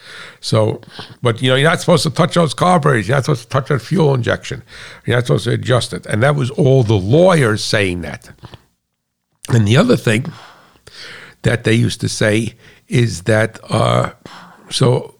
So, 0.40 0.82
but 1.22 1.40
you 1.40 1.50
know, 1.50 1.56
you're 1.56 1.70
not 1.70 1.80
supposed 1.80 2.02
to 2.02 2.10
touch 2.10 2.34
those 2.34 2.54
carburetors. 2.54 3.08
You're 3.08 3.16
not 3.16 3.24
supposed 3.24 3.44
to 3.44 3.48
touch 3.48 3.68
that 3.68 3.80
fuel 3.80 4.14
injection. 4.14 4.62
You're 5.06 5.16
not 5.16 5.26
supposed 5.26 5.44
to 5.44 5.52
adjust 5.52 5.92
it. 5.92 6.06
And 6.06 6.22
that 6.22 6.36
was 6.36 6.50
all 6.50 6.82
the 6.82 6.94
lawyers 6.94 7.64
saying 7.64 8.02
that. 8.02 8.30
And 9.48 9.66
the 9.66 9.76
other 9.76 9.96
thing 9.96 10.32
that 11.42 11.64
they 11.64 11.74
used 11.74 12.00
to 12.02 12.08
say 12.08 12.54
is 12.88 13.22
that, 13.22 13.58
uh, 13.70 14.12
so 14.70 15.14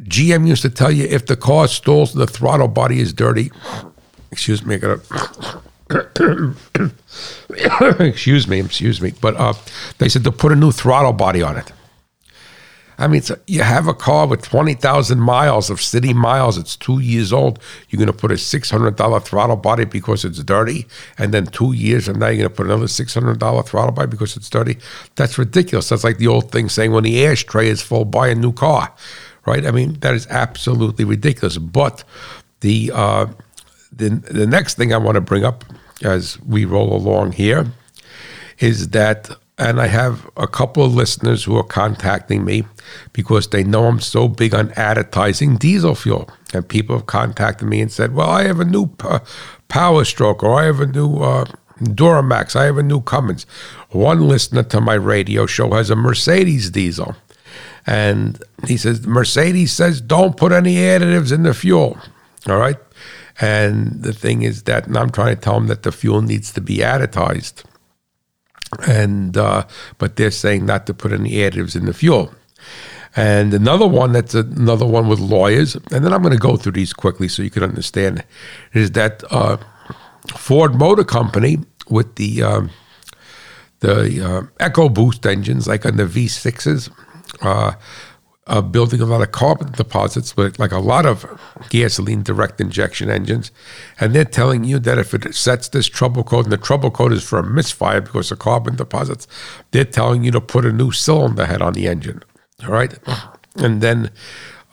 GM 0.00 0.46
used 0.46 0.62
to 0.62 0.70
tell 0.70 0.90
you 0.90 1.04
if 1.04 1.26
the 1.26 1.36
car 1.36 1.68
stalls, 1.68 2.12
the 2.12 2.26
throttle 2.26 2.68
body 2.68 3.00
is 3.00 3.12
dirty 3.12 3.50
excuse 4.32 4.64
me, 4.64 4.74
I 4.74 4.78
got 4.78 5.00
excuse 8.00 8.48
me, 8.48 8.60
excuse 8.60 9.00
me. 9.00 9.12
But 9.20 9.36
uh, 9.36 9.54
they 9.98 10.08
said 10.08 10.24
to 10.24 10.32
put 10.32 10.52
a 10.52 10.56
new 10.56 10.72
throttle 10.72 11.12
body 11.12 11.42
on 11.42 11.58
it. 11.58 11.70
I 12.98 13.08
mean, 13.08 13.22
you 13.46 13.62
have 13.62 13.88
a 13.88 13.94
car 13.94 14.28
with 14.28 14.42
20,000 14.42 15.18
miles 15.18 15.70
of 15.70 15.80
city 15.80 16.12
miles. 16.12 16.56
It's 16.56 16.76
two 16.76 17.00
years 17.00 17.32
old. 17.32 17.58
You're 17.88 17.98
going 17.98 18.06
to 18.06 18.12
put 18.12 18.30
a 18.30 18.34
$600 18.34 19.24
throttle 19.24 19.56
body 19.56 19.84
because 19.84 20.24
it's 20.24 20.42
dirty. 20.44 20.86
And 21.18 21.34
then 21.34 21.46
two 21.46 21.72
years 21.72 22.06
from 22.06 22.20
now, 22.20 22.28
you're 22.28 22.48
going 22.48 22.50
to 22.50 22.54
put 22.54 22.66
another 22.66 22.86
$600 22.86 23.66
throttle 23.66 23.92
body 23.92 24.08
because 24.08 24.36
it's 24.36 24.48
dirty. 24.48 24.78
That's 25.16 25.36
ridiculous. 25.36 25.88
That's 25.88 26.04
like 26.04 26.18
the 26.18 26.28
old 26.28 26.52
thing 26.52 26.68
saying 26.68 26.92
when 26.92 27.04
the 27.04 27.26
ashtray 27.26 27.68
is 27.68 27.82
full, 27.82 28.04
buy 28.04 28.28
a 28.28 28.34
new 28.34 28.52
car, 28.52 28.92
right? 29.46 29.66
I 29.66 29.72
mean, 29.72 29.94
that 30.00 30.14
is 30.14 30.26
absolutely 30.28 31.04
ridiculous. 31.04 31.58
But 31.58 32.04
the, 32.60 32.92
uh, 32.94 33.26
the, 33.92 34.08
the 34.08 34.46
next 34.46 34.76
thing 34.76 34.92
I 34.92 34.98
want 34.98 35.16
to 35.16 35.20
bring 35.20 35.44
up 35.44 35.64
as 36.02 36.40
we 36.40 36.64
roll 36.64 36.94
along 36.94 37.32
here 37.32 37.66
is 38.58 38.88
that, 38.88 39.30
and 39.58 39.80
I 39.80 39.86
have 39.86 40.28
a 40.36 40.46
couple 40.46 40.84
of 40.84 40.94
listeners 40.94 41.44
who 41.44 41.56
are 41.56 41.64
contacting 41.64 42.44
me 42.44 42.64
because 43.12 43.48
they 43.48 43.64
know 43.64 43.86
I'm 43.86 44.00
so 44.00 44.28
big 44.28 44.54
on 44.54 44.70
additizing 44.70 45.58
diesel 45.58 45.94
fuel. 45.94 46.28
And 46.54 46.68
people 46.68 46.96
have 46.96 47.06
contacted 47.06 47.68
me 47.68 47.80
and 47.80 47.90
said, 47.90 48.14
Well, 48.14 48.28
I 48.28 48.44
have 48.44 48.60
a 48.60 48.64
new 48.64 48.90
uh, 49.00 49.20
Power 49.68 50.04
Stroke 50.04 50.42
or 50.42 50.60
I 50.60 50.64
have 50.64 50.80
a 50.80 50.86
new 50.86 51.18
uh, 51.18 51.44
Duramax, 51.80 52.54
I 52.54 52.64
have 52.64 52.78
a 52.78 52.82
new 52.82 53.00
Cummins. 53.00 53.44
One 53.90 54.28
listener 54.28 54.62
to 54.64 54.80
my 54.80 54.94
radio 54.94 55.46
show 55.46 55.72
has 55.72 55.90
a 55.90 55.96
Mercedes 55.96 56.70
diesel. 56.70 57.16
And 57.86 58.40
he 58.68 58.76
says, 58.76 59.06
Mercedes 59.06 59.72
says, 59.72 60.00
don't 60.00 60.36
put 60.36 60.52
any 60.52 60.76
additives 60.76 61.32
in 61.32 61.42
the 61.42 61.54
fuel. 61.54 61.98
All 62.48 62.58
right. 62.58 62.76
And 63.40 64.02
the 64.02 64.12
thing 64.12 64.42
is 64.42 64.64
that, 64.64 64.86
and 64.86 64.96
I'm 64.96 65.10
trying 65.10 65.34
to 65.34 65.40
tell 65.40 65.54
them 65.54 65.68
that 65.68 65.82
the 65.82 65.92
fuel 65.92 66.22
needs 66.22 66.52
to 66.52 66.60
be 66.60 66.78
additized. 66.78 67.64
And, 68.86 69.36
uh, 69.36 69.66
but 69.98 70.16
they're 70.16 70.30
saying 70.30 70.66
not 70.66 70.86
to 70.86 70.94
put 70.94 71.12
any 71.12 71.32
additives 71.32 71.76
in 71.76 71.86
the 71.86 71.94
fuel. 71.94 72.32
And 73.14 73.52
another 73.52 73.86
one 73.86 74.12
that's 74.12 74.34
another 74.34 74.86
one 74.86 75.06
with 75.06 75.20
lawyers, 75.20 75.74
and 75.74 76.02
then 76.04 76.14
I'm 76.14 76.22
going 76.22 76.32
to 76.32 76.38
go 76.38 76.56
through 76.56 76.72
these 76.72 76.94
quickly 76.94 77.28
so 77.28 77.42
you 77.42 77.50
can 77.50 77.62
understand, 77.62 78.24
is 78.72 78.92
that 78.92 79.22
uh, 79.30 79.58
Ford 80.34 80.74
Motor 80.76 81.04
Company 81.04 81.58
with 81.90 82.14
the 82.14 82.42
uh, 82.42 82.62
the 83.80 84.24
uh, 84.24 84.66
EcoBoost 84.66 85.30
engines, 85.30 85.66
like 85.68 85.84
on 85.84 85.96
the 85.96 86.04
V6s, 86.04 86.90
uh, 88.46 88.60
building 88.60 89.00
a 89.00 89.06
lot 89.06 89.22
of 89.22 89.30
carbon 89.30 89.70
deposits 89.72 90.36
with 90.36 90.58
like 90.58 90.72
a 90.72 90.78
lot 90.78 91.06
of 91.06 91.26
gasoline 91.70 92.22
direct 92.22 92.60
injection 92.60 93.08
engines. 93.08 93.52
And 94.00 94.14
they're 94.14 94.24
telling 94.24 94.64
you 94.64 94.78
that 94.80 94.98
if 94.98 95.14
it 95.14 95.34
sets 95.34 95.68
this 95.68 95.86
trouble 95.86 96.24
code, 96.24 96.46
and 96.46 96.52
the 96.52 96.56
trouble 96.56 96.90
code 96.90 97.12
is 97.12 97.22
for 97.22 97.38
a 97.38 97.44
misfire 97.44 98.00
because 98.00 98.32
of 98.32 98.40
carbon 98.40 98.76
deposits, 98.76 99.28
they're 99.70 99.84
telling 99.84 100.24
you 100.24 100.32
to 100.32 100.40
put 100.40 100.64
a 100.64 100.72
new 100.72 100.90
cylinder 100.90 101.46
head 101.46 101.62
on 101.62 101.74
the 101.74 101.86
engine. 101.86 102.22
All 102.64 102.70
right. 102.70 102.98
And 103.56 103.80
then 103.80 104.10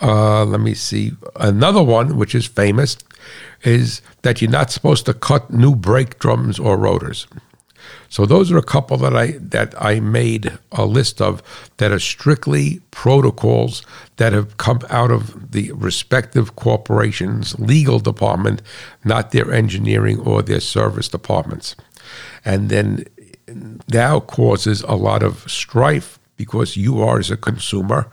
uh, 0.02 0.46
let 0.46 0.62
me 0.62 0.74
see. 0.74 1.12
Another 1.36 1.84
one, 1.84 2.18
which 2.18 2.34
is 2.34 2.46
famous, 2.46 2.98
is 3.64 4.02
that 4.22 4.42
you're 4.42 4.50
not 4.50 4.72
supposed 4.72 5.06
to 5.06 5.14
cut 5.14 5.52
new 5.52 5.76
brake 5.76 6.20
drums 6.20 6.60
or 6.60 6.78
rotors. 6.78 7.28
So 8.10 8.26
those 8.26 8.52
are 8.52 8.58
a 8.58 8.64
couple 8.64 8.98
that 8.98 9.16
I 9.16 9.36
that 9.40 9.74
I 9.82 10.00
made 10.00 10.58
a 10.72 10.86
list 10.86 11.22
of 11.22 11.44
that 11.78 11.92
are 11.92 12.00
strictly 12.00 12.82
protocols 12.92 13.84
that 14.18 14.34
have 14.34 14.58
come 14.58 14.82
out 14.90 15.12
of 15.12 15.52
the 15.52 15.72
respective 15.74 16.56
corporations' 16.56 17.58
legal 17.60 18.00
department, 18.00 18.62
not 19.04 19.32
their 19.32 19.52
engineering 19.52 20.20
or 20.20 20.42
their 20.42 20.60
service 20.60 21.08
departments. 21.08 21.76
And 22.44 22.70
then 22.70 23.06
now 23.92 24.20
causes 24.20 24.82
a 24.84 24.96
lot 24.96 25.24
of 25.24 25.50
strife 25.50 26.20
because 26.38 26.78
you 26.78 27.02
are 27.02 27.20
as 27.20 27.32
a 27.32 27.38
consumer 27.38 28.10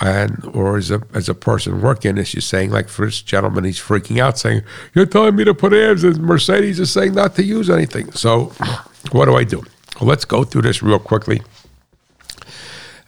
and 0.00 0.44
or 0.52 0.76
as 0.76 0.90
a 0.90 1.02
as 1.12 1.28
a 1.28 1.34
person 1.34 1.80
working 1.80 2.14
this, 2.14 2.34
you're 2.34 2.40
saying 2.40 2.70
like 2.70 2.88
for 2.88 3.04
this 3.06 3.20
gentleman, 3.20 3.64
he's 3.64 3.80
freaking 3.80 4.20
out, 4.20 4.38
saying, 4.38 4.62
"You're 4.94 5.06
telling 5.06 5.34
me 5.34 5.44
to 5.44 5.54
put 5.54 5.72
ads, 5.72 6.04
and 6.04 6.20
Mercedes 6.20 6.78
is 6.78 6.90
saying 6.90 7.14
not 7.14 7.34
to 7.36 7.42
use 7.42 7.68
anything." 7.68 8.12
So 8.12 8.52
what 9.12 9.26
do 9.26 9.36
I 9.36 9.44
do? 9.44 9.62
Well, 10.00 10.08
let's 10.08 10.24
go 10.24 10.44
through 10.44 10.62
this 10.62 10.82
real 10.82 10.98
quickly. 10.98 11.42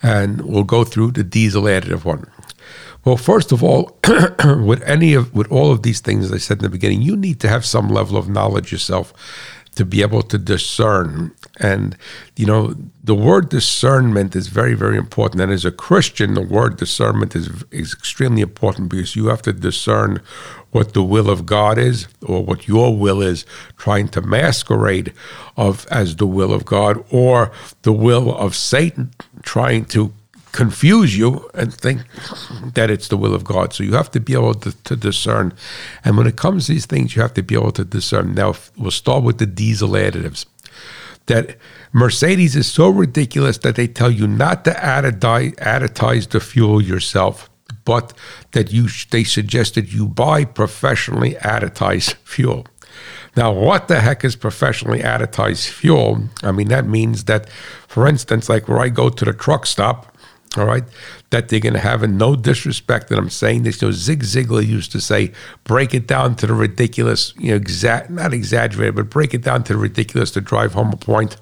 And 0.03 0.42
we'll 0.42 0.64
go 0.64 0.84
through 0.84 1.12
the 1.12 1.24
diesel 1.24 1.64
additive 1.64 2.05
one. 2.05 2.30
Well, 3.05 3.16
first 3.16 3.53
of 3.53 3.62
all, 3.62 3.98
with 4.62 4.82
any 4.82 5.14
of 5.14 5.34
with 5.34 5.51
all 5.51 5.72
of 5.72 5.82
these 5.82 6.01
things, 6.01 6.26
as 6.26 6.32
I 6.32 6.38
said 6.38 6.59
in 6.59 6.64
the 6.64 6.68
beginning, 6.68 7.01
you 7.01 7.16
need 7.16 7.40
to 7.40 7.48
have 7.48 7.64
some 7.64 7.88
level 7.88 8.16
of 8.16 8.28
knowledge 8.28 8.72
yourself 8.72 9.14
to 9.75 9.85
be 9.85 10.03
able 10.03 10.23
to 10.23 10.39
discern. 10.39 11.33
And, 11.59 11.97
you 12.37 12.47
know, 12.47 12.75
the 13.03 13.14
word 13.14 13.49
discernment 13.49 14.35
is 14.35 14.49
very, 14.49 14.75
very 14.75 14.97
important. 14.97 15.41
And 15.41 15.53
as 15.53 15.64
a 15.64 15.71
Christian, 15.71 16.35
the 16.35 16.43
word 16.43 16.77
discernment 16.77 17.37
is, 17.37 17.64
is 17.71 17.93
extremely 17.93 18.43
important 18.43 18.89
because 18.89 19.16
you 19.16 19.29
have 19.29 19.43
to 19.43 19.53
discern 19.53 20.21
what 20.71 20.93
the 20.93 21.03
will 21.03 21.29
of 21.29 21.47
God 21.47 21.79
is 21.79 22.09
or 22.23 22.45
what 22.45 22.68
your 22.68 22.97
will 22.97 23.21
is, 23.23 23.45
trying 23.77 24.09
to 24.09 24.21
masquerade 24.21 25.12
of 25.57 25.87
as 25.91 26.16
the 26.16 26.27
will 26.27 26.53
of 26.53 26.64
God 26.64 27.05
or 27.11 27.51
the 27.83 27.93
will 27.93 28.35
of 28.37 28.55
Satan, 28.55 29.12
trying 29.43 29.85
to 29.87 30.12
confuse 30.53 31.16
you 31.16 31.48
and 31.55 31.72
think 31.72 32.03
that 32.74 32.90
it's 32.90 33.09
the 33.09 33.16
will 33.16 33.34
of 33.34 33.44
God. 33.44 33.72
So 33.72 33.84
you 33.84 33.94
have 33.94 34.11
to 34.12 34.20
be 34.20 34.32
able 34.32 34.55
to, 34.55 34.72
to, 34.84 34.96
discern. 34.96 35.53
And 36.05 36.16
when 36.16 36.26
it 36.26 36.36
comes 36.36 36.66
to 36.66 36.72
these 36.72 36.86
things, 36.86 37.14
you 37.14 37.22
have 37.22 37.34
to 37.34 37.42
be 37.42 37.55
able 37.55 37.72
to 37.72 37.84
discern. 37.84 38.34
Now, 38.34 38.55
we'll 38.76 38.90
start 38.90 39.22
with 39.22 39.38
the 39.38 39.46
diesel 39.46 39.90
additives. 39.90 40.46
That 41.26 41.57
Mercedes 41.92 42.57
is 42.57 42.70
so 42.70 42.88
ridiculous 42.88 43.59
that 43.59 43.76
they 43.76 43.86
tell 43.86 44.11
you 44.11 44.26
not 44.26 44.64
to 44.64 44.72
additize, 44.72 46.28
the 46.28 46.40
fuel 46.40 46.82
yourself, 46.82 47.48
but 47.84 48.12
that 48.53 48.72
you 48.72 48.88
they 49.11 49.24
suggested 49.24 49.92
you 49.92 50.09
buy 50.09 50.44
professionally 50.44 51.34
additized 51.34 52.14
fuel. 52.24 52.66
Now, 53.36 53.53
what 53.53 53.86
the 53.86 54.01
heck 54.01 54.24
is 54.24 54.34
professionally 54.34 55.01
additized 55.01 55.68
fuel? 55.68 56.24
I 56.42 56.51
mean, 56.51 56.68
that 56.68 56.86
means 56.86 57.24
that, 57.24 57.48
for 57.86 58.09
instance, 58.09 58.48
like 58.48 58.66
where 58.66 58.80
I 58.80 58.88
go 58.88 59.09
to 59.09 59.24
the 59.24 59.32
truck 59.32 59.66
stop, 59.66 60.10
all 60.57 60.64
right, 60.64 60.82
that 61.30 61.48
they're 61.48 61.61
going 61.61 61.74
to 61.74 61.80
have, 61.80 62.03
and 62.03 62.18
no 62.18 62.34
disrespect 62.34 63.09
that 63.09 63.18
I'm 63.18 63.30
saying 63.30 63.62
this. 63.62 63.80
You 63.80 63.88
know, 63.88 63.92
Zig 63.92 64.24
Ziglar 64.24 64.66
used 64.66 64.90
to 64.92 65.01
say, 65.01 65.32
break 65.62 65.94
it 65.94 66.09
down 66.09 66.34
to 66.36 66.46
the 66.46 66.55
ridiculous, 66.55 67.32
you 67.38 67.51
know, 67.51 67.57
exact, 67.57 68.11
not 68.11 68.34
exaggerated, 68.34 68.96
but 68.96 69.11
break 69.11 69.32
it 69.32 69.42
down 69.42 69.62
to 69.64 69.74
the 69.74 69.78
ridiculous 69.78 70.32
to 70.32 70.40
drive 70.40 70.72
home 70.72 70.92
a 70.92 70.96
point. 70.96 71.36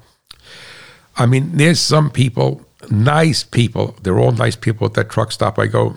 I 1.16 1.24
mean, 1.24 1.56
there's 1.56 1.80
some 1.80 2.10
people, 2.10 2.66
nice 2.90 3.42
people, 3.42 3.96
they're 4.02 4.18
all 4.18 4.32
nice 4.32 4.56
people 4.56 4.86
at 4.86 4.94
that 4.94 5.08
truck 5.08 5.32
stop 5.32 5.58
I 5.58 5.66
go, 5.66 5.96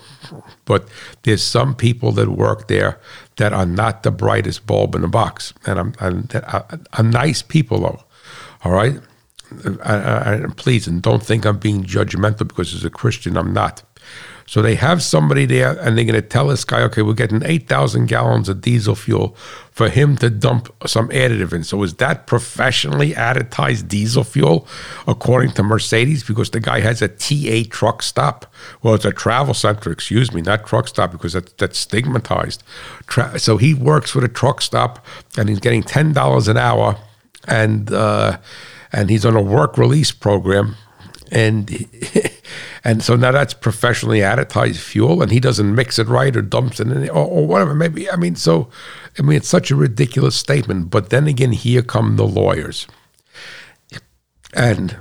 but 0.64 0.88
there's 1.24 1.43
some 1.43 1.76
people 1.76 2.14
that 2.14 2.30
work 2.30 2.70
there 2.70 2.97
that 3.36 3.51
are 3.51 3.66
not 3.66 4.03
the 4.03 4.12
brightest 4.12 4.66
bulb 4.66 4.95
in 4.95 5.01
the 5.01 5.07
box. 5.07 5.53
And 5.66 5.80
I'm, 5.80 5.93
I'm, 5.99 6.28
I'm 6.32 6.43
uh, 6.45 6.78
uh, 6.93 7.01
nice 7.01 7.41
people, 7.41 7.82
though, 7.82 8.03
all 8.64 8.72
right? 8.72 8.99
I, 9.84 10.34
I, 10.34 10.45
please, 10.56 10.88
and 10.88 11.02
don't 11.02 11.24
think 11.24 11.45
I'm 11.45 11.58
being 11.58 11.84
judgmental 11.84 12.47
because 12.47 12.74
as 12.74 12.84
a 12.84 12.89
Christian, 12.89 13.38
I'm 13.38 13.54
not. 13.54 13.84
So 14.52 14.62
they 14.62 14.76
have 14.76 15.02
somebody 15.02 15.45
there, 15.45 15.80
and 15.80 15.97
they're 15.97 16.04
going 16.04 16.22
to 16.22 16.22
tell 16.22 16.47
this 16.47 16.66
guy, 16.66 16.82
okay, 16.82 17.04
we're 17.04 17.14
getting 17.14 17.41
8,000 17.41 18.08
gallons 18.08 18.49
of 18.49 18.60
diesel 18.60 18.95
fuel 18.95 19.34
for 19.72 19.88
him 19.88 20.18
to 20.18 20.30
dump 20.30 20.68
some 20.86 21.08
additive 21.08 21.54
in. 21.54 21.64
So 21.64 21.82
is 21.84 21.93
that 21.95 22.28
professionally 22.28 23.14
additized 23.14 23.88
diesel 23.88 24.26
fuel, 24.26 24.68
according 25.08 25.52
to 25.52 25.64
Mercedes? 25.64 26.26
Because 26.26 26.49
the 26.49 26.60
guy 26.60 26.82
has 26.82 27.02
a 27.02 27.08
TA 27.08 27.70
truck 27.70 28.02
stop. 28.04 28.54
Well, 28.84 28.93
it's 28.93 29.06
a 29.06 29.14
travel 29.14 29.54
center, 29.54 29.89
excuse 29.89 30.34
me, 30.34 30.41
not 30.41 30.68
truck 30.68 30.89
stop, 30.89 31.14
because 31.14 31.32
that's, 31.32 31.54
that's 31.54 31.78
stigmatized. 31.80 32.62
Tra- 33.08 33.39
so 33.39 33.56
he 33.56 33.74
works 33.74 34.12
for 34.12 34.20
the 34.20 34.28
truck 34.28 34.62
stop, 34.62 35.06
and 35.38 35.47
he's 35.47 35.62
getting 35.62 35.84
$10 35.84 36.47
an 36.49 36.58
hour, 36.58 36.97
and... 37.47 37.89
Uh, 37.89 38.38
and 38.92 39.10
he's 39.10 39.26
on 39.26 39.36
a 39.36 39.42
work 39.42 39.78
release 39.78 40.12
program, 40.12 40.76
and 41.32 41.88
and 42.84 43.04
so 43.04 43.16
now 43.16 43.32
that's 43.32 43.54
professionally 43.54 44.20
additized 44.20 44.80
fuel, 44.80 45.22
and 45.22 45.32
he 45.32 45.39
doesn't 45.39 45.74
mix 45.74 46.00
it 46.00 46.08
right 46.08 46.36
or 46.36 46.42
dumps 46.42 46.80
it 46.80 46.88
in 46.88 47.10
or, 47.10 47.26
or 47.26 47.48
whatever. 47.48 47.74
Maybe 47.74 48.10
I 48.10 48.16
mean, 48.16 48.36
so 48.36 48.70
I 49.18 49.22
mean, 49.22 49.38
it's 49.38 49.48
such 49.48 49.72
a 49.72 49.76
ridiculous 49.76 50.36
statement. 50.36 50.89
But 50.89 51.10
then 51.10 51.28
again, 51.28 51.52
here 51.52 51.82
come 51.82 52.18
the 52.18 52.28
lawyers, 52.28 52.88
and 54.54 54.98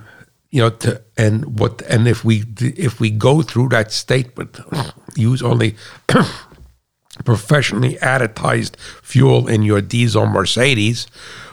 you 0.50 0.62
know, 0.62 0.70
to, 0.70 1.02
and 1.16 1.58
what, 1.58 1.82
and 1.82 2.08
if 2.08 2.24
we 2.24 2.44
if 2.58 3.00
we 3.00 3.10
go 3.10 3.42
through 3.42 3.68
that 3.70 3.92
statement, 3.92 4.58
use 5.16 5.42
only 5.42 5.76
professionally 7.24 7.96
additized 7.96 8.76
fuel 9.02 9.46
in 9.46 9.62
your 9.62 9.80
diesel 9.80 10.26
Mercedes 10.26 11.06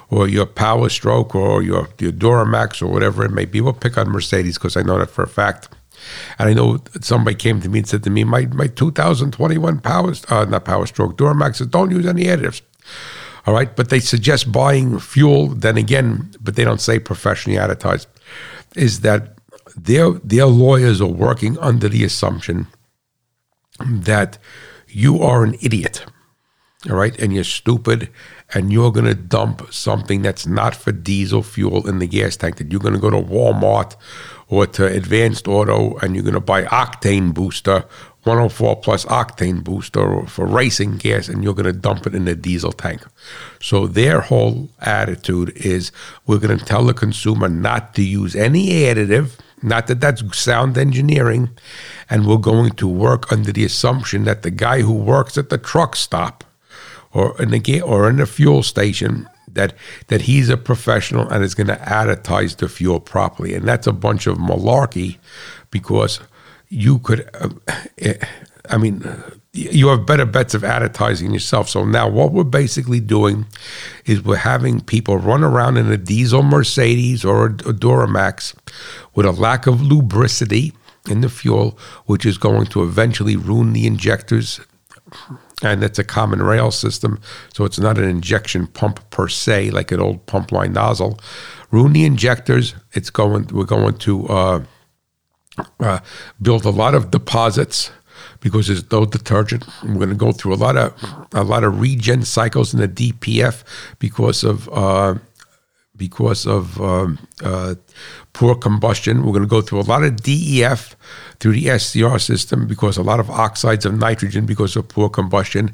or 0.10 0.28
your 0.28 0.46
Power 0.46 0.90
Stroke 0.90 1.36
or 1.36 1.62
your, 1.62 1.90
your 2.00 2.12
Duramax 2.12 2.82
or 2.82 2.88
whatever 2.88 3.26
it 3.26 3.32
may 3.32 3.46
be. 3.46 3.62
We'll 3.62 3.74
pick 3.74 3.98
on 3.98 4.10
Mercedes 4.10 4.58
because 4.58 4.78
I 4.78 4.82
know 4.82 4.98
that 5.00 5.10
for 5.10 5.24
a 5.24 5.28
fact. 5.28 5.70
And 6.40 6.50
I 6.50 6.54
know 6.54 6.80
somebody 7.02 7.36
came 7.36 7.62
to 7.62 7.70
me 7.70 7.80
and 7.80 7.88
said 7.88 8.04
to 8.04 8.10
me, 8.10 8.24
my, 8.24 8.46
my 8.48 8.68
2021 8.68 9.80
Power, 9.80 10.14
uh, 10.30 10.46
not 10.46 10.66
Power 10.66 10.86
Stroke, 10.86 11.18
Duramax 11.18 11.70
don't 11.70 11.92
use 11.92 12.06
any 12.06 12.26
additives. 12.26 12.62
All 13.46 13.54
right. 13.54 13.76
But 13.76 13.90
they 13.90 14.00
suggest 14.00 14.52
buying 14.52 15.00
fuel, 15.00 15.48
then 15.48 15.78
again, 15.78 16.32
but 16.40 16.56
they 16.56 16.64
don't 16.64 16.82
say 16.82 17.00
professionally 17.00 17.58
additized, 17.58 18.08
is 18.76 19.02
that 19.02 19.38
their, 19.76 20.12
their 20.12 20.46
lawyers 20.46 21.02
are 21.02 21.08
working 21.08 21.58
under 21.60 21.90
the 21.90 22.04
assumption 22.04 22.68
that 23.86 24.38
you 24.88 25.22
are 25.22 25.44
an 25.44 25.56
idiot. 25.62 26.06
All 26.90 26.96
right. 26.96 27.18
And 27.20 27.34
you're 27.34 27.44
stupid 27.44 28.10
and 28.54 28.72
you're 28.72 28.92
going 28.92 29.06
to 29.06 29.16
dump 29.16 29.74
something 29.74 30.22
that's 30.22 30.48
not 30.48 30.76
for 30.76 30.92
diesel 30.92 31.44
fuel 31.44 31.88
in 31.88 32.00
the 32.00 32.08
gas 32.08 32.38
tank, 32.38 32.58
that 32.58 32.72
you're 32.72 32.82
going 32.82 32.94
to 32.94 33.00
go 33.00 33.10
to 33.10 33.22
Walmart 33.22 33.96
or 34.48 34.66
to 34.66 34.86
Advanced 34.86 35.48
Auto 35.48 35.98
and 35.98 36.16
you're 36.16 36.24
going 36.24 36.34
to 36.34 36.40
buy 36.40 36.64
octane 36.64 37.34
booster 37.34 37.86
104 38.28 38.76
plus 38.78 39.06
octane 39.06 39.64
booster 39.64 40.26
for 40.28 40.46
racing 40.46 40.98
gas, 40.98 41.30
and 41.30 41.44
you're 41.44 41.54
going 41.54 41.66
to 41.66 41.72
dump 41.72 42.06
it 42.06 42.14
in 42.14 42.26
the 42.26 42.36
diesel 42.36 42.74
tank. 42.74 43.02
So 43.62 43.88
their 43.88 44.20
whole 44.20 44.70
attitude 44.82 45.56
is 45.56 45.94
we're 46.26 46.40
going 46.40 46.58
to 46.58 46.66
tell 46.66 46.84
the 46.84 46.94
consumer 46.94 47.48
not 47.48 47.96
to 47.96 48.04
use 48.04 48.36
any 48.36 48.68
additive. 48.82 49.40
Not 49.64 49.88
that 49.88 50.02
that's 50.02 50.38
sound 50.38 50.78
engineering, 50.78 51.50
and 52.10 52.28
we're 52.28 52.38
going 52.38 52.72
to 52.74 52.88
work 52.88 53.32
under 53.32 53.52
the 53.52 53.66
assumption 53.66 54.26
that 54.26 54.44
the 54.44 54.52
guy 54.52 54.82
who 54.82 54.94
works 54.94 55.38
at 55.38 55.50
the 55.50 55.58
truck 55.58 55.96
stop 55.96 56.44
or 57.14 57.40
in 57.42 57.50
the 57.52 57.82
or 57.82 58.10
in 58.10 58.18
the 58.18 58.26
fuel 58.26 58.64
station 58.64 59.28
that 59.48 59.74
that 60.08 60.22
he's 60.22 60.50
a 60.50 60.58
professional 60.58 61.28
and 61.30 61.44
is 61.44 61.56
going 61.56 61.68
to 61.68 61.76
additize 61.76 62.58
the 62.58 62.70
fuel 62.70 63.00
properly, 63.00 63.54
and 63.54 63.68
that's 63.68 63.88
a 63.88 63.94
bunch 63.94 64.28
of 64.28 64.38
malarkey 64.38 65.18
because 65.72 66.20
you 66.70 67.00
could, 67.00 67.30
uh, 67.34 67.50
I 68.70 68.78
mean, 68.78 69.04
you 69.54 69.88
have 69.88 70.06
better 70.06 70.26
bets 70.26 70.54
of 70.54 70.62
additizing 70.62 71.34
yourself. 71.34 71.70
So 71.70 71.86
now 71.86 72.08
what 72.10 72.32
we're 72.32 72.44
basically 72.44 73.00
doing 73.00 73.46
is 74.06 74.24
we're 74.24 74.36
having 74.36 74.82
people 74.82 75.18
run 75.18 75.44
around 75.44 75.78
in 75.78 75.92
a 75.92 75.98
diesel 75.98 76.44
Mercedes 76.44 77.24
or 77.26 77.48
a, 77.48 77.50
a 77.50 77.74
Duramax 77.74 78.56
with 79.16 79.26
a 79.26 79.32
lack 79.32 79.66
of 79.66 79.82
lubricity 79.82 80.74
in 81.10 81.22
the 81.22 81.30
fuel, 81.30 81.78
which 82.06 82.26
is 82.26 82.38
going 82.38 82.66
to 82.68 82.84
eventually 82.84 83.36
ruin 83.36 83.74
the 83.74 83.88
injectors. 83.88 84.60
And 85.64 85.84
it's 85.84 85.98
a 85.98 86.04
common 86.04 86.44
rail 86.44 86.70
system, 86.70 87.20
so 87.52 87.66
it's 87.66 87.80
not 87.80 87.98
an 87.98 88.04
injection 88.04 88.68
pump 88.68 89.10
per 89.10 89.28
se, 89.28 89.72
like 89.72 89.92
an 89.92 90.00
old 90.00 90.24
pump 90.28 90.52
line 90.52 90.74
nozzle. 90.74 91.20
The 91.72 92.06
injectors. 92.06 92.76
It's 92.94 93.10
going. 93.10 93.48
We're 93.48 93.66
going 93.66 93.98
to 93.98 94.28
uh, 94.28 94.64
uh, 95.80 96.00
build 96.42 96.66
a 96.66 96.70
lot 96.70 96.94
of 96.94 97.10
deposits 97.10 97.92
because 98.40 98.68
there's 98.68 98.90
no 98.92 99.06
detergent. 99.06 99.66
We're 99.84 99.96
going 99.96 100.10
to 100.10 100.16
go 100.16 100.32
through 100.32 100.54
a 100.54 100.56
lot 100.56 100.78
of 100.78 100.94
a 101.34 101.44
lot 101.44 101.64
of 101.64 101.80
regen 101.80 102.24
cycles 102.24 102.74
in 102.74 102.80
the 102.80 102.88
DPF 102.88 103.64
because 104.00 104.44
of 104.44 104.70
uh, 104.72 105.16
because 105.96 106.46
of 106.46 106.80
um, 106.82 107.20
poor 108.38 108.54
combustion. 108.54 109.24
We're 109.24 109.32
going 109.32 109.42
to 109.42 109.48
go 109.48 109.62
through 109.62 109.82
a 109.82 109.90
lot 109.90 110.04
of 110.04 110.22
DEF 110.22 110.96
through 111.40 111.54
the 111.54 111.80
SCR 111.80 112.20
system 112.20 112.68
because 112.68 112.96
a 112.96 113.02
lot 113.02 113.20
of 113.20 113.32
oxides 113.32 113.84
of 113.84 113.98
nitrogen 113.98 114.46
because 114.46 114.76
of 114.76 114.88
poor 114.88 115.10
combustion. 115.10 115.74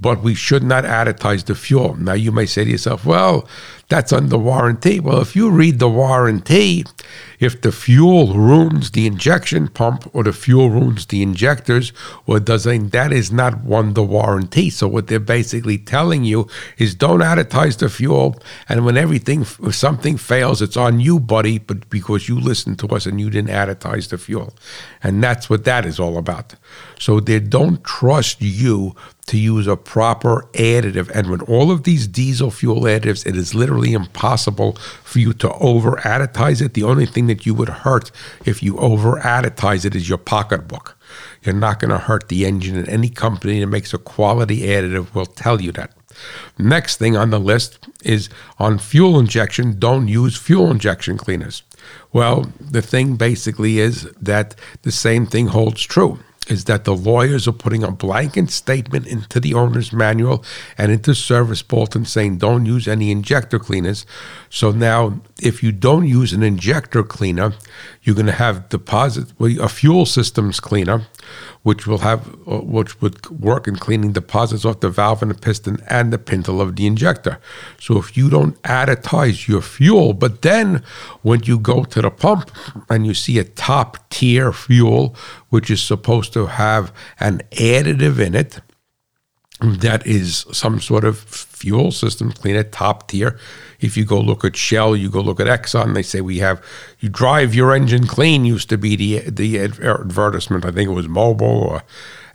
But 0.00 0.22
we 0.22 0.34
should 0.34 0.62
not 0.62 0.84
additize 0.84 1.44
the 1.44 1.54
fuel. 1.54 1.94
Now 1.96 2.14
you 2.14 2.32
may 2.32 2.46
say 2.46 2.64
to 2.64 2.70
yourself, 2.70 3.04
"Well, 3.06 3.48
that's 3.88 4.12
under 4.12 4.38
warranty." 4.38 5.00
Well, 5.00 5.20
if 5.20 5.36
you 5.36 5.50
read 5.50 5.78
the 5.78 5.88
warranty, 5.88 6.84
if 7.38 7.60
the 7.60 7.72
fuel 7.72 8.34
ruins 8.34 8.90
the 8.90 9.06
injection 9.06 9.68
pump 9.68 10.10
or 10.12 10.24
the 10.24 10.32
fuel 10.32 10.70
ruins 10.70 11.06
the 11.06 11.22
injectors, 11.22 11.92
or 12.26 12.40
doesn't 12.40 12.90
that 12.92 13.12
is 13.12 13.30
not 13.30 13.54
under 13.70 14.02
warranty. 14.02 14.68
So 14.70 14.88
what 14.88 15.06
they're 15.06 15.20
basically 15.20 15.78
telling 15.78 16.24
you 16.24 16.48
is 16.76 16.94
don't 16.94 17.20
additize 17.20 17.78
the 17.78 17.88
fuel, 17.88 18.36
and 18.68 18.84
when 18.84 18.96
everything 18.96 19.42
if 19.42 19.74
something 19.74 20.16
fails, 20.16 20.60
it's 20.60 20.76
on 20.76 21.00
you, 21.00 21.20
buddy, 21.20 21.58
but 21.58 21.88
because 21.88 22.28
you 22.28 22.38
listened 22.38 22.78
to 22.80 22.88
us 22.88 23.06
and 23.06 23.20
you 23.20 23.30
didn't 23.30 23.50
additize 23.50 24.08
the 24.08 24.18
fuel. 24.18 24.54
And 25.02 25.22
that's 25.22 25.48
what 25.48 25.64
that 25.64 25.86
is 25.86 26.00
all 26.00 26.18
about. 26.18 26.54
So 26.98 27.20
they 27.20 27.40
don't 27.40 27.84
trust 27.84 28.40
you 28.40 28.96
to 29.26 29.38
use 29.38 29.66
a 29.66 29.76
proper 29.76 30.46
additive. 30.52 31.10
And 31.10 31.30
with 31.30 31.42
all 31.42 31.70
of 31.70 31.84
these 31.84 32.06
diesel 32.06 32.50
fuel 32.50 32.82
additives, 32.82 33.26
it 33.26 33.36
is 33.36 33.54
literally 33.54 33.92
impossible 33.92 34.76
for 35.02 35.18
you 35.18 35.32
to 35.34 35.52
over 35.54 35.92
additize 35.96 36.60
it. 36.60 36.74
The 36.74 36.82
only 36.82 37.06
thing 37.06 37.26
that 37.28 37.46
you 37.46 37.54
would 37.54 37.68
hurt 37.68 38.10
if 38.44 38.62
you 38.62 38.78
over 38.78 39.18
additize 39.20 39.84
it 39.84 39.94
is 39.94 40.08
your 40.08 40.18
pocketbook. 40.18 40.96
You're 41.42 41.54
not 41.54 41.80
going 41.80 41.90
to 41.90 41.98
hurt 41.98 42.28
the 42.28 42.44
engine, 42.46 42.76
and 42.76 42.88
any 42.88 43.08
company 43.08 43.60
that 43.60 43.66
makes 43.66 43.94
a 43.94 43.98
quality 43.98 44.60
additive 44.60 45.14
will 45.14 45.26
tell 45.26 45.60
you 45.60 45.72
that. 45.72 45.92
Next 46.58 46.96
thing 46.96 47.16
on 47.16 47.30
the 47.30 47.40
list 47.40 47.78
is 48.02 48.28
on 48.58 48.78
fuel 48.78 49.18
injection, 49.18 49.78
don't 49.78 50.08
use 50.08 50.36
fuel 50.36 50.70
injection 50.70 51.18
cleaners. 51.18 51.62
Well, 52.12 52.52
the 52.60 52.82
thing 52.82 53.16
basically 53.16 53.78
is 53.78 54.04
that 54.20 54.54
the 54.82 54.92
same 54.92 55.26
thing 55.26 55.48
holds 55.48 55.82
true 55.82 56.18
is 56.48 56.64
that 56.64 56.84
the 56.84 56.94
lawyers 56.94 57.48
are 57.48 57.52
putting 57.52 57.82
a 57.82 57.90
blanket 57.90 58.50
statement 58.50 59.06
into 59.06 59.40
the 59.40 59.54
owner's 59.54 59.92
manual 59.92 60.44
and 60.76 60.92
into 60.92 61.14
service 61.14 61.62
bulletin 61.62 62.04
saying 62.04 62.38
don't 62.38 62.66
use 62.66 62.86
any 62.86 63.10
injector 63.10 63.58
cleaners. 63.58 64.06
So 64.50 64.70
now, 64.70 65.20
if 65.42 65.62
you 65.62 65.72
don't 65.72 66.06
use 66.06 66.32
an 66.32 66.42
injector 66.42 67.02
cleaner, 67.02 67.54
you're 68.02 68.14
going 68.14 68.26
to 68.26 68.32
have 68.32 68.68
deposit 68.68 69.32
a 69.40 69.68
fuel 69.68 70.06
systems 70.06 70.60
cleaner, 70.60 71.02
which 71.62 71.86
will 71.86 71.98
have 71.98 72.28
uh, 72.46 72.60
which 72.60 73.00
would 73.00 73.28
work 73.30 73.66
in 73.66 73.76
cleaning 73.76 74.12
deposits 74.12 74.64
off 74.64 74.80
the 74.80 74.90
valve 74.90 75.22
and 75.22 75.30
the 75.30 75.34
piston 75.34 75.78
and 75.88 76.12
the 76.12 76.18
pintle 76.18 76.60
of 76.60 76.76
the 76.76 76.86
injector. 76.86 77.40
So 77.80 77.98
if 77.98 78.16
you 78.16 78.28
don't 78.28 78.60
additize 78.62 79.48
your 79.48 79.62
fuel, 79.62 80.12
but 80.12 80.42
then 80.42 80.82
when 81.22 81.42
you 81.44 81.58
go 81.58 81.84
to 81.84 82.02
the 82.02 82.10
pump 82.10 82.50
and 82.90 83.06
you 83.06 83.14
see 83.14 83.38
a 83.38 83.44
top 83.44 84.08
tier 84.10 84.52
fuel, 84.52 85.16
which 85.54 85.70
is 85.70 85.80
supposed 85.80 86.32
to 86.32 86.46
have 86.46 86.92
an 87.20 87.40
additive 87.52 88.18
in 88.18 88.34
it 88.34 88.58
that 89.60 90.04
is 90.04 90.44
some 90.50 90.80
sort 90.80 91.04
of 91.04 91.16
fuel 91.16 91.92
system 91.92 92.32
cleaner, 92.32 92.64
top 92.64 93.06
tier. 93.06 93.38
If 93.78 93.96
you 93.96 94.04
go 94.04 94.18
look 94.20 94.44
at 94.44 94.56
Shell, 94.56 94.96
you 94.96 95.08
go 95.08 95.20
look 95.20 95.38
at 95.38 95.46
Exxon, 95.46 95.94
they 95.94 96.02
say 96.02 96.20
we 96.20 96.38
have 96.38 96.60
you 96.98 97.08
drive 97.08 97.54
your 97.54 97.72
engine 97.72 98.08
clean 98.08 98.44
used 98.44 98.68
to 98.70 98.76
be 98.76 98.96
the 98.96 99.30
the 99.30 99.60
advertisement. 99.60 100.64
I 100.64 100.72
think 100.72 100.90
it 100.90 100.92
was 100.92 101.06
Mobil 101.06 101.42
or 101.42 101.84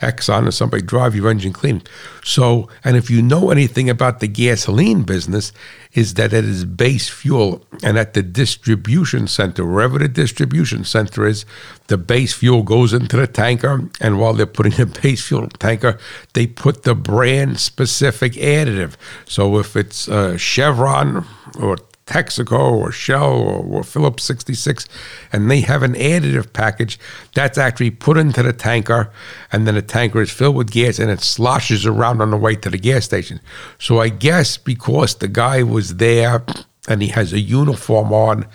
Exxon 0.01 0.47
or 0.47 0.51
somebody 0.51 0.83
drive 0.83 1.15
your 1.15 1.29
engine 1.29 1.53
clean. 1.53 1.81
So, 2.23 2.69
and 2.83 2.95
if 2.95 3.09
you 3.09 3.21
know 3.21 3.51
anything 3.51 3.89
about 3.89 4.19
the 4.19 4.27
gasoline 4.27 5.03
business, 5.03 5.51
is 5.93 6.13
that 6.13 6.33
it 6.33 6.45
is 6.45 6.65
base 6.65 7.09
fuel, 7.09 7.65
and 7.81 7.97
at 7.97 8.13
the 8.13 8.21
distribution 8.21 9.27
center, 9.27 9.65
wherever 9.65 9.97
the 9.97 10.07
distribution 10.07 10.83
center 10.83 11.25
is, 11.25 11.45
the 11.87 11.97
base 11.97 12.33
fuel 12.33 12.61
goes 12.61 12.93
into 12.93 13.17
the 13.17 13.27
tanker, 13.27 13.89
and 13.99 14.19
while 14.19 14.33
they're 14.33 14.45
putting 14.45 14.73
the 14.73 14.85
base 15.01 15.27
fuel 15.27 15.47
tanker, 15.47 15.97
they 16.33 16.45
put 16.45 16.83
the 16.83 16.95
brand 16.95 17.59
specific 17.59 18.33
additive. 18.33 18.93
So 19.25 19.57
if 19.57 19.75
it's 19.75 20.07
uh, 20.07 20.37
Chevron 20.37 21.25
or 21.59 21.77
Texaco 22.09 22.71
or 22.71 22.91
Shell 22.91 23.31
or, 23.31 23.63
or 23.63 23.83
Phillips 23.83 24.23
66, 24.23 24.87
and 25.31 25.49
they 25.49 25.61
have 25.61 25.83
an 25.83 25.93
additive 25.93 26.51
package 26.53 26.99
that's 27.35 27.57
actually 27.57 27.91
put 27.91 28.17
into 28.17 28.41
the 28.41 28.51
tanker, 28.51 29.11
and 29.51 29.67
then 29.67 29.75
the 29.75 29.83
tanker 29.83 30.19
is 30.19 30.31
filled 30.31 30.55
with 30.55 30.71
gas 30.71 30.97
and 30.97 31.11
it 31.11 31.21
sloshes 31.21 31.85
around 31.85 32.19
on 32.19 32.31
the 32.31 32.37
way 32.37 32.55
to 32.55 32.69
the 32.69 32.79
gas 32.79 33.05
station. 33.05 33.39
So 33.77 33.99
I 33.99 34.09
guess 34.09 34.57
because 34.57 35.15
the 35.15 35.27
guy 35.27 35.61
was 35.61 35.97
there 35.97 36.43
and 36.87 37.03
he 37.03 37.09
has 37.09 37.31
a 37.31 37.39
uniform 37.39 38.11
on, 38.11 38.47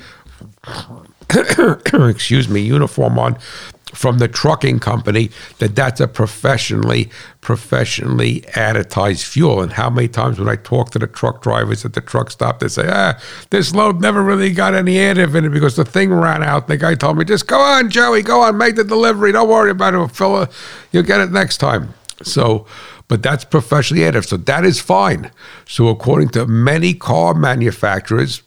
excuse 2.10 2.48
me, 2.48 2.60
uniform 2.60 3.20
on 3.20 3.38
from 3.94 4.18
the 4.18 4.28
trucking 4.28 4.80
company 4.80 5.30
that 5.58 5.74
that's 5.74 6.00
a 6.00 6.08
professionally 6.08 7.08
professionally 7.40 8.40
additized 8.52 9.24
fuel. 9.24 9.60
And 9.60 9.72
how 9.72 9.90
many 9.90 10.08
times 10.08 10.38
when 10.38 10.48
I 10.48 10.56
talk 10.56 10.90
to 10.90 10.98
the 10.98 11.06
truck 11.06 11.42
drivers 11.42 11.84
at 11.84 11.92
the 11.92 12.00
truck 12.00 12.30
stop, 12.30 12.58
they 12.58 12.68
say, 12.68 12.88
ah, 12.88 13.20
this 13.50 13.74
load 13.74 14.00
never 14.00 14.22
really 14.22 14.50
got 14.50 14.74
any 14.74 14.94
additive 14.94 15.34
in 15.34 15.44
it 15.44 15.50
because 15.50 15.76
the 15.76 15.84
thing 15.84 16.12
ran 16.12 16.42
out. 16.42 16.68
The 16.68 16.78
guy 16.78 16.94
told 16.94 17.18
me, 17.18 17.24
just 17.24 17.46
go 17.46 17.60
on, 17.60 17.90
Joey, 17.90 18.22
go 18.22 18.40
on, 18.40 18.56
make 18.56 18.76
the 18.76 18.84
delivery. 18.84 19.32
Don't 19.32 19.48
worry 19.48 19.70
about 19.70 19.94
it, 19.94 20.08
fella. 20.08 20.48
You'll 20.90 21.02
get 21.02 21.20
it 21.20 21.30
next 21.30 21.58
time. 21.58 21.92
So, 22.22 22.66
but 23.08 23.22
that's 23.22 23.44
professionally 23.44 24.04
additive. 24.04 24.26
So 24.26 24.38
that 24.38 24.64
is 24.64 24.80
fine. 24.80 25.30
So 25.66 25.88
according 25.88 26.30
to 26.30 26.46
many 26.46 26.94
car 26.94 27.34
manufacturers, 27.34 28.42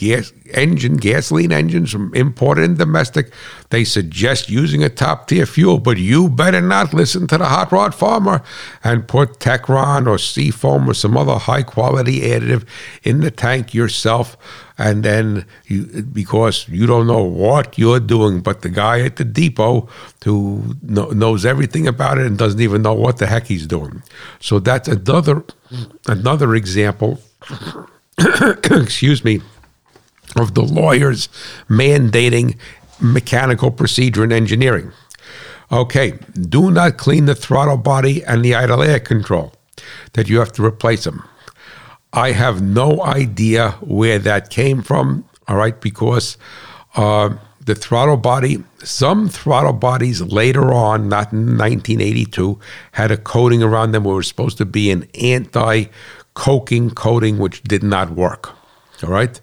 gas 0.00 0.32
engine, 0.54 0.96
gasoline 0.96 1.52
engines 1.52 1.92
from 1.92 2.12
imported 2.14 2.64
and 2.64 2.78
domestic. 2.78 3.30
They 3.68 3.84
suggest 3.84 4.48
using 4.48 4.82
a 4.82 4.88
top 4.88 5.28
tier 5.28 5.44
fuel, 5.44 5.78
but 5.78 5.98
you 5.98 6.30
better 6.30 6.62
not 6.62 6.94
listen 6.94 7.26
to 7.28 7.36
the 7.36 7.44
hot 7.44 7.70
rod 7.70 7.94
farmer 7.94 8.42
and 8.82 9.06
put 9.06 9.38
Techron 9.38 10.06
or 10.06 10.16
Seafoam 10.16 10.88
or 10.88 10.94
some 10.94 11.18
other 11.18 11.34
high 11.34 11.62
quality 11.62 12.20
additive 12.20 12.66
in 13.02 13.20
the 13.20 13.30
tank 13.30 13.74
yourself. 13.74 14.38
And 14.78 15.02
then 15.02 15.44
you, 15.66 15.84
because 16.02 16.66
you 16.66 16.86
don't 16.86 17.06
know 17.06 17.22
what 17.22 17.76
you're 17.76 18.00
doing, 18.00 18.40
but 18.40 18.62
the 18.62 18.70
guy 18.70 19.00
at 19.02 19.16
the 19.16 19.26
depot 19.26 19.86
who 20.24 20.76
knows 20.82 21.44
everything 21.44 21.86
about 21.86 22.16
it 22.16 22.26
and 22.26 22.38
doesn't 22.38 22.60
even 22.60 22.80
know 22.80 22.94
what 22.94 23.18
the 23.18 23.26
heck 23.26 23.46
he's 23.46 23.66
doing. 23.66 24.02
So 24.40 24.58
that's 24.58 24.88
another 24.88 25.44
another 26.08 26.54
example. 26.54 27.20
excuse 28.70 29.22
me 29.22 29.40
of 30.36 30.54
the 30.54 30.62
lawyers 30.62 31.28
mandating 31.68 32.56
mechanical 33.00 33.70
procedure 33.70 34.22
and 34.22 34.32
engineering. 34.32 34.92
Okay, 35.72 36.18
do 36.40 36.70
not 36.70 36.96
clean 36.96 37.26
the 37.26 37.34
throttle 37.34 37.76
body 37.76 38.24
and 38.24 38.44
the 38.44 38.54
idle 38.54 38.82
air 38.82 38.98
control, 38.98 39.52
that 40.14 40.28
you 40.28 40.38
have 40.40 40.52
to 40.52 40.64
replace 40.64 41.04
them. 41.04 41.22
I 42.12 42.32
have 42.32 42.60
no 42.60 43.02
idea 43.04 43.72
where 43.80 44.18
that 44.18 44.50
came 44.50 44.82
from, 44.82 45.24
all 45.46 45.56
right, 45.56 45.80
because 45.80 46.36
uh, 46.96 47.36
the 47.64 47.76
throttle 47.76 48.16
body, 48.16 48.64
some 48.82 49.28
throttle 49.28 49.72
bodies 49.72 50.20
later 50.20 50.72
on, 50.72 51.08
not 51.08 51.32
in 51.32 51.56
1982, 51.56 52.58
had 52.92 53.12
a 53.12 53.16
coating 53.16 53.62
around 53.62 53.92
them 53.92 54.02
where 54.02 54.14
it 54.14 54.16
was 54.16 54.28
supposed 54.28 54.58
to 54.58 54.66
be 54.66 54.90
an 54.90 55.08
anti 55.20 55.84
coking 56.34 56.90
coating, 56.90 57.38
which 57.38 57.62
did 57.62 57.84
not 57.84 58.10
work. 58.10 58.50
All 59.04 59.10
right. 59.10 59.40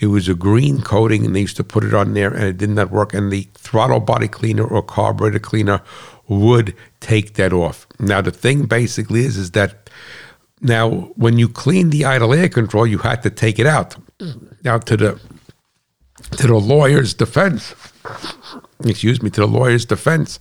It 0.00 0.06
was 0.06 0.28
a 0.28 0.34
green 0.34 0.80
coating, 0.80 1.26
and 1.26 1.34
they 1.34 1.40
used 1.40 1.56
to 1.56 1.64
put 1.64 1.84
it 1.84 1.94
on 1.94 2.14
there, 2.14 2.32
and 2.32 2.44
it 2.44 2.56
did 2.58 2.70
not 2.70 2.90
work. 2.90 3.14
And 3.14 3.32
the 3.32 3.48
throttle 3.54 4.00
body 4.00 4.28
cleaner 4.28 4.64
or 4.64 4.82
carburetor 4.82 5.40
cleaner 5.40 5.82
would 6.28 6.74
take 7.00 7.34
that 7.34 7.52
off. 7.52 7.86
Now, 7.98 8.20
the 8.20 8.30
thing 8.30 8.66
basically 8.66 9.24
is, 9.24 9.36
is 9.36 9.52
that 9.52 9.90
now 10.60 10.90
when 11.16 11.38
you 11.38 11.48
clean 11.48 11.90
the 11.90 12.04
idle 12.04 12.32
air 12.34 12.48
control, 12.48 12.86
you 12.86 12.98
had 12.98 13.22
to 13.22 13.30
take 13.30 13.58
it 13.58 13.66
out. 13.66 13.96
Now, 14.64 14.78
to 14.78 14.96
the 14.96 15.20
to 16.32 16.46
the 16.46 16.56
lawyer's 16.56 17.14
defense, 17.14 17.74
excuse 18.84 19.22
me, 19.22 19.30
to 19.30 19.40
the 19.40 19.46
lawyer's 19.46 19.84
defense, 19.84 20.38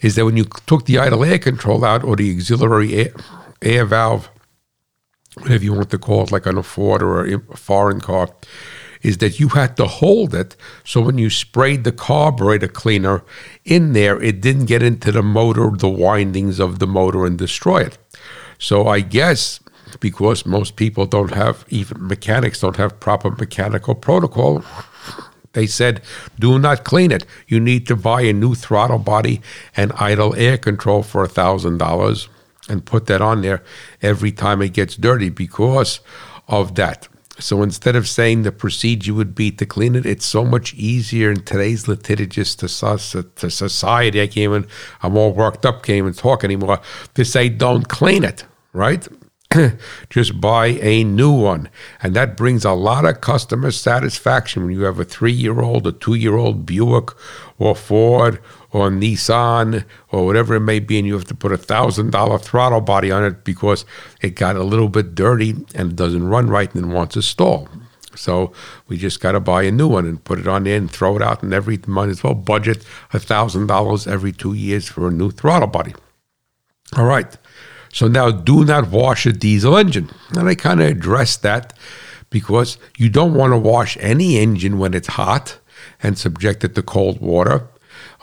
is 0.00 0.14
that 0.14 0.24
when 0.24 0.36
you 0.36 0.44
took 0.66 0.86
the 0.86 0.98
idle 0.98 1.24
air 1.24 1.38
control 1.38 1.84
out 1.84 2.02
or 2.04 2.16
the 2.16 2.34
auxiliary 2.34 2.94
air, 2.94 3.12
air 3.60 3.84
valve, 3.84 4.30
whatever 5.34 5.64
you 5.64 5.74
want 5.74 5.90
to 5.90 5.98
call 5.98 6.24
it, 6.24 6.32
like 6.32 6.46
on 6.46 6.56
a 6.56 6.62
Ford 6.62 7.02
or 7.02 7.26
a 7.26 7.38
foreign 7.56 8.00
car, 8.00 8.28
is 9.02 9.18
that 9.18 9.40
you 9.40 9.48
had 9.48 9.76
to 9.76 9.86
hold 9.86 10.34
it 10.34 10.56
so 10.84 11.00
when 11.00 11.18
you 11.18 11.30
sprayed 11.30 11.84
the 11.84 11.92
carburetor 11.92 12.68
cleaner 12.68 13.22
in 13.64 13.92
there, 13.92 14.20
it 14.22 14.40
didn't 14.40 14.66
get 14.66 14.82
into 14.82 15.12
the 15.12 15.22
motor, 15.22 15.70
the 15.70 15.88
windings 15.88 16.60
of 16.60 16.78
the 16.78 16.86
motor, 16.86 17.24
and 17.26 17.38
destroy 17.38 17.80
it. 17.80 17.98
So 18.58 18.86
I 18.86 19.00
guess 19.00 19.60
because 19.98 20.46
most 20.46 20.76
people 20.76 21.06
don't 21.06 21.34
have, 21.34 21.64
even 21.68 22.06
mechanics 22.06 22.60
don't 22.60 22.76
have 22.76 23.00
proper 23.00 23.30
mechanical 23.30 23.94
protocol, 23.94 24.64
they 25.52 25.66
said, 25.66 26.02
do 26.38 26.58
not 26.58 26.84
clean 26.84 27.10
it. 27.10 27.26
You 27.48 27.58
need 27.58 27.86
to 27.88 27.96
buy 27.96 28.22
a 28.22 28.32
new 28.32 28.54
throttle 28.54 28.98
body 28.98 29.40
and 29.76 29.92
idle 29.96 30.34
air 30.36 30.56
control 30.56 31.02
for 31.02 31.24
a 31.24 31.28
$1,000 31.28 32.28
and 32.68 32.84
put 32.84 33.06
that 33.06 33.20
on 33.20 33.42
there 33.42 33.62
every 34.00 34.30
time 34.30 34.62
it 34.62 34.72
gets 34.72 34.94
dirty 34.94 35.28
because 35.28 36.00
of 36.46 36.76
that. 36.76 37.08
So 37.40 37.62
instead 37.62 37.96
of 37.96 38.08
saying 38.08 38.42
the 38.42 38.52
procedure 38.52 39.14
would 39.14 39.34
be 39.34 39.50
to 39.52 39.66
clean 39.66 39.96
it, 39.96 40.06
it's 40.06 40.26
so 40.26 40.44
much 40.44 40.74
easier 40.74 41.30
in 41.30 41.42
today's 41.42 41.88
litigious 41.88 42.54
to, 42.56 43.22
to 43.22 43.50
society. 43.50 44.22
I 44.22 44.26
came 44.26 44.52
in, 44.52 44.66
I'm 45.02 45.16
all 45.16 45.32
worked 45.32 45.66
up, 45.66 45.82
can't 45.82 45.98
even 45.98 46.12
talk 46.12 46.44
anymore, 46.44 46.80
to 47.14 47.24
say 47.24 47.48
don't 47.48 47.88
clean 47.88 48.24
it, 48.24 48.44
right? 48.72 49.06
just 50.10 50.40
buy 50.40 50.66
a 50.66 51.02
new 51.02 51.32
one. 51.32 51.68
And 52.02 52.14
that 52.14 52.36
brings 52.36 52.64
a 52.64 52.72
lot 52.72 53.04
of 53.04 53.20
customer 53.20 53.70
satisfaction 53.72 54.64
when 54.64 54.72
you 54.72 54.82
have 54.82 55.00
a 55.00 55.04
three 55.04 55.32
year 55.32 55.60
old, 55.60 55.86
a 55.86 55.92
two 55.92 56.14
year 56.14 56.36
old 56.36 56.64
Buick 56.66 57.10
or 57.58 57.74
Ford 57.74 58.40
or 58.72 58.90
Nissan 58.90 59.84
or 60.10 60.26
whatever 60.26 60.54
it 60.54 60.60
may 60.60 60.78
be, 60.80 60.98
and 60.98 61.06
you 61.06 61.14
have 61.14 61.24
to 61.26 61.34
put 61.34 61.52
a 61.52 61.56
thousand 61.56 62.10
dollar 62.10 62.38
throttle 62.38 62.80
body 62.80 63.10
on 63.10 63.24
it 63.24 63.44
because 63.44 63.84
it 64.20 64.30
got 64.30 64.56
a 64.56 64.62
little 64.62 64.88
bit 64.88 65.14
dirty 65.14 65.50
and 65.74 65.92
it 65.92 65.96
doesn't 65.96 66.28
run 66.28 66.48
right 66.48 66.74
and 66.74 66.92
wants 66.92 67.14
to 67.14 67.22
stall. 67.22 67.68
So 68.16 68.52
we 68.88 68.96
just 68.96 69.20
got 69.20 69.32
to 69.32 69.40
buy 69.40 69.62
a 69.62 69.70
new 69.70 69.88
one 69.88 70.06
and 70.06 70.22
put 70.22 70.38
it 70.38 70.48
on 70.48 70.64
there 70.64 70.76
and 70.76 70.90
throw 70.90 71.16
it 71.16 71.22
out, 71.22 71.42
and 71.42 71.54
every 71.54 71.78
might 71.86 72.08
as 72.08 72.22
well 72.22 72.34
budget 72.34 72.84
a 73.12 73.18
thousand 73.18 73.66
dollars 73.66 74.06
every 74.06 74.32
two 74.32 74.54
years 74.54 74.88
for 74.88 75.08
a 75.08 75.12
new 75.12 75.30
throttle 75.30 75.68
body. 75.68 75.94
All 76.96 77.04
right. 77.04 77.36
So 77.92 78.08
now 78.08 78.30
do 78.30 78.64
not 78.64 78.90
wash 78.90 79.26
a 79.26 79.32
diesel 79.32 79.76
engine. 79.76 80.10
And 80.36 80.48
I 80.48 80.54
kind 80.54 80.80
of 80.80 80.88
addressed 80.88 81.42
that 81.42 81.72
because 82.30 82.78
you 82.96 83.08
don't 83.08 83.34
want 83.34 83.52
to 83.52 83.58
wash 83.58 83.96
any 84.00 84.38
engine 84.38 84.78
when 84.78 84.94
it's 84.94 85.08
hot 85.08 85.58
and 86.02 86.16
subject 86.16 86.64
it 86.64 86.74
to 86.76 86.82
cold 86.82 87.20
water. 87.20 87.68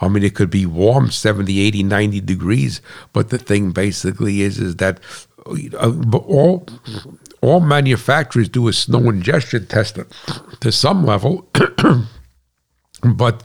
I 0.00 0.08
mean, 0.08 0.22
it 0.22 0.34
could 0.34 0.50
be 0.50 0.66
warm 0.66 1.10
70, 1.10 1.60
80, 1.60 1.82
90 1.82 2.20
degrees, 2.20 2.80
but 3.12 3.30
the 3.30 3.38
thing 3.38 3.72
basically 3.72 4.42
is 4.42 4.58
is 4.58 4.76
that 4.76 5.00
uh, 5.46 5.92
all 6.18 6.66
all 7.40 7.60
manufacturers 7.60 8.48
do 8.48 8.68
a 8.68 8.72
snow 8.72 9.08
ingestion 9.08 9.66
test 9.66 9.98
to 10.60 10.72
some 10.72 11.04
level, 11.04 11.48
but 13.02 13.42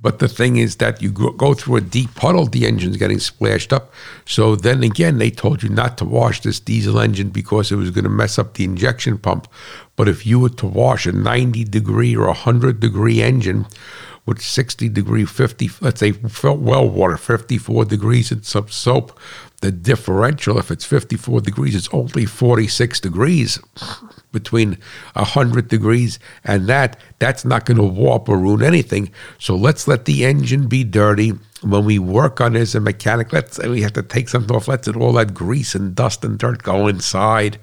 but 0.00 0.20
the 0.20 0.28
thing 0.28 0.56
is 0.56 0.76
that 0.76 1.02
you 1.02 1.10
go 1.10 1.54
through 1.54 1.76
a 1.76 1.80
deep 1.80 2.14
puddle, 2.14 2.46
the 2.46 2.66
engine's 2.66 2.96
getting 2.96 3.18
splashed 3.18 3.72
up. 3.72 3.92
So 4.26 4.54
then 4.54 4.84
again, 4.84 5.18
they 5.18 5.30
told 5.30 5.62
you 5.62 5.70
not 5.70 5.98
to 5.98 6.04
wash 6.04 6.40
this 6.40 6.60
diesel 6.60 7.00
engine 7.00 7.30
because 7.30 7.72
it 7.72 7.76
was 7.76 7.90
going 7.90 8.04
to 8.04 8.10
mess 8.10 8.38
up 8.38 8.54
the 8.54 8.64
injection 8.64 9.18
pump. 9.18 9.48
But 9.96 10.08
if 10.08 10.24
you 10.24 10.38
were 10.38 10.50
to 10.50 10.66
wash 10.66 11.06
a 11.06 11.12
90 11.12 11.64
degree 11.64 12.14
or 12.14 12.26
100 12.26 12.78
degree 12.78 13.22
engine 13.22 13.66
with 14.28 14.42
60 14.42 14.90
degree, 14.90 15.24
50, 15.24 15.70
let's 15.80 16.00
say 16.00 16.12
well 16.42 16.86
water, 16.86 17.16
54 17.16 17.86
degrees 17.86 18.30
and 18.30 18.44
some 18.44 18.68
soap, 18.68 19.18
the 19.62 19.72
differential, 19.72 20.58
if 20.58 20.70
it's 20.70 20.84
54 20.84 21.40
degrees, 21.40 21.74
it's 21.74 21.88
only 21.94 22.26
46 22.26 23.00
degrees 23.00 23.58
between 24.32 24.76
100 25.14 25.68
degrees 25.68 26.18
and 26.44 26.66
that. 26.66 27.00
That's 27.18 27.46
not 27.46 27.64
going 27.64 27.78
to 27.78 27.84
warp 27.84 28.28
or 28.28 28.36
ruin 28.36 28.62
anything. 28.62 29.10
So 29.38 29.56
let's 29.56 29.88
let 29.88 30.04
the 30.04 30.26
engine 30.26 30.68
be 30.68 30.84
dirty. 30.84 31.32
When 31.62 31.86
we 31.86 31.98
work 31.98 32.38
on 32.42 32.54
it 32.54 32.60
as 32.60 32.74
a 32.74 32.80
mechanic, 32.80 33.32
let's 33.32 33.56
say 33.56 33.66
we 33.66 33.80
have 33.80 33.94
to 33.94 34.02
take 34.02 34.28
something 34.28 34.54
off, 34.54 34.68
let's 34.68 34.86
let 34.86 34.96
all 34.96 35.14
that 35.14 35.32
grease 35.32 35.74
and 35.74 35.94
dust 35.94 36.22
and 36.22 36.38
dirt 36.38 36.62
go 36.62 36.86
inside 36.86 37.58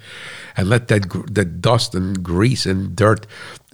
and 0.57 0.69
let 0.69 0.87
that, 0.87 1.09
that 1.33 1.61
dust 1.61 1.95
and 1.95 2.23
grease 2.23 2.65
and 2.65 2.95
dirt 2.95 3.27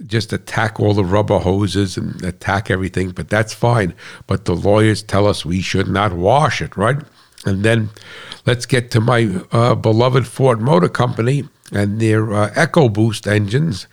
just 0.06 0.32
attack 0.32 0.80
all 0.80 0.94
the 0.94 1.04
rubber 1.04 1.38
hoses 1.38 1.96
and 1.96 2.22
attack 2.24 2.70
everything. 2.70 3.10
But 3.10 3.28
that's 3.28 3.54
fine. 3.54 3.94
But 4.26 4.44
the 4.44 4.56
lawyers 4.56 5.02
tell 5.02 5.26
us 5.26 5.44
we 5.44 5.60
should 5.60 5.88
not 5.88 6.12
wash 6.12 6.60
it, 6.60 6.76
right? 6.76 6.98
And 7.44 7.64
then 7.64 7.90
let's 8.46 8.66
get 8.66 8.90
to 8.92 9.00
my 9.00 9.42
uh, 9.50 9.74
beloved 9.74 10.26
Ford 10.26 10.60
Motor 10.60 10.88
Company 10.88 11.48
and 11.72 12.00
their 12.00 12.32
uh, 12.32 12.50
EcoBoost 12.50 13.30
engines. 13.30 13.86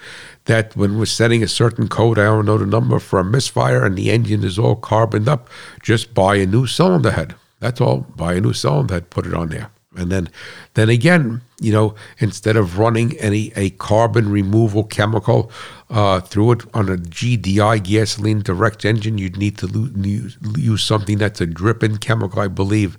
That 0.45 0.75
when 0.75 0.97
we're 0.97 1.05
setting 1.05 1.43
a 1.43 1.47
certain 1.47 1.87
code, 1.87 2.17
I 2.17 2.23
don't 2.23 2.45
know 2.45 2.57
the 2.57 2.65
number 2.65 2.97
for 2.99 3.19
a 3.19 3.23
misfire, 3.23 3.85
and 3.85 3.95
the 3.95 4.09
engine 4.09 4.43
is 4.43 4.57
all 4.57 4.75
carboned 4.75 5.27
up, 5.27 5.47
just 5.83 6.15
buy 6.15 6.37
a 6.37 6.47
new 6.47 6.65
cylinder 6.65 7.11
head. 7.11 7.35
That's 7.59 7.79
all. 7.79 7.99
Buy 8.15 8.33
a 8.33 8.41
new 8.41 8.53
cylinder 8.53 8.95
head, 8.95 9.11
put 9.11 9.27
it 9.27 9.33
on 9.35 9.49
there. 9.49 9.69
And 9.99 10.11
then, 10.11 10.29
then 10.73 10.89
again, 10.89 11.41
you 11.59 11.71
know, 11.71 11.95
instead 12.19 12.55
of 12.55 12.79
running 12.79 13.17
any 13.17 13.51
a 13.55 13.71
carbon 13.71 14.31
removal 14.31 14.83
chemical 14.83 15.51
uh, 15.89 16.21
through 16.21 16.53
it 16.53 16.61
on 16.73 16.89
a 16.89 16.97
GDI 16.97 17.83
gasoline 17.83 18.41
direct 18.41 18.85
engine, 18.85 19.17
you'd 19.17 19.37
need 19.37 19.57
to 19.57 19.67
use, 19.67 20.37
use 20.55 20.83
something 20.83 21.17
that's 21.17 21.41
a 21.41 21.45
drip-in 21.45 21.97
chemical, 21.97 22.39
I 22.39 22.47
believe, 22.47 22.97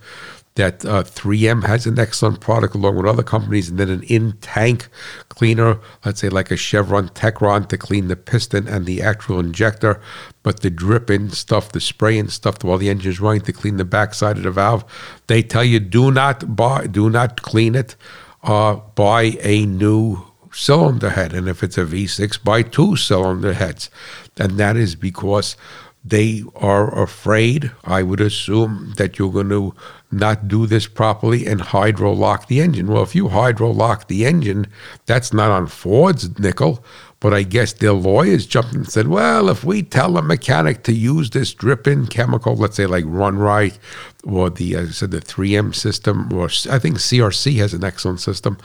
that 0.57 0.85
uh, 0.85 1.03
3M 1.03 1.65
has 1.65 1.87
an 1.87 1.99
excellent 1.99 2.41
product 2.41 2.75
along 2.75 2.97
with 2.97 3.07
other 3.07 3.23
companies, 3.23 3.69
and 3.69 3.79
then 3.79 3.89
an 3.89 4.03
in 4.05 4.33
tank 4.41 4.89
cleaner, 5.29 5.79
let's 6.05 6.21
say 6.21 6.29
like 6.29 6.51
a 6.51 6.57
Chevron 6.57 7.09
Techron 7.11 7.69
to 7.69 7.79
clean 7.79 8.09
the 8.09 8.17
piston 8.17 8.67
and 8.67 8.85
the 8.85 9.01
actual 9.01 9.39
injector. 9.39 10.01
But 10.43 10.61
the 10.61 10.71
drip 10.71 11.09
in 11.11 11.31
stuff, 11.31 11.73
the 11.73 11.81
spray 11.81 12.19
in 12.19 12.29
stuff 12.29 12.65
while 12.65 12.79
the 12.79 12.91
engine 12.91 13.11
is 13.11 13.21
running 13.21 13.43
to 13.43 13.53
clean 13.53 13.77
the 13.77 13.85
backside 13.85 14.39
of 14.39 14.43
the 14.43 14.51
valve, 14.51 14.85
they 15.29 15.43
tell 15.43 15.65
you 15.65 15.79
do 15.79 16.11
not 16.11 16.57
buy, 16.57 16.87
do 16.87 17.09
not 17.09 17.43
clean 17.43 17.75
it. 17.75 17.97
Uh, 18.43 18.77
buy 18.95 19.37
a 19.43 19.67
new 19.67 20.27
cylinder 20.53 21.11
head, 21.11 21.33
and 21.33 21.49
if 21.49 21.63
it's 21.63 21.79
a 21.79 21.85
V6, 21.85 22.43
buy 22.43 22.63
two 22.63 22.97
cylinder 22.97 23.53
heads, 23.53 23.91
and 24.39 24.59
that 24.59 24.77
is 24.77 24.95
because 24.95 25.57
they 26.05 26.43
are 26.57 27.03
afraid, 27.03 27.71
I 27.85 28.03
would 28.03 28.21
assume, 28.21 28.95
that 28.97 29.19
you're 29.19 29.33
going 29.33 29.51
to 29.51 29.75
not 30.11 30.49
do 30.49 30.67
this 30.67 30.87
properly 30.87 31.47
and 31.47 31.61
hydro 31.61 32.13
lock 32.13 32.49
the 32.49 32.61
engine. 32.61 32.87
Well, 32.87 33.03
if 33.03 33.15
you 33.15 33.29
hydro 33.29 33.71
lock 33.71 34.09
the 34.09 34.25
engine, 34.25 34.67
that's 35.07 35.33
not 35.33 35.51
on 35.51 35.67
Ford's 35.67 36.39
nickel. 36.39 36.85
But 37.21 37.35
I 37.35 37.43
guess 37.43 37.75
their 37.75 37.93
lawyers 37.93 38.47
jumped 38.47 38.73
and 38.73 38.89
said, 38.89 39.07
well, 39.07 39.51
if 39.51 39.63
we 39.63 39.83
tell 39.83 40.17
a 40.17 40.23
mechanic 40.23 40.85
to 40.85 40.93
use 40.95 41.29
this 41.29 41.53
drip 41.53 41.87
in 41.87 42.07
chemical, 42.07 42.57
let's 42.57 42.77
say 42.77 42.87
like 42.87 43.05
Run 43.07 43.37
Right 43.37 43.79
or 44.25 44.49
the, 44.49 44.75
uh, 44.77 44.87
said 44.87 45.11
the 45.11 45.21
3M 45.21 45.75
system, 45.75 46.33
or 46.33 46.47
I 46.71 46.79
think 46.79 46.97
CRC 46.97 47.57
has 47.59 47.75
an 47.75 47.85
excellent 47.85 48.21
system, 48.21 48.57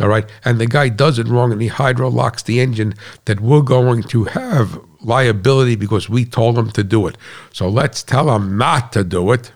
all 0.00 0.08
right, 0.08 0.28
and 0.42 0.58
the 0.58 0.66
guy 0.66 0.88
does 0.88 1.18
it 1.18 1.28
wrong 1.28 1.52
and 1.52 1.60
he 1.60 1.68
hydro 1.68 2.08
locks 2.08 2.42
the 2.42 2.60
engine, 2.60 2.94
that 3.26 3.40
we're 3.40 3.60
going 3.60 4.02
to 4.04 4.24
have 4.24 4.80
liability 5.00 5.76
because 5.76 6.08
we 6.08 6.24
told 6.24 6.56
them 6.56 6.70
to 6.72 6.84
do 6.84 7.06
it. 7.06 7.16
So 7.52 7.68
let's 7.68 8.02
tell 8.02 8.26
them 8.26 8.56
not 8.58 8.92
to 8.92 9.04
do 9.04 9.32
it 9.32 9.52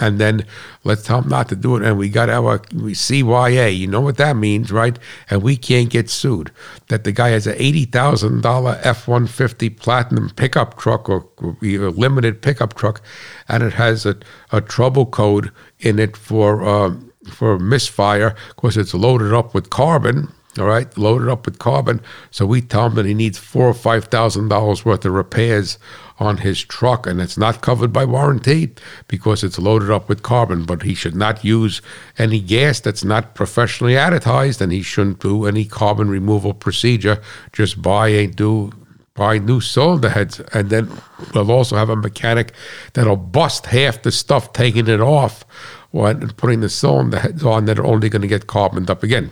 and 0.00 0.18
then 0.18 0.44
let's 0.82 1.02
tell 1.04 1.20
them 1.20 1.30
not 1.30 1.48
to 1.48 1.56
do 1.56 1.76
it. 1.76 1.82
And 1.84 1.96
we 1.96 2.08
got 2.08 2.28
our 2.28 2.60
we 2.74 2.94
CYA. 2.94 3.76
You 3.76 3.86
know 3.86 4.00
what 4.00 4.16
that 4.16 4.36
means, 4.36 4.72
right? 4.72 4.98
And 5.30 5.42
we 5.42 5.56
can't 5.56 5.90
get 5.90 6.10
sued. 6.10 6.50
That 6.88 7.04
the 7.04 7.12
guy 7.12 7.28
has 7.28 7.46
an 7.46 7.54
eighty 7.58 7.84
thousand 7.84 8.42
dollar 8.42 8.80
F 8.82 9.06
one 9.06 9.26
fifty 9.26 9.70
platinum 9.70 10.30
pickup 10.30 10.78
truck 10.78 11.08
or, 11.08 11.26
or 11.38 11.56
a 11.62 11.90
limited 11.90 12.42
pickup 12.42 12.74
truck, 12.74 13.02
and 13.48 13.62
it 13.62 13.74
has 13.74 14.04
a, 14.04 14.16
a 14.50 14.60
trouble 14.60 15.06
code 15.06 15.52
in 15.78 15.98
it 15.98 16.16
for 16.16 16.64
uh, 16.64 16.94
for 17.28 17.58
misfire 17.58 18.34
because 18.48 18.76
it's 18.76 18.94
loaded 18.94 19.32
up 19.32 19.54
with 19.54 19.70
carbon 19.70 20.32
all 20.58 20.66
right, 20.66 20.96
loaded 20.96 21.28
up 21.28 21.46
with 21.46 21.58
carbon. 21.58 22.00
So 22.30 22.46
we 22.46 22.60
tell 22.60 22.86
him 22.86 22.94
that 22.94 23.06
he 23.06 23.14
needs 23.14 23.38
four 23.38 23.68
or 23.68 23.74
five 23.74 24.06
thousand 24.06 24.48
dollars 24.48 24.84
worth 24.84 25.04
of 25.04 25.12
repairs 25.12 25.78
on 26.20 26.38
his 26.38 26.62
truck, 26.62 27.06
and 27.06 27.20
it's 27.20 27.36
not 27.36 27.60
covered 27.60 27.92
by 27.92 28.04
warranty 28.04 28.72
because 29.08 29.42
it's 29.42 29.58
loaded 29.58 29.90
up 29.90 30.08
with 30.08 30.22
carbon. 30.22 30.64
But 30.64 30.82
he 30.82 30.94
should 30.94 31.16
not 31.16 31.44
use 31.44 31.82
any 32.18 32.40
gas 32.40 32.80
that's 32.80 33.04
not 33.04 33.34
professionally 33.34 33.94
additized, 33.94 34.60
and 34.60 34.70
he 34.70 34.82
shouldn't 34.82 35.20
do 35.20 35.46
any 35.46 35.64
carbon 35.64 36.08
removal 36.08 36.54
procedure. 36.54 37.20
Just 37.52 37.82
buy 37.82 38.08
a 38.08 38.26
do 38.26 38.70
buy 39.14 39.38
new 39.38 39.60
cylinder 39.60 40.08
heads, 40.08 40.40
and 40.52 40.70
then 40.70 40.90
we'll 41.34 41.50
also 41.50 41.76
have 41.76 41.88
a 41.88 41.96
mechanic 41.96 42.52
that'll 42.94 43.16
bust 43.16 43.66
half 43.66 44.02
the 44.02 44.10
stuff, 44.10 44.52
taking 44.52 44.88
it 44.88 45.00
off, 45.00 45.44
and 45.92 46.36
putting 46.36 46.60
the 46.60 46.68
cylinder 46.68 47.18
heads 47.18 47.44
on 47.44 47.64
that 47.66 47.78
are 47.78 47.86
only 47.86 48.08
going 48.08 48.22
to 48.22 48.28
get 48.28 48.46
carboned 48.46 48.90
up 48.90 49.02
again. 49.02 49.30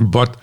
But 0.00 0.36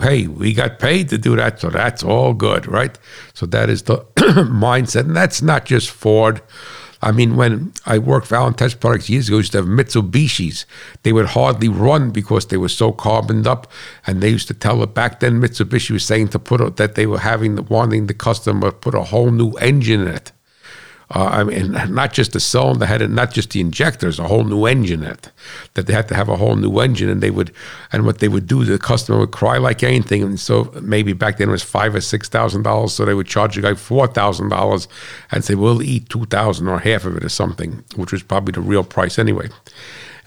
hey, 0.00 0.26
we 0.26 0.52
got 0.52 0.78
paid 0.78 1.08
to 1.08 1.18
do 1.18 1.36
that, 1.36 1.60
so 1.60 1.70
that's 1.70 2.02
all 2.02 2.34
good, 2.34 2.66
right? 2.66 2.96
So 3.34 3.46
that 3.46 3.70
is 3.70 3.82
the 3.84 3.98
mindset. 4.16 5.00
And 5.00 5.16
that's 5.16 5.42
not 5.42 5.64
just 5.64 5.90
Ford. 5.90 6.42
I 7.00 7.12
mean, 7.12 7.36
when 7.36 7.72
I 7.86 7.98
worked 7.98 8.28
Test 8.28 8.80
Products 8.80 9.08
years 9.08 9.28
ago, 9.28 9.36
used 9.36 9.52
to 9.52 9.58
have 9.58 9.66
Mitsubishis. 9.66 10.64
They 11.04 11.12
would 11.12 11.26
hardly 11.26 11.68
run 11.68 12.10
because 12.10 12.46
they 12.46 12.56
were 12.56 12.68
so 12.68 12.92
carboned 12.92 13.46
up. 13.46 13.70
And 14.06 14.20
they 14.20 14.30
used 14.30 14.48
to 14.48 14.54
tell 14.54 14.82
it 14.82 14.94
back 14.94 15.20
then, 15.20 15.40
Mitsubishi 15.40 15.92
was 15.92 16.04
saying 16.04 16.28
to 16.28 16.38
put 16.38 16.60
a, 16.60 16.70
that 16.70 16.96
they 16.96 17.06
were 17.06 17.20
having 17.20 17.54
the, 17.54 17.62
wanting 17.62 18.06
the 18.06 18.14
customer 18.14 18.70
to 18.70 18.76
put 18.76 18.94
a 18.94 19.04
whole 19.04 19.30
new 19.30 19.52
engine 19.52 20.02
in 20.02 20.08
it. 20.08 20.32
Uh, 21.10 21.24
I 21.24 21.44
mean, 21.44 21.72
not 21.94 22.12
just 22.12 22.32
the 22.32 22.40
cylinder 22.40 22.86
head 22.86 23.00
and 23.00 23.14
not 23.14 23.32
just 23.32 23.50
the 23.50 23.60
injectors, 23.60 24.18
a 24.18 24.28
whole 24.28 24.44
new 24.44 24.66
engine 24.66 25.02
in. 25.02 25.16
That 25.74 25.86
they 25.86 25.92
had 25.92 26.08
to 26.08 26.14
have 26.14 26.28
a 26.28 26.36
whole 26.36 26.56
new 26.56 26.78
engine, 26.80 27.08
and 27.08 27.22
they 27.22 27.30
would, 27.30 27.52
and 27.92 28.04
what 28.04 28.18
they 28.18 28.28
would 28.28 28.46
do, 28.46 28.64
the 28.64 28.78
customer 28.78 29.18
would 29.18 29.30
cry 29.30 29.58
like 29.58 29.82
anything. 29.82 30.22
And 30.22 30.38
so 30.38 30.70
maybe 30.82 31.12
back 31.12 31.38
then 31.38 31.48
it 31.48 31.52
was 31.52 31.62
five 31.62 31.94
or 31.94 32.00
six 32.00 32.28
thousand 32.28 32.62
dollars, 32.62 32.92
so 32.92 33.04
they 33.04 33.14
would 33.14 33.26
charge 33.26 33.56
the 33.56 33.62
guy 33.62 33.74
four 33.74 34.06
thousand 34.06 34.50
dollars, 34.50 34.88
and 35.30 35.44
say 35.44 35.54
we'll 35.54 35.82
eat 35.82 36.08
two 36.08 36.26
thousand 36.26 36.68
or 36.68 36.78
half 36.78 37.04
of 37.04 37.16
it 37.16 37.24
or 37.24 37.30
something, 37.30 37.84
which 37.96 38.12
was 38.12 38.22
probably 38.22 38.52
the 38.52 38.60
real 38.60 38.84
price 38.84 39.18
anyway. 39.18 39.48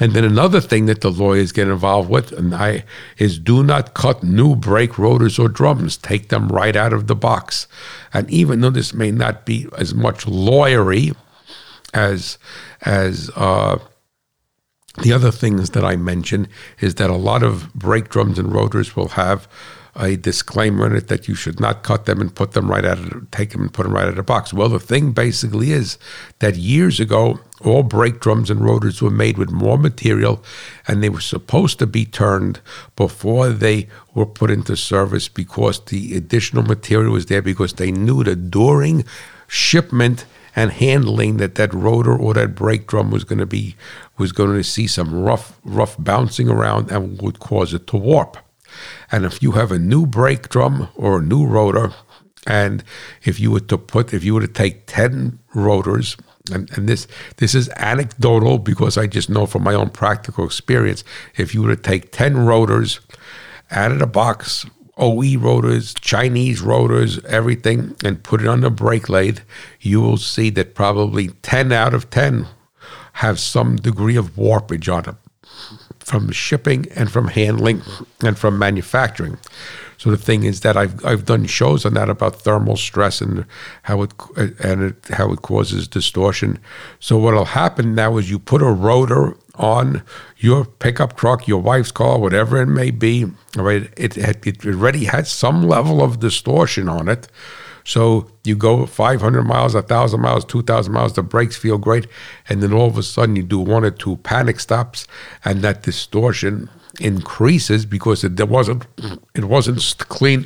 And 0.01 0.13
then 0.13 0.23
another 0.23 0.59
thing 0.59 0.87
that 0.87 1.01
the 1.01 1.11
lawyers 1.11 1.51
get 1.51 1.67
involved 1.67 2.09
with 2.09 2.31
and 2.31 2.55
I, 2.55 2.85
is 3.19 3.37
do 3.37 3.63
not 3.63 3.93
cut 3.93 4.23
new 4.23 4.55
brake 4.55 4.97
rotors 4.97 5.37
or 5.37 5.47
drums. 5.47 5.95
Take 5.95 6.29
them 6.29 6.47
right 6.47 6.75
out 6.75 6.91
of 6.91 7.05
the 7.05 7.15
box. 7.15 7.67
And 8.11 8.27
even 8.31 8.61
though 8.61 8.71
this 8.71 8.95
may 8.95 9.11
not 9.11 9.45
be 9.45 9.67
as 9.77 9.93
much 9.93 10.25
lawyery 10.25 11.15
as 11.93 12.39
as 12.81 13.29
uh, 13.35 13.77
the 15.03 15.13
other 15.13 15.29
things 15.29 15.69
that 15.69 15.85
I 15.85 15.97
mentioned, 15.97 16.47
is 16.79 16.95
that 16.95 17.11
a 17.11 17.15
lot 17.15 17.43
of 17.43 17.71
brake 17.75 18.09
drums 18.09 18.39
and 18.39 18.51
rotors 18.51 18.95
will 18.95 19.09
have 19.09 19.47
a 19.95 20.15
disclaimer 20.15 20.87
in 20.87 20.95
it 20.95 21.09
that 21.09 21.27
you 21.27 21.35
should 21.35 21.59
not 21.59 21.83
cut 21.83 22.05
them 22.05 22.21
and 22.21 22.33
put 22.33 22.53
them 22.53 22.71
right 22.71 22.85
out 22.85 22.97
of 22.97 23.29
take 23.29 23.51
them 23.51 23.61
and 23.61 23.73
put 23.73 23.83
them 23.83 23.93
right 23.93 24.05
out 24.05 24.09
of 24.09 24.15
the 24.15 24.23
box. 24.23 24.51
Well, 24.51 24.69
the 24.69 24.79
thing 24.79 25.11
basically 25.11 25.73
is 25.73 25.99
that 26.39 26.55
years 26.55 26.99
ago, 26.99 27.39
all 27.66 27.84
brake 27.84 28.20
drums 28.20 28.49
and 28.49 28.64
rotors 28.64 29.01
were 29.01 29.09
made 29.09 29.38
with 29.38 29.51
more 29.51 29.78
material, 29.78 30.43
and 30.88 31.01
they 31.01 31.09
were 31.09 31.22
supposed 31.22 31.80
to 31.80 31.88
be 31.88 32.05
turned 32.05 32.59
before 32.95 33.49
they 33.49 33.88
were 34.14 34.26
put 34.26 34.51
into 34.51 34.76
service 34.76 35.28
because 35.28 35.84
the 35.86 36.16
additional 36.16 36.64
material 36.64 37.14
was 37.14 37.28
there 37.28 37.41
because 37.41 37.74
they 37.74 37.91
knew 37.91 38.24
that 38.24 38.51
during 38.51 39.05
shipment 39.47 40.26
and 40.55 40.72
handling 40.72 41.38
that 41.38 41.55
that 41.55 41.74
rotor 41.74 42.16
or 42.16 42.34
that 42.34 42.55
brake 42.55 42.88
drum 42.88 43.12
was 43.12 43.24
going 43.24 43.39
to 43.39 43.45
be 43.45 43.76
was 44.18 44.32
going 44.32 44.53
to 44.53 44.64
see 44.64 44.88
some 44.88 45.24
rough 45.24 45.59
rough 45.64 45.95
bouncing 45.97 46.49
around 46.49 46.91
and 46.91 47.22
would 47.22 47.39
cause 47.39 47.74
it 47.74 47.88
to 47.88 47.97
warp. 47.97 48.38
And 49.12 49.26
if 49.26 49.41
you 49.41 49.51
have 49.51 49.72
a 49.72 49.80
new 49.80 50.05
brake 50.05 50.49
drum 50.49 50.89
or 50.95 51.20
a 51.20 51.22
new 51.22 51.45
rotor, 51.45 51.93
and 52.47 52.84
if 53.24 53.39
you 53.39 53.51
were 53.51 53.59
to 53.62 53.78
put, 53.78 54.14
if 54.14 54.24
you 54.24 54.34
were 54.34 54.41
to 54.41 54.47
take 54.47 54.88
10 54.88 55.39
rotors, 55.53 56.18
and, 56.51 56.69
and 56.71 56.89
this 56.89 57.07
this 57.37 57.53
is 57.53 57.69
anecdotal 57.77 58.57
because 58.57 58.97
I 58.97 59.07
just 59.07 59.29
know 59.29 59.45
from 59.45 59.63
my 59.63 59.73
own 59.73 59.89
practical 59.89 60.45
experience, 60.45 61.03
if 61.37 61.53
you 61.53 61.61
were 61.61 61.75
to 61.75 61.81
take 61.81 62.11
10 62.11 62.45
rotors 62.45 62.99
out 63.69 63.91
of 63.91 63.99
the 63.99 64.07
box, 64.07 64.65
OE 64.97 65.37
rotors, 65.37 65.93
Chinese 65.93 66.61
rotors, 66.61 67.23
everything, 67.25 67.95
and 68.03 68.23
put 68.23 68.41
it 68.41 68.47
on 68.47 68.61
the 68.61 68.69
brake 68.69 69.09
lathe, 69.09 69.39
you 69.79 70.01
will 70.01 70.17
see 70.17 70.49
that 70.51 70.75
probably 70.75 71.29
10 71.29 71.71
out 71.71 71.93
of 71.93 72.09
10 72.09 72.47
have 73.13 73.39
some 73.39 73.75
degree 73.75 74.15
of 74.15 74.35
warpage 74.35 74.91
on 74.91 75.03
them 75.03 75.17
from 75.99 76.31
shipping 76.31 76.87
and 76.95 77.11
from 77.11 77.27
handling 77.27 77.81
and 78.23 78.37
from 78.37 78.57
manufacturing. 78.57 79.37
So 80.01 80.09
the 80.09 80.17
thing 80.17 80.45
is 80.45 80.61
that 80.61 80.75
I've 80.77 81.05
I've 81.05 81.25
done 81.25 81.45
shows 81.45 81.85
on 81.85 81.93
that 81.93 82.09
about 82.09 82.37
thermal 82.37 82.75
stress 82.75 83.21
and 83.21 83.45
how 83.83 84.01
it 84.01 84.11
and 84.35 84.81
it, 84.81 84.95
how 85.09 85.31
it 85.31 85.43
causes 85.43 85.87
distortion. 85.87 86.57
So 86.99 87.19
what'll 87.19 87.45
happen 87.45 87.93
now 87.93 88.17
is 88.17 88.27
you 88.27 88.39
put 88.39 88.63
a 88.63 88.71
rotor 88.71 89.37
on 89.53 90.01
your 90.37 90.65
pickup 90.65 91.15
truck, 91.17 91.47
your 91.47 91.61
wife's 91.61 91.91
car, 91.91 92.17
whatever 92.17 92.59
it 92.59 92.65
may 92.65 92.89
be. 92.89 93.27
Right, 93.55 93.93
it 93.95 94.17
it 94.17 94.65
already 94.65 95.05
has 95.05 95.29
some 95.29 95.67
level 95.67 96.01
of 96.01 96.19
distortion 96.19 96.89
on 96.89 97.07
it. 97.07 97.27
So 97.83 98.31
you 98.43 98.55
go 98.55 98.87
500 98.87 99.43
miles, 99.43 99.73
1,000 99.73 100.19
miles, 100.19 100.45
2,000 100.45 100.93
miles, 100.93 101.13
the 101.13 101.23
brakes 101.23 101.57
feel 101.57 101.79
great. 101.79 102.07
And 102.47 102.61
then 102.61 102.73
all 102.73 102.87
of 102.87 102.97
a 102.97 103.03
sudden 103.03 103.35
you 103.35 103.43
do 103.43 103.59
one 103.59 103.83
or 103.83 103.91
two 103.91 104.17
panic 104.17 104.59
stops 104.59 105.07
and 105.43 105.61
that 105.61 105.81
distortion 105.81 106.69
increases 106.99 107.85
because 107.85 108.23
it, 108.23 108.47
wasn't 108.47 108.85
it 109.33 109.45
wasn't 109.45 109.95
clean 110.09 110.45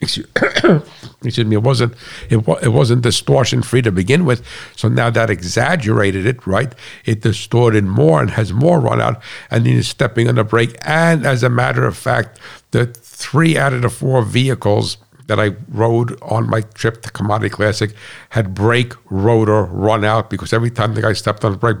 excuse, 0.00 0.26
excuse 1.22 1.46
me 1.46 1.56
it 1.56 1.62
wasn't 1.62 1.94
it, 2.30 2.38
it 2.62 2.72
wasn't 2.72 3.02
distortion 3.02 3.62
free 3.62 3.82
to 3.82 3.92
begin 3.92 4.24
with. 4.24 4.44
So 4.76 4.88
now 4.88 5.10
that 5.10 5.30
exaggerated 5.30 6.26
it 6.26 6.46
right 6.46 6.72
it 7.04 7.20
distorted 7.20 7.84
more 7.84 8.20
and 8.20 8.30
has 8.30 8.52
more 8.52 8.80
run 8.80 9.00
out 9.00 9.22
and 9.50 9.66
then 9.66 9.74
you're 9.74 9.82
stepping 9.82 10.28
on 10.28 10.36
the 10.36 10.44
brake. 10.44 10.76
And 10.82 11.26
as 11.26 11.42
a 11.42 11.50
matter 11.50 11.84
of 11.84 11.96
fact 11.96 12.40
the 12.70 12.86
three 12.86 13.58
out 13.58 13.72
of 13.72 13.82
the 13.82 13.90
four 13.90 14.22
vehicles 14.22 14.96
that 15.28 15.38
I 15.38 15.52
rode 15.68 16.20
on 16.22 16.48
my 16.48 16.62
trip 16.62 17.02
to 17.02 17.10
Commodity 17.10 17.50
Classic 17.50 17.92
had 18.30 18.54
brake 18.54 18.94
rotor 19.10 19.62
run 19.64 20.02
out 20.04 20.30
because 20.30 20.52
every 20.52 20.70
time 20.70 20.94
the 20.94 21.02
guy 21.02 21.12
stepped 21.12 21.44
on 21.44 21.52
the 21.52 21.58
brake, 21.58 21.76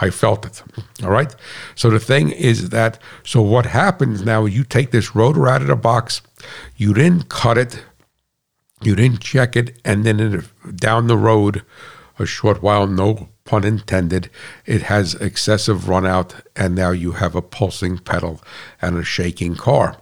I 0.00 0.10
felt 0.10 0.46
it. 0.46 0.62
All 1.04 1.10
right. 1.10 1.34
So 1.74 1.90
the 1.90 2.00
thing 2.00 2.30
is 2.30 2.70
that, 2.70 2.98
so 3.22 3.42
what 3.42 3.66
happens 3.66 4.22
now, 4.22 4.46
you 4.46 4.64
take 4.64 4.90
this 4.90 5.14
rotor 5.14 5.46
out 5.46 5.60
of 5.60 5.68
the 5.68 5.76
box, 5.76 6.22
you 6.76 6.94
didn't 6.94 7.28
cut 7.28 7.58
it, 7.58 7.84
you 8.80 8.96
didn't 8.96 9.20
check 9.20 9.54
it, 9.54 9.78
and 9.84 10.04
then 10.04 10.44
down 10.74 11.06
the 11.06 11.18
road, 11.18 11.62
a 12.18 12.24
short 12.24 12.62
while, 12.62 12.86
no 12.86 13.28
pun 13.44 13.64
intended, 13.64 14.30
it 14.64 14.82
has 14.82 15.14
excessive 15.16 15.88
run 15.88 16.06
out, 16.06 16.34
and 16.56 16.74
now 16.74 16.92
you 16.92 17.12
have 17.12 17.34
a 17.34 17.42
pulsing 17.42 17.98
pedal 17.98 18.40
and 18.80 18.96
a 18.96 19.04
shaking 19.04 19.54
car 19.54 19.98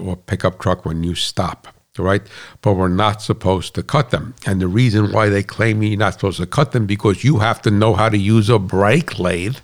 or 0.00 0.16
pickup 0.16 0.58
truck 0.58 0.84
when 0.84 1.02
you 1.02 1.14
stop, 1.14 1.68
right? 1.98 2.22
But 2.60 2.74
we're 2.74 2.88
not 2.88 3.22
supposed 3.22 3.74
to 3.74 3.82
cut 3.82 4.10
them. 4.10 4.34
And 4.46 4.60
the 4.60 4.68
reason 4.68 5.12
why 5.12 5.28
they 5.28 5.42
claim 5.42 5.82
you're 5.82 5.98
not 5.98 6.14
supposed 6.14 6.38
to 6.38 6.46
cut 6.46 6.72
them 6.72 6.86
because 6.86 7.24
you 7.24 7.38
have 7.38 7.60
to 7.62 7.70
know 7.70 7.94
how 7.94 8.08
to 8.08 8.18
use 8.18 8.48
a 8.48 8.58
brake 8.58 9.18
lathe. 9.18 9.56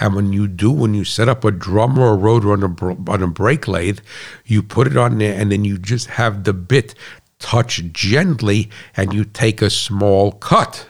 And 0.00 0.14
when 0.14 0.32
you 0.32 0.48
do, 0.48 0.70
when 0.70 0.94
you 0.94 1.04
set 1.04 1.28
up 1.28 1.44
a 1.44 1.50
drum 1.50 1.98
or 1.98 2.12
a 2.12 2.16
rotor 2.16 2.52
on 2.52 2.62
a, 2.62 3.10
on 3.10 3.22
a 3.22 3.28
brake 3.28 3.68
lathe, 3.68 4.00
you 4.46 4.62
put 4.62 4.86
it 4.86 4.96
on 4.96 5.18
there 5.18 5.38
and 5.38 5.50
then 5.50 5.64
you 5.64 5.78
just 5.78 6.06
have 6.06 6.44
the 6.44 6.52
bit 6.52 6.94
touch 7.38 7.82
gently 7.92 8.70
and 8.96 9.12
you 9.12 9.24
take 9.24 9.62
a 9.62 9.70
small 9.70 10.32
cut. 10.32 10.86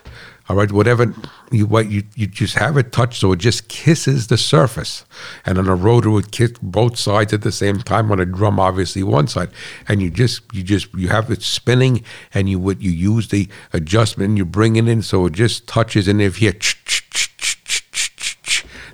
All 0.49 0.57
right, 0.57 0.73
whatever 0.73 1.15
you 1.51 1.67
what 1.67 1.91
you 1.91 2.05
you 2.15 2.27
just 2.27 2.55
have 2.55 2.77
it 2.77 2.93
touch 2.93 3.19
so 3.19 3.33
it 3.33 3.39
just 3.39 3.69
kisses 3.69 4.27
the 4.27 4.37
surface, 4.37 5.05
and 5.47 5.59
on 5.59 5.69
a 5.69 5.75
rotor 5.75 6.11
would 6.11 6.33
kiss 6.33 6.53
both 6.63 6.99
sides 6.99 7.33
at 7.33 7.43
the 7.43 7.53
same 7.53 7.79
time. 7.79 8.11
On 8.13 8.21
a 8.21 8.27
drum, 8.27 8.61
obviously 8.61 9.03
one 9.03 9.27
side, 9.27 9.51
and 9.89 10.03
you 10.03 10.11
just 10.11 10.43
you 10.53 10.63
just 10.63 10.93
you 10.95 11.09
have 11.09 11.31
it 11.31 11.43
spinning, 11.43 12.03
and 12.35 12.49
you 12.49 12.59
would 12.59 12.83
you 12.83 12.91
use 12.91 13.29
the 13.29 13.49
adjustment, 13.73 14.37
you 14.37 14.45
bring 14.45 14.77
it 14.77 14.89
in 14.89 15.03
so 15.03 15.27
it 15.27 15.33
just 15.33 15.67
touches, 15.67 16.09
and 16.09 16.21
if 16.21 16.41
you 16.43 16.53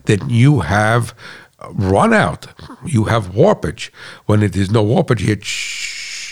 then 0.05 0.29
you 0.29 0.61
have 0.61 1.15
run 1.71 2.13
out, 2.13 2.47
you 2.85 3.05
have 3.05 3.29
warpage. 3.29 3.91
When 4.27 4.43
it 4.43 4.55
is 4.57 4.71
no 4.71 4.85
warpage, 4.85 5.21
you 5.21 5.37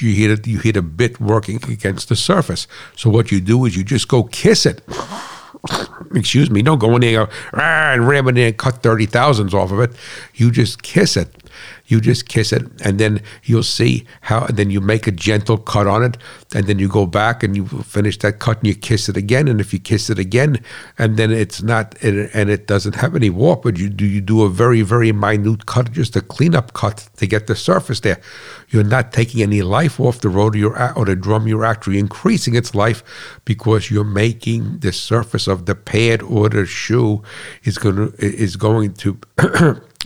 you 0.06 0.14
hit 0.14 0.30
it, 0.30 0.46
you 0.46 0.58
hit 0.58 0.76
a 0.76 0.82
bit 0.82 1.20
working 1.20 1.62
against 1.68 2.08
the 2.08 2.16
surface. 2.16 2.66
So 2.96 3.08
what 3.08 3.30
you 3.30 3.40
do 3.40 3.64
is 3.64 3.76
you 3.76 3.84
just 3.84 4.08
go 4.08 4.24
kiss 4.24 4.66
it. 4.66 4.82
Excuse 6.14 6.50
me, 6.50 6.62
don't 6.62 6.78
go 6.78 6.94
in 6.96 7.00
there 7.02 7.28
and 7.52 8.06
ram 8.06 8.28
it 8.28 8.38
in 8.38 8.48
and 8.48 8.58
cut 8.58 8.82
thirty 8.82 9.06
thousands 9.06 9.54
off 9.54 9.70
of 9.70 9.80
it. 9.80 9.92
You 10.34 10.50
just 10.50 10.82
kiss 10.82 11.16
it. 11.16 11.41
You 11.86 12.00
just 12.00 12.28
kiss 12.28 12.52
it, 12.52 12.64
and 12.82 12.98
then 12.98 13.20
you'll 13.44 13.62
see 13.62 14.06
how. 14.22 14.44
And 14.46 14.56
then 14.56 14.70
you 14.70 14.80
make 14.80 15.06
a 15.06 15.12
gentle 15.12 15.58
cut 15.58 15.86
on 15.86 16.02
it, 16.02 16.16
and 16.54 16.66
then 16.66 16.78
you 16.78 16.88
go 16.88 17.06
back 17.06 17.42
and 17.42 17.56
you 17.56 17.66
finish 17.66 18.18
that 18.18 18.38
cut, 18.38 18.58
and 18.58 18.66
you 18.66 18.74
kiss 18.74 19.08
it 19.08 19.16
again. 19.16 19.48
And 19.48 19.60
if 19.60 19.72
you 19.72 19.78
kiss 19.78 20.10
it 20.10 20.18
again, 20.18 20.62
and 20.98 21.16
then 21.16 21.30
it's 21.30 21.62
not, 21.62 21.96
and 22.02 22.50
it 22.50 22.66
doesn't 22.66 22.96
have 22.96 23.16
any 23.16 23.30
warp, 23.30 23.62
but 23.62 23.78
you 23.78 23.88
do 23.88 24.06
you 24.06 24.20
do 24.20 24.42
a 24.42 24.48
very 24.48 24.82
very 24.82 25.12
minute 25.12 25.66
cut, 25.66 25.92
just 25.92 26.16
a 26.16 26.20
cleanup 26.20 26.72
cut 26.72 27.08
to 27.16 27.26
get 27.26 27.46
the 27.46 27.56
surface 27.56 28.00
there. 28.00 28.20
You're 28.68 28.84
not 28.84 29.12
taking 29.12 29.42
any 29.42 29.62
life 29.62 30.00
off 30.00 30.20
the 30.20 30.28
rotor 30.28 30.58
you're 30.58 30.98
or 30.98 31.04
the 31.04 31.16
drum. 31.16 31.46
You're 31.46 31.64
actually 31.64 31.98
increasing 31.98 32.54
its 32.54 32.74
life 32.74 33.02
because 33.44 33.90
you're 33.90 34.04
making 34.04 34.78
the 34.78 34.92
surface 34.92 35.46
of 35.46 35.66
the 35.66 35.74
pad 35.74 36.22
or 36.22 36.48
the 36.48 36.66
shoe 36.66 37.22
is 37.64 37.78
going 37.78 37.96
to 37.96 38.14
is 38.18 38.56
going 38.56 38.94
to 38.94 39.18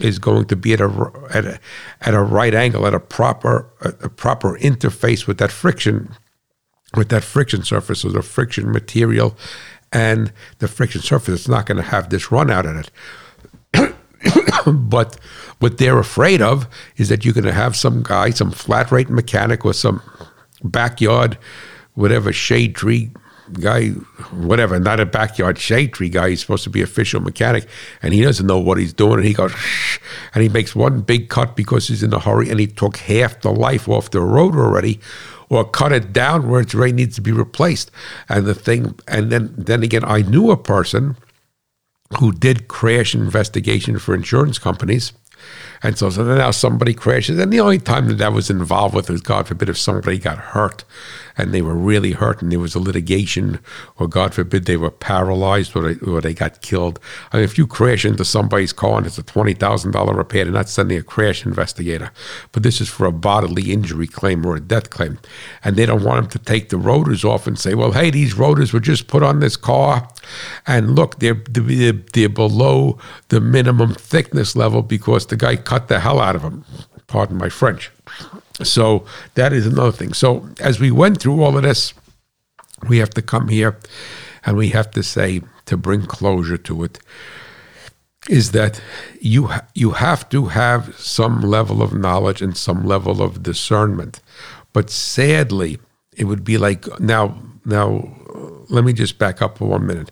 is 0.01 0.19
going 0.19 0.45
to 0.45 0.55
be 0.55 0.73
at 0.73 0.81
a 0.81 1.11
at 1.33 1.45
a 1.45 1.59
at 2.01 2.13
a 2.13 2.21
right 2.21 2.53
angle 2.53 2.85
at 2.85 2.93
a 2.93 2.99
proper 2.99 3.69
a, 3.81 3.89
a 4.05 4.09
proper 4.09 4.57
interface 4.59 5.27
with 5.27 5.37
that 5.39 5.51
friction 5.51 6.09
with 6.95 7.09
that 7.09 7.23
friction 7.23 7.63
surface 7.63 8.05
or 8.05 8.11
the 8.11 8.21
friction 8.21 8.71
material 8.71 9.35
and 9.91 10.31
the 10.59 10.67
friction 10.67 11.01
surface. 11.01 11.41
It's 11.41 11.47
not 11.47 11.65
going 11.65 11.77
to 11.77 11.89
have 11.89 12.09
this 12.09 12.31
run 12.31 12.49
out 12.49 12.65
in 12.65 12.83
it. 13.73 13.93
but 14.73 15.17
what 15.59 15.77
they're 15.77 15.99
afraid 15.99 16.41
of 16.41 16.67
is 16.97 17.09
that 17.09 17.25
you're 17.25 17.33
going 17.33 17.43
to 17.43 17.53
have 17.53 17.75
some 17.75 18.03
guy, 18.03 18.29
some 18.29 18.51
flat 18.51 18.91
rate 18.91 19.09
mechanic 19.09 19.65
or 19.65 19.73
some 19.73 20.01
backyard, 20.63 21.37
whatever 21.93 22.31
shade 22.31 22.75
tree 22.75 23.11
guy, 23.53 23.89
whatever, 24.31 24.79
not 24.79 24.99
a 24.99 25.05
backyard 25.05 25.57
shade 25.57 25.93
tree 25.93 26.09
guy. 26.09 26.29
He's 26.29 26.41
supposed 26.41 26.63
to 26.63 26.69
be 26.69 26.81
official 26.81 27.21
mechanic, 27.21 27.67
and 28.01 28.13
he 28.13 28.21
doesn't 28.21 28.45
know 28.45 28.59
what 28.59 28.77
he's 28.77 28.93
doing. 28.93 29.15
And 29.15 29.25
he 29.25 29.33
goes, 29.33 29.53
and 30.33 30.43
he 30.43 30.49
makes 30.49 30.75
one 30.75 31.01
big 31.01 31.29
cut 31.29 31.55
because 31.55 31.87
he's 31.87 32.03
in 32.03 32.13
a 32.13 32.19
hurry, 32.19 32.49
and 32.49 32.59
he 32.59 32.67
took 32.67 32.97
half 32.97 33.41
the 33.41 33.51
life 33.51 33.87
off 33.87 34.11
the 34.11 34.21
road 34.21 34.55
already, 34.55 34.99
or 35.49 35.63
cut 35.63 35.91
it 35.91 36.11
down 36.13 36.49
where 36.49 36.61
it 36.61 36.73
really 36.73 36.91
needs 36.91 37.15
to 37.15 37.21
be 37.21 37.31
replaced. 37.31 37.91
And 38.29 38.45
the 38.45 38.55
thing, 38.55 38.99
and 39.07 39.31
then 39.31 39.53
then 39.57 39.83
again, 39.83 40.03
I 40.05 40.21
knew 40.21 40.51
a 40.51 40.57
person 40.57 41.15
who 42.19 42.31
did 42.31 42.67
crash 42.67 43.13
investigation 43.13 43.99
for 43.99 44.15
insurance 44.15 44.59
companies. 44.59 45.13
And 45.83 45.97
so, 45.97 46.09
so 46.09 46.23
then 46.23 46.39
now 46.39 46.51
somebody 46.51 46.93
crashes. 46.93 47.37
And 47.37 47.51
the 47.53 47.59
only 47.59 47.79
time 47.79 48.07
that 48.07 48.17
that 48.17 48.33
was 48.33 48.49
involved 48.49 48.95
with 48.95 49.09
was, 49.09 49.21
God 49.21 49.47
forbid, 49.47 49.69
if 49.69 49.77
somebody 49.77 50.17
got 50.17 50.37
hurt 50.37 50.83
and 51.37 51.53
they 51.53 51.61
were 51.61 51.75
really 51.75 52.11
hurt 52.11 52.41
and 52.41 52.51
there 52.51 52.59
was 52.59 52.75
a 52.75 52.79
litigation, 52.79 53.59
or 53.97 54.07
God 54.07 54.33
forbid 54.33 54.65
they 54.65 54.77
were 54.77 54.91
paralyzed 54.91 55.75
or 55.75 55.93
they, 55.93 56.05
or 56.05 56.21
they 56.21 56.33
got 56.33 56.61
killed. 56.61 56.99
I 57.31 57.37
mean, 57.37 57.43
if 57.43 57.57
you 57.57 57.67
crash 57.67 58.05
into 58.05 58.25
somebody's 58.25 58.73
car 58.73 58.97
and 58.97 59.05
it's 59.05 59.17
a 59.17 59.23
$20,000 59.23 60.15
repair, 60.15 60.43
they're 60.45 60.53
not 60.53 60.69
sending 60.69 60.97
a 60.97 61.03
crash 61.03 61.45
investigator. 61.45 62.11
But 62.51 62.63
this 62.63 62.81
is 62.81 62.89
for 62.89 63.05
a 63.05 63.11
bodily 63.11 63.71
injury 63.71 64.07
claim 64.07 64.45
or 64.45 64.55
a 64.55 64.59
death 64.61 64.89
claim. 64.89 65.19
And 65.63 65.75
they 65.75 65.85
don't 65.85 66.03
want 66.03 66.21
them 66.21 66.29
to 66.31 66.45
take 66.45 66.69
the 66.69 66.77
rotors 66.77 67.23
off 67.23 67.47
and 67.47 67.57
say, 67.57 67.73
well, 67.73 67.91
hey, 67.91 68.09
these 68.09 68.37
rotors 68.37 68.73
were 68.73 68.79
just 68.79 69.07
put 69.07 69.23
on 69.23 69.39
this 69.39 69.55
car. 69.57 70.07
And 70.65 70.95
look, 70.95 71.19
they're, 71.19 71.41
they're, 71.49 71.91
they're 71.91 72.29
below 72.29 72.97
the 73.29 73.39
minimum 73.39 73.93
thickness 73.93 74.55
level 74.55 74.81
because 74.81 75.27
the 75.27 75.35
guy 75.35 75.55
cut 75.55 75.87
the 75.87 75.99
hell 75.99 76.19
out 76.19 76.35
of 76.35 76.41
them. 76.41 76.65
Pardon 77.07 77.37
my 77.37 77.49
French. 77.49 77.91
So 78.63 79.05
that 79.35 79.53
is 79.53 79.67
another 79.67 79.91
thing. 79.91 80.13
So 80.13 80.49
as 80.59 80.79
we 80.79 80.91
went 80.91 81.19
through 81.19 81.43
all 81.43 81.57
of 81.57 81.63
this, 81.63 81.93
we 82.87 82.97
have 82.97 83.11
to 83.11 83.21
come 83.21 83.49
here 83.49 83.77
and 84.45 84.57
we 84.57 84.69
have 84.69 84.91
to 84.91 85.03
say 85.03 85.41
to 85.65 85.77
bring 85.77 86.05
closure 86.05 86.57
to 86.57 86.83
it 86.83 86.99
is 88.29 88.51
that 88.51 88.81
you 89.21 89.47
ha- 89.47 89.65
you 89.73 89.91
have 89.91 90.27
to 90.29 90.45
have 90.47 90.97
some 90.97 91.41
level 91.41 91.81
of 91.81 91.93
knowledge 91.93 92.41
and 92.41 92.57
some 92.57 92.83
level 92.85 93.21
of 93.21 93.43
discernment. 93.43 94.21
But 94.73 94.89
sadly, 94.89 95.79
it 96.15 96.25
would 96.25 96.43
be 96.43 96.57
like 96.57 96.99
now 96.99 97.37
now 97.65 98.15
uh, 98.33 98.39
let 98.69 98.83
me 98.83 98.93
just 98.93 99.17
back 99.17 99.41
up 99.41 99.57
for 99.57 99.65
one 99.67 99.85
minute. 99.85 100.11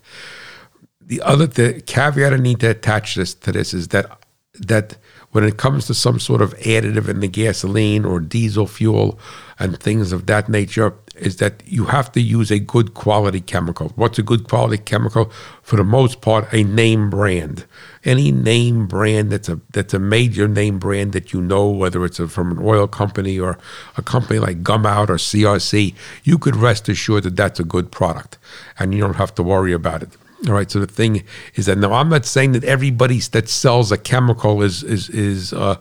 The 1.02 1.22
other 1.22 1.48
the 1.48 1.82
caveat 1.82 2.34
I 2.34 2.38
need 2.38 2.60
to 2.62 2.70
attach 2.70 3.16
this 3.16 3.34
to 3.34 3.52
this 3.52 3.74
is 3.74 3.90
that 3.90 4.20
that 4.54 4.98
when 5.36 5.44
it 5.44 5.58
comes 5.58 5.86
to 5.86 5.94
some 5.94 6.18
sort 6.18 6.42
of 6.42 6.58
additive 6.60 7.10
in 7.10 7.20
the 7.20 7.28
gasoline 7.28 8.06
or 8.06 8.22
diesel 8.22 8.66
fuel 8.66 9.20
and 9.60 9.78
things 9.78 10.14
of 10.14 10.28
that 10.28 10.48
nature 10.48 10.94
is 11.18 11.36
that 11.38 11.62
you 11.66 11.84
have 11.88 12.10
to 12.10 12.22
use 12.22 12.52
a 12.52 12.58
good 12.58 12.94
quality 12.94 13.42
chemical. 13.42 13.90
What's 13.98 14.18
a 14.18 14.24
good 14.24 14.48
quality 14.48 14.78
chemical? 14.78 15.30
For 15.62 15.76
the 15.76 15.84
most 15.84 16.22
part, 16.22 16.48
a 16.54 16.64
name 16.64 17.10
brand. 17.10 17.66
Any 18.06 18.32
name 18.32 18.88
brand 18.88 19.30
that's 19.30 19.50
a 19.50 19.60
that's 19.74 19.94
a 19.94 20.00
major 20.00 20.48
name 20.48 20.80
brand 20.80 21.12
that 21.12 21.34
you 21.34 21.42
know, 21.42 21.70
whether 21.70 22.06
it's 22.06 22.22
a, 22.22 22.30
from 22.30 22.52
an 22.52 22.60
oil 22.62 22.88
company 22.88 23.38
or 23.38 23.58
a 23.98 24.02
company 24.02 24.40
like 24.40 24.64
Gumout 24.64 25.10
or 25.10 25.16
CRC, 25.16 25.96
you 26.24 26.38
could 26.38 26.56
rest 26.56 26.88
assured 26.88 27.24
that 27.24 27.36
that's 27.36 27.60
a 27.60 27.66
good 27.66 27.92
product, 27.92 28.38
and 28.80 28.94
you 28.94 29.02
don't 29.02 29.18
have 29.18 29.36
to 29.36 29.44
worry 29.44 29.74
about 29.74 30.02
it. 30.02 30.12
All 30.48 30.54
right. 30.54 30.70
So 30.70 30.80
the 30.80 30.88
thing 30.88 31.24
is 31.56 31.66
that 31.66 31.78
now 31.78 31.94
I'm 31.94 32.10
not 32.10 32.26
saying 32.26 32.52
that 32.54 32.64
everybody 32.64 33.20
that 33.20 33.50
sells 33.50 33.92
a 33.92 33.98
chemical 33.98 34.62
is 34.62 34.84
is 34.84 35.10
is 35.10 35.54
uh, 35.54 35.78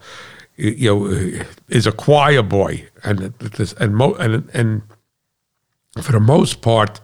you 0.56 0.88
know 0.88 1.44
is 1.68 1.86
a 1.86 1.92
choir 1.92 2.42
boy 2.42 2.86
and 3.02 3.34
and 3.78 3.96
mo- 3.96 4.14
and 4.14 4.48
and 4.54 4.82
for 6.00 6.12
the 6.12 6.20
most 6.20 6.60
part, 6.60 7.00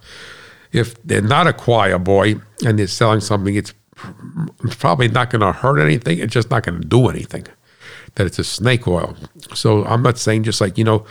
if 0.72 1.00
they're 1.02 1.22
not 1.22 1.46
a 1.46 1.52
choir 1.52 1.98
boy 1.98 2.36
and 2.64 2.78
they're 2.78 2.86
selling 2.86 3.20
something, 3.20 3.54
it's 3.54 3.74
probably 4.70 5.08
not 5.08 5.30
going 5.30 5.40
to 5.40 5.52
hurt 5.52 5.78
anything. 5.78 6.18
It's 6.18 6.32
just 6.32 6.50
not 6.50 6.64
going 6.64 6.80
to 6.80 6.86
do 6.86 7.08
anything. 7.08 7.46
That 8.14 8.26
it's 8.26 8.38
a 8.38 8.44
snake 8.44 8.88
oil. 8.88 9.16
So 9.54 9.84
I'm 9.84 10.02
not 10.02 10.18
saying 10.18 10.44
just 10.44 10.60
like 10.60 10.78
you 10.78 10.84
know. 10.84 11.04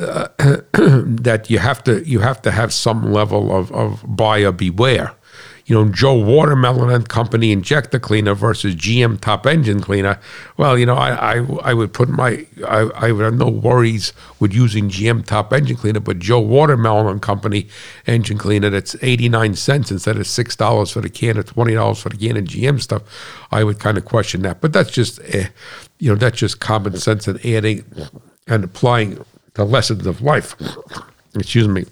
Uh, 0.00 0.28
that 0.72 1.50
you 1.50 1.58
have 1.58 1.84
to 1.84 2.02
you 2.08 2.20
have 2.20 2.40
to 2.40 2.50
have 2.50 2.72
some 2.72 3.12
level 3.12 3.54
of, 3.54 3.70
of 3.72 4.02
buyer 4.06 4.50
beware 4.50 5.14
you 5.66 5.74
know, 5.74 5.90
Joe 5.90 6.14
Watermelon 6.14 6.90
and 6.90 7.08
Company 7.08 7.50
injector 7.50 7.98
cleaner 7.98 8.34
versus 8.34 8.74
GM 8.74 9.18
top 9.18 9.46
engine 9.46 9.80
cleaner. 9.80 10.18
Well, 10.58 10.78
you 10.78 10.84
know, 10.84 10.96
I, 10.96 11.38
I, 11.38 11.46
I 11.62 11.74
would 11.74 11.94
put 11.94 12.08
my, 12.10 12.46
I, 12.66 12.90
I 12.94 13.12
would 13.12 13.24
have 13.24 13.34
no 13.34 13.48
worries 13.48 14.12
with 14.40 14.52
using 14.52 14.90
GM 14.90 15.24
top 15.24 15.52
engine 15.52 15.76
cleaner, 15.76 16.00
but 16.00 16.18
Joe 16.18 16.40
Watermelon 16.40 17.06
and 17.06 17.22
Company 17.22 17.68
engine 18.06 18.36
cleaner 18.36 18.68
that's 18.68 18.94
89 19.00 19.54
cents 19.54 19.90
instead 19.90 20.16
of 20.16 20.22
$6 20.22 20.92
for 20.92 21.00
the 21.00 21.08
can 21.08 21.38
or 21.38 21.42
$20 21.42 22.00
for 22.00 22.10
the 22.10 22.16
can 22.18 22.36
of 22.36 22.44
GM 22.44 22.80
stuff, 22.80 23.02
I 23.50 23.64
would 23.64 23.78
kind 23.78 23.96
of 23.96 24.04
question 24.04 24.42
that. 24.42 24.60
But 24.60 24.74
that's 24.74 24.90
just, 24.90 25.18
eh, 25.28 25.48
you 25.98 26.10
know, 26.10 26.16
that's 26.16 26.38
just 26.38 26.60
common 26.60 26.96
sense 26.98 27.26
and 27.26 27.44
adding 27.44 27.84
and 28.46 28.64
applying 28.64 29.24
the 29.54 29.64
lessons 29.64 30.06
of 30.06 30.20
life. 30.20 30.54
Excuse 31.34 31.68
me. 31.68 31.86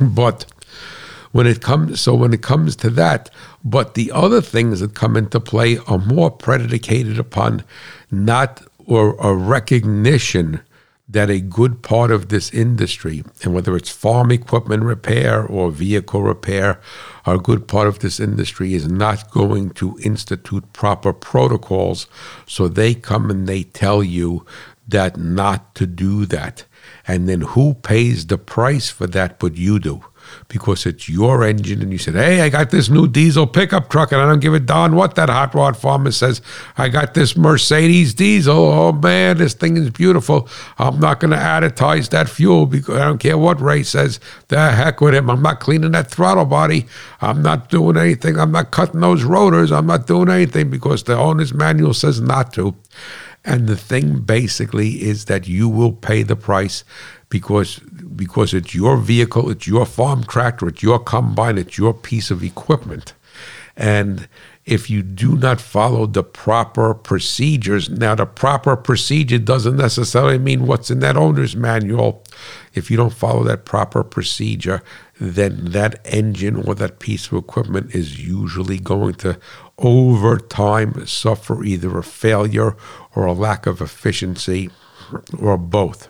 But 0.00 0.44
when 1.34 1.46
it 1.48 1.60
comes 1.60 2.00
so 2.00 2.14
when 2.14 2.32
it 2.32 2.42
comes 2.42 2.76
to 2.76 2.88
that 2.88 3.28
but 3.64 3.94
the 3.94 4.10
other 4.12 4.40
things 4.40 4.78
that 4.78 4.94
come 4.94 5.16
into 5.16 5.40
play 5.40 5.78
are 5.88 5.98
more 5.98 6.30
predicated 6.30 7.18
upon 7.18 7.64
not 8.10 8.62
or 8.86 9.16
a 9.16 9.34
recognition 9.34 10.60
that 11.08 11.28
a 11.28 11.40
good 11.40 11.82
part 11.82 12.10
of 12.10 12.28
this 12.28 12.52
industry, 12.52 13.22
and 13.42 13.52
whether 13.52 13.76
it's 13.76 13.90
farm 13.90 14.30
equipment 14.30 14.84
repair 14.84 15.44
or 15.44 15.70
vehicle 15.70 16.22
repair, 16.22 16.80
a 17.26 17.36
good 17.38 17.68
part 17.68 17.86
of 17.86 17.98
this 17.98 18.18
industry 18.18 18.74
is 18.74 18.88
not 18.88 19.30
going 19.30 19.70
to 19.70 19.98
institute 20.02 20.72
proper 20.72 21.12
protocols. 21.12 22.06
So 22.46 22.68
they 22.68 22.94
come 22.94 23.30
and 23.30 23.46
they 23.46 23.64
tell 23.64 24.02
you 24.02 24.46
that 24.88 25.18
not 25.18 25.74
to 25.74 25.86
do 25.86 26.24
that. 26.26 26.64
And 27.06 27.28
then 27.28 27.42
who 27.42 27.74
pays 27.74 28.26
the 28.26 28.38
price 28.38 28.90
for 28.90 29.06
that 29.08 29.38
but 29.38 29.56
you 29.56 29.78
do? 29.78 30.04
Because 30.48 30.86
it's 30.86 31.08
your 31.08 31.44
engine 31.44 31.82
and 31.82 31.92
you 31.92 31.98
said, 31.98 32.14
Hey, 32.14 32.40
I 32.40 32.48
got 32.48 32.70
this 32.70 32.88
new 32.88 33.08
diesel 33.08 33.46
pickup 33.46 33.88
truck 33.90 34.12
and 34.12 34.20
I 34.20 34.26
don't 34.26 34.40
give 34.40 34.54
a 34.54 34.60
darn 34.60 34.94
what 34.94 35.14
that 35.14 35.28
hot 35.28 35.54
rod 35.54 35.76
farmer 35.76 36.12
says. 36.12 36.40
I 36.76 36.88
got 36.88 37.14
this 37.14 37.36
Mercedes 37.36 38.14
diesel. 38.14 38.56
Oh 38.56 38.92
man, 38.92 39.38
this 39.38 39.54
thing 39.54 39.76
is 39.76 39.90
beautiful. 39.90 40.48
I'm 40.78 41.00
not 41.00 41.20
going 41.20 41.32
to 41.32 41.36
additize 41.36 42.10
that 42.10 42.28
fuel 42.28 42.66
because 42.66 42.96
I 42.96 43.04
don't 43.04 43.18
care 43.18 43.38
what 43.38 43.60
Ray 43.60 43.82
says. 43.82 44.20
The 44.48 44.72
heck 44.72 45.00
with 45.00 45.14
him. 45.14 45.30
I'm 45.30 45.42
not 45.42 45.60
cleaning 45.60 45.92
that 45.92 46.10
throttle 46.10 46.44
body. 46.44 46.86
I'm 47.20 47.42
not 47.42 47.68
doing 47.68 47.96
anything. 47.96 48.38
I'm 48.38 48.52
not 48.52 48.70
cutting 48.70 49.00
those 49.00 49.24
rotors. 49.24 49.72
I'm 49.72 49.86
not 49.86 50.06
doing 50.06 50.28
anything 50.28 50.70
because 50.70 51.04
the 51.04 51.16
owner's 51.16 51.54
manual 51.54 51.94
says 51.94 52.20
not 52.20 52.52
to. 52.54 52.74
And 53.44 53.66
the 53.66 53.76
thing 53.76 54.20
basically 54.20 55.02
is 55.02 55.26
that 55.26 55.46
you 55.46 55.68
will 55.68 55.92
pay 55.92 56.22
the 56.22 56.36
price 56.36 56.82
because 57.28 57.80
because 58.16 58.54
it's 58.54 58.74
your 58.74 58.96
vehicle, 58.96 59.50
it's 59.50 59.66
your 59.66 59.86
farm 59.86 60.24
tractor, 60.24 60.68
it's 60.68 60.82
your 60.82 60.98
combine, 60.98 61.58
it's 61.58 61.78
your 61.78 61.94
piece 61.94 62.30
of 62.30 62.42
equipment. 62.42 63.14
And 63.76 64.28
if 64.64 64.88
you 64.88 65.02
do 65.02 65.36
not 65.36 65.60
follow 65.60 66.06
the 66.06 66.22
proper 66.22 66.94
procedures, 66.94 67.90
now 67.90 68.14
the 68.14 68.24
proper 68.24 68.76
procedure 68.76 69.38
doesn't 69.38 69.76
necessarily 69.76 70.38
mean 70.38 70.66
what's 70.66 70.90
in 70.90 71.00
that 71.00 71.16
owner's 71.16 71.54
manual. 71.54 72.24
If 72.72 72.90
you 72.90 72.96
don't 72.96 73.12
follow 73.12 73.44
that 73.44 73.64
proper 73.64 74.02
procedure, 74.02 74.82
then 75.20 75.72
that 75.72 76.00
engine 76.04 76.56
or 76.56 76.74
that 76.76 76.98
piece 76.98 77.26
of 77.26 77.34
equipment 77.34 77.94
is 77.94 78.24
usually 78.26 78.78
going 78.78 79.14
to, 79.14 79.38
over 79.76 80.38
time, 80.38 81.06
suffer 81.06 81.62
either 81.62 81.98
a 81.98 82.02
failure 82.02 82.76
or 83.14 83.26
a 83.26 83.32
lack 83.32 83.66
of 83.66 83.82
efficiency 83.82 84.70
or 85.38 85.58
both. 85.58 86.08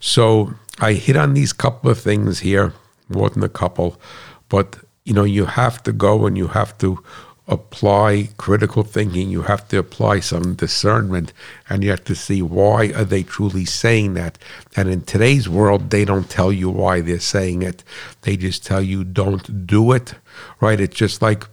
So 0.00 0.54
I 0.80 0.94
hit 0.94 1.16
on 1.16 1.34
these 1.34 1.52
couple 1.52 1.90
of 1.90 1.98
things 2.00 2.40
here, 2.40 2.72
more 3.08 3.30
than 3.30 3.42
a 3.42 3.48
couple, 3.48 4.00
but 4.48 4.78
you 5.04 5.14
know, 5.14 5.24
you 5.24 5.46
have 5.46 5.82
to 5.84 5.92
go 5.92 6.26
and 6.26 6.36
you 6.36 6.48
have 6.48 6.76
to 6.78 7.02
apply 7.50 8.28
critical 8.36 8.84
thinking 8.84 9.28
you 9.28 9.42
have 9.42 9.66
to 9.66 9.76
apply 9.76 10.20
some 10.20 10.54
discernment 10.54 11.32
and 11.68 11.82
you 11.82 11.90
have 11.90 12.04
to 12.04 12.14
see 12.14 12.40
why 12.40 12.92
are 12.94 13.04
they 13.04 13.24
truly 13.24 13.64
saying 13.64 14.14
that. 14.14 14.38
And 14.76 14.88
in 14.88 15.02
today's 15.02 15.48
world 15.48 15.90
they 15.90 16.04
don't 16.04 16.30
tell 16.30 16.52
you 16.52 16.70
why 16.70 17.00
they're 17.00 17.18
saying 17.18 17.62
it. 17.62 17.82
They 18.22 18.36
just 18.36 18.64
tell 18.64 18.80
you 18.80 19.02
don't 19.02 19.66
do 19.66 19.90
it 19.90 20.14
right? 20.60 20.80
It's 20.80 20.94
just 20.96 21.22
like 21.22 21.44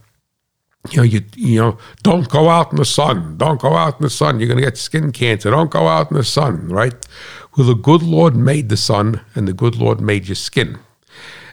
you 0.91 0.97
know 0.97 1.03
you 1.03 1.23
you 1.35 1.59
know 1.59 1.77
don't 2.03 2.29
go 2.29 2.49
out 2.49 2.71
in 2.71 2.77
the 2.77 2.85
sun. 2.85 3.37
Don't 3.37 3.59
go 3.59 3.73
out 3.73 3.99
in 3.99 4.03
the 4.03 4.09
sun. 4.09 4.39
You're 4.39 4.47
going 4.47 4.59
to 4.59 4.63
get 4.63 4.77
skin 4.77 5.11
cancer. 5.11 5.49
Don't 5.49 5.71
go 5.71 5.87
out 5.87 6.11
in 6.11 6.17
the 6.17 6.23
sun 6.23 6.69
right 6.69 6.93
well 7.57 7.67
the 7.67 7.75
good 7.75 8.03
lord 8.03 8.35
made 8.35 8.69
the 8.69 8.77
sun 8.77 9.21
and 9.35 9.47
the 9.47 9.53
good 9.53 9.75
lord 9.75 9.99
made 9.99 10.27
your 10.27 10.35
skin 10.35 10.77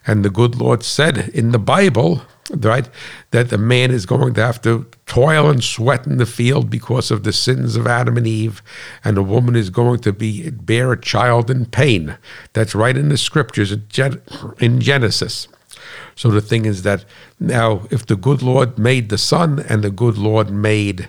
and 0.07 0.25
the 0.25 0.31
good 0.31 0.55
lord 0.55 0.83
said 0.83 1.31
in 1.31 1.51
the 1.51 1.59
bible 1.59 2.23
right? 2.51 2.89
That 3.31 3.51
the 3.51 3.59
man 3.59 3.91
is 3.91 4.07
going 4.07 4.35
to 4.35 4.45
have 4.45 4.61
to 4.63 4.87
toil 5.07 5.49
and 5.49 5.63
sweat 5.63 6.07
in 6.07 6.19
the 6.19 6.27
field 6.27 6.71
because 6.71 7.11
of 7.11 7.25
the 7.25 7.33
sins 7.33 7.77
of 7.77 7.87
Adam 7.87 8.17
and 8.17 8.27
Eve, 8.27 8.63
and 9.05 9.17
the 9.17 9.23
woman 9.23 9.57
is 9.57 9.71
going 9.71 10.01
to 10.01 10.13
be 10.13 10.51
bear 10.51 10.93
a 10.93 11.01
child 11.01 11.51
in 11.51 11.67
pain. 11.67 12.17
That's 12.53 12.75
right 12.75 12.97
in 12.97 13.09
the 13.09 13.17
scriptures 13.17 13.73
in 13.73 14.81
Genesis. 14.81 15.49
So 16.17 16.31
the 16.31 16.41
thing 16.41 16.65
is 16.65 16.83
that 16.83 17.05
now, 17.41 17.83
if 17.91 18.07
the 18.07 18.17
good 18.17 18.43
Lord 18.43 18.79
made 18.79 19.09
the 19.09 19.19
sun 19.19 19.65
and 19.69 19.83
the 19.83 19.91
good 19.91 20.17
Lord 20.17 20.51
made 20.51 21.09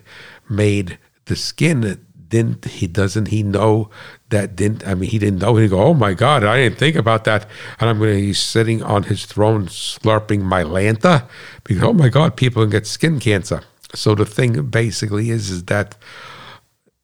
made 0.50 0.98
the 1.26 1.36
skin, 1.36 2.06
didn't 2.36 2.66
he 2.66 2.86
doesn't 2.86 3.28
he 3.30 3.42
know 3.44 3.90
that 4.30 4.56
didn't 4.56 4.86
I 4.86 4.94
mean 4.94 5.10
he 5.10 5.20
didn't 5.20 5.40
know. 5.40 5.56
He 5.56 5.68
go 5.68 5.82
oh 5.82 5.94
my 5.94 6.14
god 6.14 6.44
I 6.44 6.58
didn't 6.58 6.78
think 6.78 6.98
about 6.98 7.24
that. 7.24 7.48
And 7.80 7.90
I'm 7.90 7.98
going 8.00 8.14
to 8.16 8.22
he's 8.22 8.40
sitting 8.40 8.84
on 8.84 9.04
his 9.04 9.26
throne 9.26 9.68
slurping 9.68 10.42
Mylanta 10.54 11.28
because 11.64 11.84
oh 11.84 11.94
my 11.94 12.10
god 12.10 12.36
people 12.36 12.64
can 12.64 12.72
get 12.72 12.86
skin 12.86 13.20
cancer. 13.20 13.62
So 13.94 14.16
the 14.16 14.26
thing 14.26 14.52
basically 14.68 15.30
is 15.30 15.50
is 15.50 15.64
that 15.66 15.96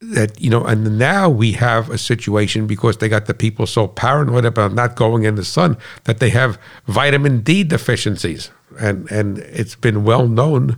that 0.02 0.42
you 0.42 0.50
know 0.50 0.66
and 0.66 0.98
now 1.00 1.30
we 1.30 1.54
have 1.54 1.90
a 1.90 1.98
situation 1.98 2.68
because 2.68 2.98
they 2.98 3.08
got 3.08 3.28
the 3.28 3.34
people 3.34 3.66
so 3.66 3.88
paranoid 3.88 4.46
about 4.46 4.74
not 4.74 4.96
going 4.96 5.24
in 5.24 5.36
the 5.36 5.46
sun 5.46 5.78
that 6.04 6.20
they 6.20 6.32
have 6.32 6.60
vitamin 6.88 7.42
D 7.42 7.64
deficiencies. 7.64 8.52
And 8.80 9.10
and 9.12 9.40
it's 9.62 9.76
been 9.76 10.04
well 10.04 10.28
known 10.28 10.78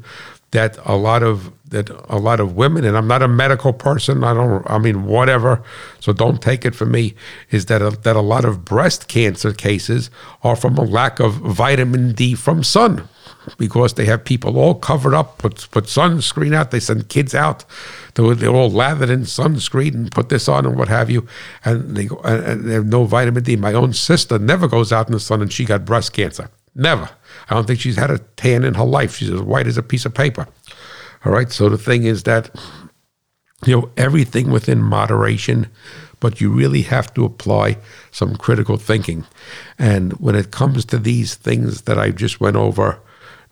that 0.53 0.77
a 0.85 0.95
lot 0.95 1.23
of 1.23 1.51
that 1.69 1.89
a 2.07 2.17
lot 2.17 2.39
of 2.39 2.55
women 2.55 2.85
and 2.85 2.95
I'm 2.95 3.07
not 3.07 3.21
a 3.21 3.27
medical 3.27 3.73
person 3.73 4.23
I 4.23 4.33
don't 4.33 4.63
I 4.69 4.77
mean 4.77 5.05
whatever 5.05 5.61
so 5.99 6.13
don't 6.13 6.41
take 6.41 6.65
it 6.65 6.75
from 6.75 6.91
me 6.91 7.15
is 7.49 7.65
that 7.65 7.81
a, 7.81 7.89
that 7.89 8.15
a 8.15 8.21
lot 8.21 8.45
of 8.45 8.63
breast 8.63 9.07
cancer 9.07 9.51
cases 9.51 10.09
are 10.43 10.55
from 10.55 10.77
a 10.77 10.83
lack 10.83 11.19
of 11.19 11.33
vitamin 11.33 12.13
D 12.13 12.35
from 12.35 12.63
sun 12.63 13.09
because 13.57 13.95
they 13.95 14.05
have 14.05 14.23
people 14.23 14.57
all 14.57 14.75
covered 14.75 15.15
up 15.15 15.39
put 15.39 15.67
put 15.71 15.85
sunscreen 15.85 16.53
out 16.53 16.69
they 16.69 16.79
send 16.79 17.09
kids 17.09 17.33
out 17.33 17.65
they're, 18.13 18.49
all 18.49 18.69
lathered 18.69 19.09
in 19.09 19.21
sunscreen 19.21 19.95
and 19.95 20.11
put 20.11 20.29
this 20.29 20.47
on 20.47 20.67
and 20.67 20.77
what 20.77 20.87
have 20.87 21.09
you 21.09 21.27
and 21.65 21.97
they 21.97 22.07
and 22.23 22.65
they 22.65 22.73
have 22.73 22.85
no 22.85 23.05
vitamin 23.05 23.43
D. 23.43 23.55
My 23.55 23.73
own 23.73 23.93
sister 23.93 24.37
never 24.37 24.67
goes 24.67 24.93
out 24.93 25.07
in 25.07 25.13
the 25.13 25.19
sun 25.19 25.41
and 25.41 25.51
she 25.51 25.65
got 25.65 25.85
breast 25.85 26.13
cancer 26.13 26.49
never 26.75 27.09
I 27.49 27.55
don't 27.55 27.67
think 27.67 27.79
she's 27.79 27.97
had 27.97 28.11
a 28.11 28.19
tan 28.19 28.63
in 28.63 28.73
her 28.75 28.85
life. 28.85 29.17
She's 29.17 29.29
as 29.29 29.41
white 29.41 29.67
as 29.67 29.77
a 29.77 29.83
piece 29.83 30.05
of 30.05 30.13
paper. 30.13 30.47
All 31.25 31.31
right. 31.31 31.51
So 31.51 31.69
the 31.69 31.77
thing 31.77 32.03
is 32.03 32.23
that, 32.23 32.49
you 33.65 33.75
know, 33.75 33.91
everything 33.97 34.51
within 34.51 34.81
moderation, 34.81 35.67
but 36.19 36.41
you 36.41 36.49
really 36.49 36.83
have 36.83 37.13
to 37.15 37.25
apply 37.25 37.77
some 38.11 38.35
critical 38.35 38.77
thinking. 38.77 39.25
And 39.77 40.13
when 40.13 40.35
it 40.35 40.51
comes 40.51 40.85
to 40.85 40.97
these 40.97 41.35
things 41.35 41.83
that 41.83 41.97
I 41.97 42.11
just 42.11 42.39
went 42.39 42.55
over, 42.55 42.99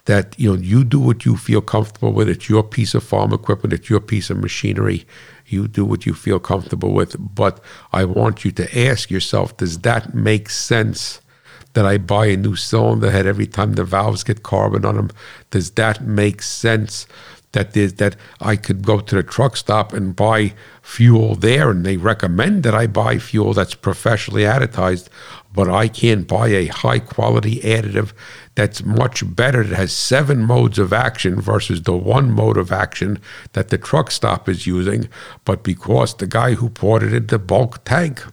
that 0.06 0.34
you 0.40 0.50
know 0.50 0.60
you 0.60 0.84
do 0.84 1.00
what 1.00 1.26
you 1.26 1.38
feel 1.38 1.62
comfortable 1.62 2.12
with. 2.12 2.28
It's 2.28 2.50
your 2.50 2.64
piece 2.64 2.96
of 2.96 3.04
farm 3.04 3.34
equipment. 3.34 3.72
It's 3.72 3.88
your 3.88 4.00
piece 4.00 4.32
of 4.32 4.38
machinery. 4.38 5.06
You 5.46 5.68
do 5.68 5.86
what 5.86 6.08
you 6.08 6.16
feel 6.16 6.40
comfortable 6.40 6.92
with. 6.92 7.16
But 7.20 7.64
I 7.94 8.06
want 8.06 8.44
you 8.44 8.52
to 8.54 8.80
ask 8.90 9.12
yourself: 9.12 9.56
Does 9.58 9.80
that 9.80 10.16
make 10.16 10.50
sense? 10.50 11.22
That 11.74 11.86
I 11.86 11.98
buy 11.98 12.28
a 12.28 12.38
new 12.38 12.56
cylinder 12.56 13.12
head 13.12 13.26
every 13.26 13.48
time 13.48 13.74
the 13.74 13.84
valves 13.84 14.24
get 14.24 14.44
carbon 14.44 14.86
on 14.86 14.96
them? 14.96 15.12
Does 15.50 15.72
that 15.72 16.02
make 16.02 16.42
sense? 16.42 17.08
That 17.54 17.76
is 17.76 17.96
that 17.96 18.16
I 18.40 18.56
could 18.56 18.86
go 18.86 19.02
to 19.02 19.16
the 19.16 19.24
truck 19.24 19.58
stop 19.58 19.92
and 19.92 20.16
buy 20.16 20.54
fuel 20.82 21.36
there, 21.36 21.70
and 21.70 21.86
they 21.86 21.98
recommend 21.98 22.64
that 22.64 22.74
I 22.74 22.88
buy 22.88 23.18
fuel 23.18 23.54
that's 23.54 23.76
professionally 23.76 24.44
additized, 24.44 25.10
but 25.54 25.70
I 25.70 25.90
can't 25.90 26.28
buy 26.28 26.48
a 26.48 26.68
high 26.68 27.00
quality 27.00 27.60
additive 27.60 28.14
that's 28.56 28.86
much 28.86 29.24
better. 29.36 29.66
That 29.66 29.76
has 29.76 29.92
seven 29.92 30.44
modes 30.46 30.80
of 30.80 30.94
action 30.94 31.42
versus 31.42 31.82
the 31.82 31.96
one 31.96 32.32
mode 32.32 32.58
of 32.58 32.72
action 32.72 33.20
that 33.52 33.68
the 33.68 33.78
truck 33.78 34.12
stop 34.12 34.48
is 34.48 34.66
using, 34.66 35.10
but 35.44 35.62
because 35.64 36.16
the 36.16 36.28
guy 36.28 36.54
who 36.54 36.70
poured 36.70 37.04
it 37.04 37.14
in 37.14 37.28
the 37.28 37.40
bulk 37.40 37.84
tank 37.84 38.24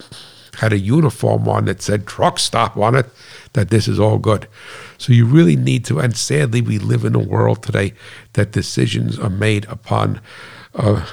had 0.58 0.72
a 0.72 0.78
uniform 0.78 1.48
on 1.48 1.64
that 1.64 1.82
said 1.82 2.06
truck 2.06 2.38
stop 2.38 2.76
on 2.76 2.94
it, 2.94 3.06
that 3.52 3.70
this 3.70 3.88
is 3.88 3.98
all 3.98 4.18
good. 4.18 4.46
So 4.98 5.12
you 5.12 5.24
really 5.24 5.56
need 5.56 5.84
to, 5.86 6.00
and 6.00 6.16
sadly, 6.16 6.60
we 6.60 6.78
live 6.78 7.04
in 7.04 7.14
a 7.14 7.20
world 7.20 7.62
today 7.62 7.94
that 8.32 8.52
decisions 8.52 9.18
are 9.18 9.30
made 9.30 9.64
upon, 9.66 10.20
uh, 10.74 11.06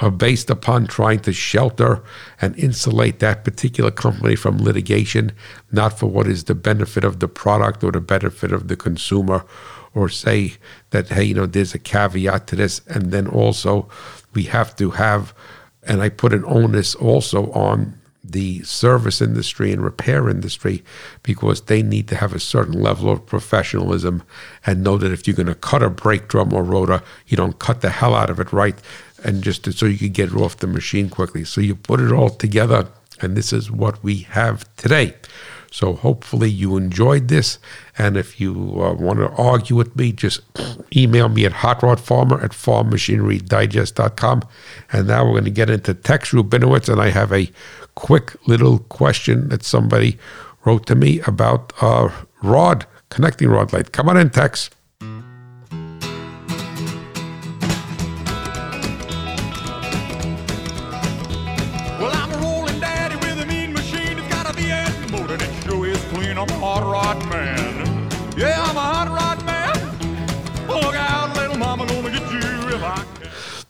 are 0.00 0.10
based 0.10 0.50
upon 0.50 0.86
trying 0.86 1.20
to 1.20 1.32
shelter 1.32 2.02
and 2.40 2.56
insulate 2.56 3.18
that 3.18 3.44
particular 3.44 3.90
company 3.90 4.36
from 4.36 4.58
litigation, 4.58 5.32
not 5.72 5.98
for 5.98 6.06
what 6.06 6.28
is 6.28 6.44
the 6.44 6.54
benefit 6.54 7.04
of 7.04 7.18
the 7.18 7.28
product 7.28 7.82
or 7.82 7.90
the 7.90 8.00
benefit 8.00 8.52
of 8.52 8.68
the 8.68 8.76
consumer, 8.76 9.44
or 9.94 10.08
say 10.08 10.52
that, 10.90 11.08
hey, 11.08 11.24
you 11.24 11.34
know, 11.34 11.46
there's 11.46 11.74
a 11.74 11.78
caveat 11.78 12.46
to 12.46 12.56
this. 12.56 12.82
And 12.86 13.10
then 13.10 13.26
also, 13.26 13.88
we 14.34 14.44
have 14.44 14.76
to 14.76 14.90
have, 14.90 15.34
and 15.82 16.02
I 16.02 16.10
put 16.10 16.32
an 16.32 16.44
onus 16.44 16.94
also 16.94 17.50
on 17.52 17.97
the 18.32 18.62
service 18.62 19.20
industry 19.20 19.72
and 19.72 19.82
repair 19.82 20.28
industry 20.28 20.82
because 21.22 21.62
they 21.62 21.82
need 21.82 22.08
to 22.08 22.16
have 22.16 22.34
a 22.34 22.40
certain 22.40 22.80
level 22.80 23.10
of 23.10 23.26
professionalism 23.26 24.22
and 24.66 24.82
know 24.82 24.96
that 24.96 25.12
if 25.12 25.26
you're 25.26 25.36
going 25.36 25.46
to 25.46 25.54
cut 25.54 25.82
a 25.82 25.90
brake 25.90 26.28
drum 26.28 26.52
or 26.52 26.62
rotor, 26.62 27.02
you 27.26 27.36
don't 27.36 27.58
cut 27.58 27.80
the 27.80 27.90
hell 27.90 28.14
out 28.14 28.30
of 28.30 28.40
it 28.40 28.52
right 28.52 28.76
and 29.24 29.42
just 29.42 29.64
to, 29.64 29.72
so 29.72 29.86
you 29.86 29.98
can 29.98 30.12
get 30.12 30.30
it 30.32 30.36
off 30.36 30.58
the 30.58 30.66
machine 30.66 31.08
quickly. 31.08 31.44
So 31.44 31.60
you 31.60 31.74
put 31.74 32.00
it 32.00 32.12
all 32.12 32.30
together, 32.30 32.88
and 33.20 33.36
this 33.36 33.52
is 33.52 33.70
what 33.70 34.02
we 34.02 34.18
have 34.30 34.64
today. 34.76 35.14
So 35.70 35.92
hopefully 35.92 36.48
you 36.48 36.76
enjoyed 36.76 37.28
this. 37.28 37.58
And 37.98 38.16
if 38.16 38.40
you 38.40 38.52
uh, 38.82 38.94
want 38.94 39.18
to 39.18 39.28
argue 39.30 39.76
with 39.76 39.94
me, 39.96 40.12
just 40.12 40.40
email 40.96 41.28
me 41.28 41.44
at 41.44 41.52
hotrodfarmer 41.52 42.42
at 42.42 42.52
farmmachinerydigest.com. 42.52 44.42
And 44.92 45.08
now 45.08 45.24
we're 45.24 45.32
going 45.32 45.44
to 45.44 45.50
get 45.50 45.68
into 45.68 45.94
Tex 45.94 46.30
Rubinowitz, 46.30 46.88
and 46.88 47.00
I 47.00 47.10
have 47.10 47.32
a 47.32 47.50
quick 47.98 48.36
little 48.46 48.78
question 48.78 49.48
that 49.48 49.64
somebody 49.64 50.16
wrote 50.64 50.86
to 50.86 50.94
me 50.94 51.20
about 51.26 51.72
uh, 51.82 52.08
rod, 52.44 52.86
connecting 53.10 53.48
rod 53.48 53.72
light. 53.72 53.90
Come 53.90 54.08
on 54.08 54.16
in, 54.16 54.30
Tex. 54.30 54.70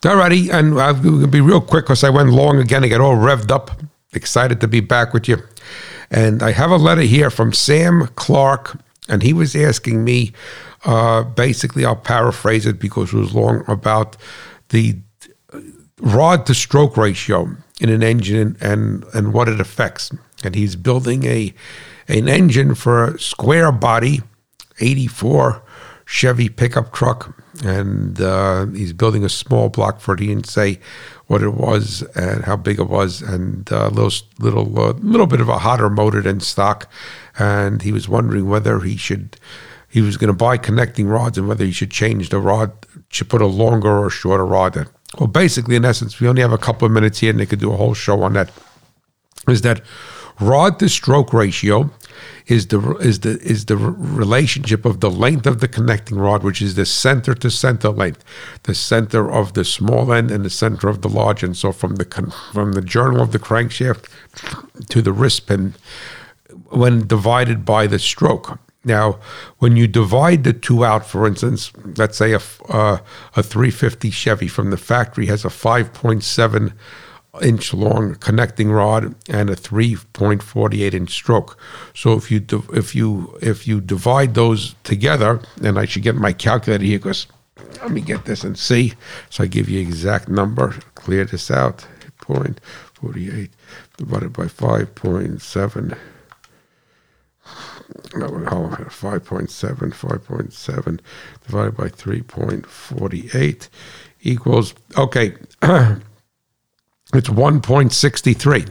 Alrighty, 0.02 0.50
and 0.50 0.80
I'm 0.80 1.02
going 1.02 1.20
to 1.20 1.26
be 1.26 1.40
real 1.40 1.60
quick 1.60 1.84
because 1.84 2.02
I 2.02 2.08
went 2.08 2.30
long 2.30 2.58
again. 2.58 2.82
I 2.84 2.88
get 2.88 3.00
all 3.00 3.14
revved 3.14 3.50
up. 3.50 3.87
Excited 4.12 4.60
to 4.60 4.68
be 4.68 4.80
back 4.80 5.12
with 5.12 5.28
you. 5.28 5.38
And 6.10 6.42
I 6.42 6.52
have 6.52 6.70
a 6.70 6.76
letter 6.76 7.02
here 7.02 7.30
from 7.30 7.52
Sam 7.52 8.08
Clark, 8.16 8.78
and 9.08 9.22
he 9.22 9.32
was 9.32 9.54
asking 9.54 10.04
me 10.04 10.32
uh, 10.84 11.22
basically, 11.24 11.84
I'll 11.84 11.96
paraphrase 11.96 12.66
it 12.66 12.78
because 12.78 13.12
it 13.12 13.18
was 13.18 13.34
long 13.34 13.64
about 13.68 14.16
the 14.70 14.96
rod 16.00 16.46
to 16.46 16.54
stroke 16.54 16.96
ratio 16.96 17.56
in 17.80 17.90
an 17.90 18.02
engine 18.02 18.56
and, 18.60 19.04
and 19.14 19.32
what 19.32 19.48
it 19.48 19.60
affects. 19.60 20.10
And 20.44 20.54
he's 20.54 20.76
building 20.76 21.24
a 21.24 21.52
an 22.10 22.26
engine 22.26 22.74
for 22.74 23.04
a 23.04 23.18
square 23.18 23.70
body, 23.70 24.22
84 24.80 25.62
Chevy 26.06 26.48
pickup 26.48 26.94
truck, 26.94 27.38
and 27.62 28.18
uh, 28.18 28.64
he's 28.66 28.94
building 28.94 29.24
a 29.24 29.28
small 29.28 29.68
block 29.68 30.00
for 30.00 30.14
it. 30.14 30.20
He 30.20 30.28
didn't 30.28 30.46
say 30.46 30.80
what 31.28 31.42
it 31.42 31.54
was 31.54 32.02
and 32.14 32.44
how 32.44 32.56
big 32.56 32.80
it 32.80 32.88
was, 32.88 33.22
and 33.22 33.70
a 33.70 33.84
uh, 33.84 33.88
little 33.90 34.12
little 34.38 34.80
uh, 34.80 34.92
little 34.94 35.26
bit 35.26 35.40
of 35.40 35.48
a 35.48 35.58
hotter 35.58 35.88
motor 35.88 36.20
than 36.20 36.40
stock. 36.40 36.90
And 37.38 37.82
he 37.82 37.92
was 37.92 38.08
wondering 38.08 38.48
whether 38.48 38.80
he 38.80 38.96
should 38.96 39.36
he 39.88 40.00
was 40.00 40.16
going 40.16 40.28
to 40.28 40.34
buy 40.34 40.56
connecting 40.56 41.06
rods 41.06 41.38
and 41.38 41.46
whether 41.46 41.64
he 41.64 41.72
should 41.72 41.90
change 41.90 42.28
the 42.30 42.40
rod, 42.40 42.72
should 43.10 43.28
put 43.28 43.40
a 43.40 43.46
longer 43.46 43.98
or 43.98 44.10
shorter 44.10 44.44
rod 44.44 44.76
in. 44.76 44.86
Well, 45.18 45.28
basically, 45.28 45.76
in 45.76 45.84
essence, 45.84 46.20
we 46.20 46.28
only 46.28 46.42
have 46.42 46.52
a 46.52 46.58
couple 46.58 46.84
of 46.84 46.92
minutes 46.92 47.20
here, 47.20 47.30
and 47.30 47.40
they 47.40 47.46
could 47.46 47.60
do 47.60 47.72
a 47.72 47.76
whole 47.76 47.94
show 47.94 48.22
on 48.22 48.34
that. 48.34 48.50
Is 49.48 49.62
that 49.62 49.80
rod 50.40 50.78
to 50.80 50.88
stroke 50.88 51.32
ratio 51.32 51.90
is 52.46 52.68
the 52.68 52.96
is 52.96 53.20
the 53.20 53.38
is 53.40 53.66
the 53.66 53.76
relationship 53.76 54.84
of 54.84 55.00
the 55.00 55.10
length 55.10 55.46
of 55.46 55.60
the 55.60 55.68
connecting 55.68 56.18
rod, 56.18 56.42
which 56.42 56.62
is 56.62 56.74
the 56.74 56.86
center 56.86 57.34
to 57.34 57.50
center 57.50 57.90
length, 57.90 58.24
the 58.64 58.74
center 58.74 59.30
of 59.30 59.54
the 59.54 59.64
small 59.64 60.12
end 60.12 60.30
and 60.30 60.44
the 60.44 60.50
center 60.50 60.88
of 60.88 61.02
the 61.02 61.08
large 61.08 61.44
end. 61.44 61.56
So 61.56 61.72
from 61.72 61.96
the 61.96 62.04
from 62.52 62.72
the 62.72 62.82
journal 62.82 63.20
of 63.20 63.32
the 63.32 63.38
crankshaft 63.38 64.08
to 64.88 65.02
the 65.02 65.12
wrist 65.12 65.46
pin, 65.46 65.74
when 66.70 67.06
divided 67.06 67.64
by 67.64 67.86
the 67.86 67.98
stroke. 67.98 68.58
Now, 68.84 69.18
when 69.58 69.76
you 69.76 69.86
divide 69.86 70.44
the 70.44 70.52
two 70.52 70.84
out, 70.84 71.04
for 71.04 71.26
instance, 71.26 71.72
let's 71.96 72.16
say 72.16 72.32
a 72.32 72.40
uh, 72.68 72.98
a 73.36 73.42
350 73.42 74.10
Chevy 74.10 74.48
from 74.48 74.70
the 74.70 74.76
factory 74.76 75.26
has 75.26 75.44
a 75.44 75.48
5.7 75.48 76.72
inch 77.42 77.72
long 77.74 78.14
connecting 78.16 78.70
rod 78.70 79.14
and 79.28 79.50
a 79.50 79.56
3.48 79.56 80.94
inch 80.94 81.10
stroke. 81.10 81.58
So 81.94 82.12
if 82.14 82.30
you 82.30 82.44
if 82.72 82.94
you 82.94 83.38
if 83.40 83.66
you 83.66 83.80
divide 83.80 84.34
those 84.34 84.74
together, 84.84 85.40
and 85.62 85.78
I 85.78 85.84
should 85.84 86.02
get 86.02 86.14
my 86.14 86.32
calculator 86.32 86.84
here 86.84 86.98
because 86.98 87.26
let 87.82 87.90
me 87.90 88.00
get 88.00 88.24
this 88.24 88.44
and 88.44 88.58
see. 88.58 88.94
So 89.30 89.44
I 89.44 89.46
give 89.46 89.68
you 89.68 89.80
exact 89.80 90.28
number. 90.28 90.76
Clear 90.94 91.24
this 91.24 91.50
out. 91.50 91.86
0.48 92.20 93.50
divided 93.96 94.32
by 94.32 94.44
5.7. 94.44 95.96
No, 98.14 98.28
5.7, 98.28 99.48
5.7 99.48 101.00
divided 101.46 101.76
by 101.76 101.88
3.48 101.88 103.68
equals, 104.20 104.74
okay, 104.96 105.34
It's 107.14 107.28
1.63. 107.28 108.70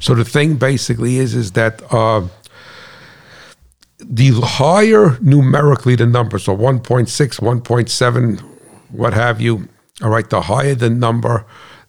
So 0.00 0.14
the 0.14 0.24
thing 0.24 0.56
basically 0.56 1.18
is 1.18 1.34
is 1.34 1.52
that 1.52 1.82
uh, 1.92 2.26
the 3.98 4.40
higher 4.42 5.18
numerically 5.20 5.96
the 5.96 6.06
number, 6.06 6.38
so 6.38 6.56
1.6, 6.56 7.06
1.7, 7.40 8.40
what 8.90 9.14
have 9.14 9.40
you, 9.40 9.68
all 10.02 10.10
right, 10.10 10.28
the 10.28 10.42
higher 10.42 10.74
the 10.74 10.90
number, 10.90 11.46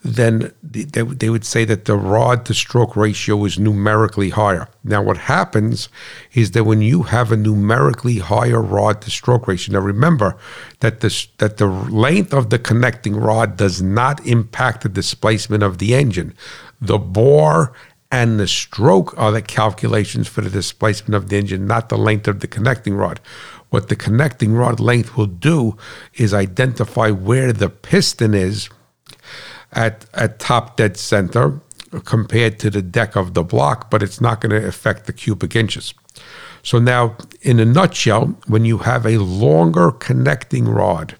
then 0.07 0.53
they, 0.63 1.01
they 1.01 1.29
would 1.29 1.43
say 1.43 1.65
that 1.65 1.83
the 1.83 1.97
rod 1.97 2.45
to 2.45 2.53
stroke 2.53 2.95
ratio 2.95 3.43
is 3.43 3.59
numerically 3.59 4.29
higher. 4.29 4.69
Now, 4.83 5.01
what 5.03 5.17
happens 5.17 5.89
is 6.33 6.51
that 6.51 6.63
when 6.63 6.81
you 6.81 7.03
have 7.03 7.31
a 7.31 7.37
numerically 7.37 8.19
higher 8.19 8.61
rod 8.61 9.01
to 9.01 9.11
stroke 9.11 9.47
ratio, 9.47 9.73
now 9.73 9.85
remember 9.85 10.37
that 10.79 11.01
the, 11.01 11.27
that 11.39 11.57
the 11.57 11.67
length 11.67 12.33
of 12.33 12.49
the 12.49 12.59
connecting 12.59 13.17
rod 13.17 13.57
does 13.57 13.81
not 13.81 14.25
impact 14.25 14.83
the 14.83 14.89
displacement 14.89 15.61
of 15.61 15.77
the 15.77 15.93
engine. 15.93 16.33
The 16.79 16.97
bore 16.97 17.73
and 18.09 18.39
the 18.39 18.47
stroke 18.47 19.17
are 19.17 19.33
the 19.33 19.41
calculations 19.41 20.29
for 20.29 20.39
the 20.39 20.49
displacement 20.49 21.15
of 21.15 21.27
the 21.27 21.37
engine, 21.37 21.67
not 21.67 21.89
the 21.89 21.97
length 21.97 22.29
of 22.29 22.39
the 22.39 22.47
connecting 22.47 22.95
rod. 22.95 23.19
What 23.69 23.89
the 23.89 23.97
connecting 23.97 24.53
rod 24.53 24.79
length 24.79 25.17
will 25.17 25.25
do 25.25 25.75
is 26.13 26.33
identify 26.33 27.11
where 27.11 27.51
the 27.51 27.69
piston 27.69 28.33
is 28.33 28.69
at, 29.71 30.05
at 30.13 30.39
top 30.39 30.77
dead 30.77 30.97
center 30.97 31.61
compared 32.05 32.59
to 32.59 32.69
the 32.69 32.81
deck 32.81 33.15
of 33.15 33.33
the 33.33 33.43
block, 33.43 33.89
but 33.89 34.03
it's 34.03 34.21
not 34.21 34.41
going 34.41 34.61
to 34.61 34.67
affect 34.67 35.05
the 35.05 35.13
cubic 35.13 35.55
inches. 35.55 35.93
So 36.63 36.79
now, 36.79 37.15
in 37.41 37.59
a 37.59 37.65
nutshell, 37.65 38.37
when 38.47 38.65
you 38.65 38.79
have 38.79 39.05
a 39.05 39.17
longer 39.17 39.91
connecting 39.91 40.65
rod, 40.65 41.15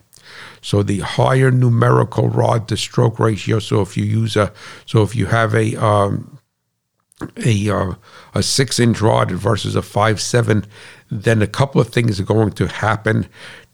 so 0.62 0.84
the 0.84 1.00
higher 1.00 1.52
numerical 1.52 2.28
rod 2.28 2.68
to 2.68 2.76
stroke 2.76 3.20
ratio. 3.20 3.60
So 3.60 3.82
if 3.82 3.95
you 3.95 4.04
use 4.04 4.36
a, 4.36 4.52
so 4.86 5.02
if 5.04 5.16
you 5.16 5.28
have 5.28 5.56
a 5.56 5.76
um, 5.78 6.39
a 7.45 7.70
uh, 7.70 7.93
a 8.34 8.43
six 8.43 8.80
inch 8.80 9.00
rod 9.00 9.32
versus 9.32 9.76
a 9.76 9.82
five 9.82 10.20
seven, 10.20 10.66
then 11.10 11.41
a 11.41 11.48
couple 11.48 11.80
of 11.80 11.89
things 11.89 12.20
are 12.20 12.26
going 12.26 12.52
to 12.52 12.68
happen. 12.68 13.28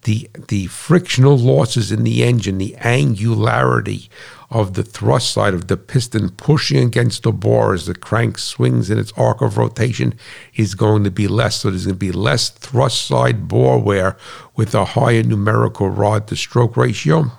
The 0.04 0.30
the 0.50 0.68
frictional 0.68 1.38
losses 1.38 1.92
in 1.92 2.04
the 2.04 2.24
engine, 2.24 2.58
the 2.58 2.76
angularity 2.78 4.10
of 4.50 4.76
the 4.76 4.84
thrust 4.84 5.32
side 5.34 5.54
of 5.54 5.68
the 5.68 5.78
piston 5.78 6.30
pushing 6.30 6.86
against 6.86 7.24
the 7.24 7.32
bore 7.32 7.74
as 7.74 7.88
the 7.88 7.96
crank 7.96 8.38
swings 8.38 8.92
in 8.92 9.00
its 9.00 9.12
arc 9.18 9.42
of 9.42 9.58
rotation 9.58 10.14
is 10.56 10.76
going 10.76 11.04
to 11.04 11.12
be 11.12 11.28
less. 11.28 11.62
So 11.62 11.70
there's 11.70 11.86
going 11.86 11.96
to 11.96 12.00
be 12.00 12.12
less 12.12 12.50
thrust 12.50 13.08
side 13.08 13.48
bore 13.48 13.80
wear 13.80 14.16
with 14.56 14.76
a 14.76 14.86
higher 14.86 15.24
numerical 15.24 15.90
rod 15.90 16.28
to 16.28 16.36
stroke 16.36 16.78
ratio. 16.78 17.32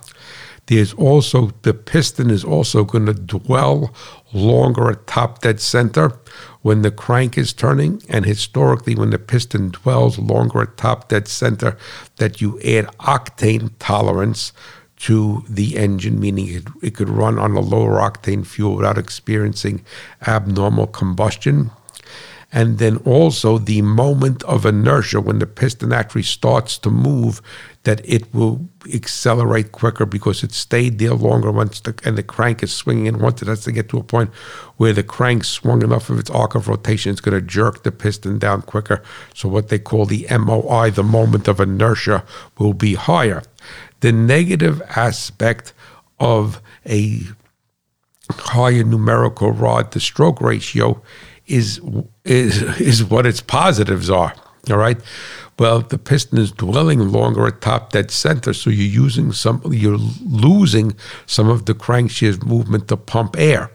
There's 0.66 0.94
also 0.94 1.52
the 1.62 1.74
piston 1.74 2.30
is 2.30 2.42
also 2.42 2.84
going 2.84 3.06
to 3.06 3.14
dwell 3.14 3.94
longer 4.34 4.90
at 4.90 5.06
top 5.06 5.40
dead 5.40 5.60
center 5.60 6.18
when 6.62 6.82
the 6.82 6.90
crank 6.90 7.38
is 7.38 7.52
turning, 7.52 8.02
and 8.08 8.24
historically, 8.24 8.94
when 8.94 9.10
the 9.10 9.18
piston 9.18 9.70
dwells 9.70 10.18
longer 10.18 10.62
at 10.62 10.76
top 10.76 11.08
dead 11.08 11.28
center, 11.28 11.76
that 12.16 12.40
you 12.40 12.58
add 12.60 12.86
octane 12.98 13.70
tolerance 13.78 14.52
to 14.96 15.44
the 15.48 15.76
engine, 15.76 16.18
meaning 16.18 16.48
it, 16.48 16.64
it 16.82 16.94
could 16.94 17.08
run 17.08 17.38
on 17.38 17.52
a 17.52 17.60
lower 17.60 17.98
octane 17.98 18.46
fuel 18.46 18.76
without 18.76 18.96
experiencing 18.96 19.84
abnormal 20.26 20.86
combustion. 20.86 21.70
And 22.54 22.78
then 22.78 22.98
also 22.98 23.58
the 23.58 23.82
moment 23.82 24.42
of 24.44 24.64
inertia, 24.64 25.20
when 25.20 25.40
the 25.40 25.46
piston 25.46 25.92
actually 25.92 26.22
starts 26.22 26.78
to 26.78 26.90
move, 26.90 27.42
that 27.82 28.00
it 28.04 28.32
will 28.32 28.66
accelerate 28.94 29.72
quicker 29.72 30.06
because 30.06 30.42
it 30.42 30.52
stayed 30.52 30.98
there 30.98 31.14
longer 31.14 31.50
once 31.50 31.80
the, 31.80 31.98
and 32.04 32.16
the 32.16 32.22
crank 32.22 32.62
is 32.62 32.72
swinging. 32.72 33.08
And 33.08 33.20
once 33.20 33.42
it 33.42 33.48
has 33.48 33.64
to 33.64 33.72
get 33.72 33.90
to 33.90 33.98
a 33.98 34.04
point 34.04 34.32
where 34.76 34.92
the 34.92 35.02
crank 35.02 35.44
swung 35.44 35.82
enough 35.82 36.08
of 36.08 36.18
its 36.18 36.30
arc 36.30 36.54
of 36.54 36.68
rotation, 36.68 37.12
it's 37.12 37.20
going 37.20 37.38
to 37.38 37.46
jerk 37.46 37.82
the 37.82 37.92
piston 37.92 38.38
down 38.38 38.62
quicker. 38.62 39.02
So 39.34 39.48
what 39.50 39.68
they 39.68 39.78
call 39.78 40.06
the 40.06 40.26
MOI, 40.30 40.90
the 40.90 41.02
moment 41.02 41.48
of 41.48 41.60
inertia, 41.60 42.24
will 42.56 42.72
be 42.72 42.94
higher 42.94 43.42
the 44.04 44.12
negative 44.12 44.82
aspect 44.96 45.72
of 46.20 46.60
a 46.84 47.20
higher 48.30 48.84
numerical 48.84 49.50
rod 49.50 49.90
to 49.92 49.98
stroke 49.98 50.42
ratio 50.42 51.00
is 51.46 51.80
is 52.24 52.62
is 52.80 53.04
what 53.04 53.26
its 53.26 53.40
positives 53.40 54.10
are. 54.10 54.34
All 54.70 54.78
right. 54.78 54.98
Well, 55.58 55.80
the 55.80 55.98
piston 55.98 56.38
is 56.38 56.50
dwelling 56.50 56.98
longer 56.98 57.46
at 57.46 57.60
top 57.60 57.92
dead 57.92 58.10
center, 58.10 58.52
so 58.52 58.70
you're 58.70 59.04
using 59.04 59.30
some, 59.30 59.62
you're 59.70 59.98
losing 60.24 60.96
some 61.26 61.48
of 61.48 61.66
the 61.66 61.74
crankshaft 61.74 62.44
movement 62.44 62.88
to 62.88 62.96
pump 62.96 63.36
air. 63.38 63.70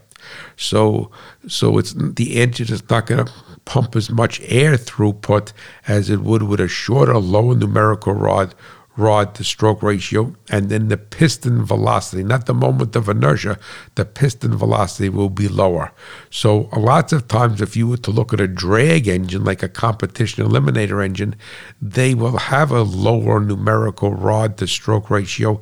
So, 0.57 1.09
so 1.47 1.77
it's 1.77 1.93
the 1.93 2.41
engine 2.41 2.73
is 2.73 2.87
not 2.89 3.05
going 3.05 3.25
to 3.25 3.31
pump 3.63 3.95
as 3.95 4.09
much 4.09 4.41
air 4.43 4.73
throughput 4.73 5.53
as 5.87 6.09
it 6.09 6.19
would 6.19 6.43
with 6.43 6.59
a 6.59 6.67
shorter, 6.67 7.17
lower 7.17 7.55
numerical 7.55 8.13
rod 8.13 8.53
rod 8.97 9.33
to 9.35 9.43
stroke 9.43 9.81
ratio, 9.81 10.35
and 10.49 10.69
then 10.69 10.89
the 10.89 10.97
piston 10.97 11.63
velocity, 11.63 12.23
not 12.23 12.45
the 12.45 12.53
moment 12.53 12.95
of 12.95 13.07
inertia, 13.07 13.57
the 13.95 14.05
piston 14.05 14.55
velocity 14.55 15.09
will 15.09 15.29
be 15.29 15.47
lower. 15.47 15.91
So, 16.29 16.69
lots 16.75 17.13
of 17.13 17.27
times, 17.27 17.61
if 17.61 17.77
you 17.77 17.87
were 17.87 17.97
to 17.97 18.11
look 18.11 18.33
at 18.33 18.41
a 18.41 18.47
drag 18.47 19.07
engine 19.07 19.43
like 19.43 19.63
a 19.63 19.69
competition 19.69 20.45
eliminator 20.45 21.03
engine, 21.03 21.35
they 21.81 22.13
will 22.13 22.37
have 22.37 22.71
a 22.71 22.83
lower 22.83 23.39
numerical 23.39 24.13
rod 24.13 24.57
to 24.57 24.67
stroke 24.67 25.09
ratio 25.09 25.61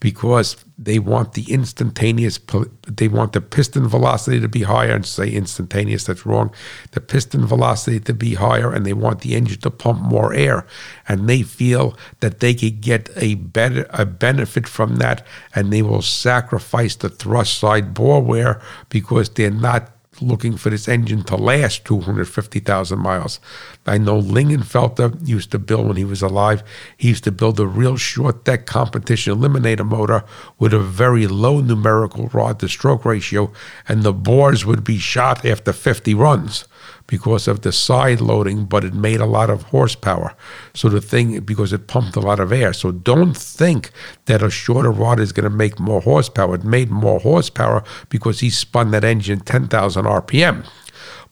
because 0.00 0.56
they 0.78 0.98
want 0.98 1.32
the 1.32 1.50
instantaneous, 1.52 2.38
they 2.86 3.08
want 3.08 3.32
the 3.32 3.40
piston 3.40 3.88
velocity 3.88 4.38
to 4.38 4.48
be 4.48 4.62
higher 4.62 4.92
and 4.92 5.04
say 5.04 5.28
instantaneous, 5.28 6.04
that's 6.04 6.24
wrong. 6.24 6.52
The 6.92 7.00
piston 7.00 7.44
velocity 7.46 7.98
to 8.00 8.14
be 8.14 8.34
higher 8.34 8.72
and 8.72 8.86
they 8.86 8.92
want 8.92 9.22
the 9.22 9.34
engine 9.34 9.60
to 9.60 9.70
pump 9.70 10.00
more 10.00 10.32
air. 10.32 10.66
And 11.08 11.28
they 11.28 11.42
feel 11.42 11.98
that 12.20 12.38
they 12.38 12.54
could 12.54 12.80
get 12.80 13.10
a 13.16 13.34
better, 13.34 13.86
a 13.90 14.06
benefit 14.06 14.68
from 14.68 14.96
that 14.96 15.26
and 15.54 15.72
they 15.72 15.82
will 15.82 16.02
sacrifice 16.02 16.94
the 16.94 17.08
thrust 17.08 17.58
side 17.58 17.92
bore 17.92 18.22
wear 18.22 18.60
because 18.88 19.30
they're 19.30 19.50
not 19.50 19.90
looking 20.20 20.56
for 20.56 20.70
this 20.70 20.88
engine 20.88 21.22
to 21.24 21.36
last 21.36 21.84
250,000 21.84 22.98
miles. 22.98 23.40
I 23.86 23.98
know 23.98 24.20
Lingenfelter 24.20 25.26
used 25.26 25.50
to 25.52 25.58
build 25.58 25.88
when 25.88 25.96
he 25.96 26.04
was 26.04 26.22
alive, 26.22 26.62
he 26.96 27.08
used 27.08 27.24
to 27.24 27.32
build 27.32 27.58
a 27.60 27.66
real 27.66 27.96
short 27.96 28.44
deck 28.44 28.66
competition 28.66 29.34
eliminator 29.34 29.86
motor 29.86 30.24
with 30.58 30.74
a 30.74 30.78
very 30.78 31.26
low 31.26 31.60
numerical 31.60 32.28
rod 32.28 32.60
to 32.60 32.68
stroke 32.68 33.04
ratio, 33.04 33.52
and 33.88 34.02
the 34.02 34.12
bores 34.12 34.64
would 34.66 34.84
be 34.84 34.98
shot 34.98 35.44
after 35.44 35.72
50 35.72 36.14
runs 36.14 36.64
because 37.08 37.48
of 37.48 37.62
the 37.62 37.72
side 37.72 38.20
loading, 38.20 38.66
but 38.66 38.84
it 38.84 38.94
made 38.94 39.18
a 39.18 39.26
lot 39.26 39.50
of 39.50 39.62
horsepower. 39.64 40.36
So 40.74 40.88
the 40.88 41.00
thing, 41.00 41.40
because 41.40 41.72
it 41.72 41.88
pumped 41.88 42.14
a 42.16 42.20
lot 42.20 42.38
of 42.38 42.52
air. 42.52 42.72
So 42.72 42.92
don't 42.92 43.36
think 43.36 43.90
that 44.26 44.42
a 44.42 44.50
shorter 44.50 44.92
rod 44.92 45.18
is 45.18 45.32
going 45.32 45.50
to 45.50 45.56
make 45.64 45.80
more 45.80 46.02
horsepower. 46.02 46.54
It 46.54 46.64
made 46.64 46.90
more 46.90 47.18
horsepower 47.18 47.82
because 48.10 48.40
he 48.40 48.50
spun 48.50 48.90
that 48.92 49.04
engine 49.04 49.40
10,000 49.40 50.04
RPM. 50.04 50.66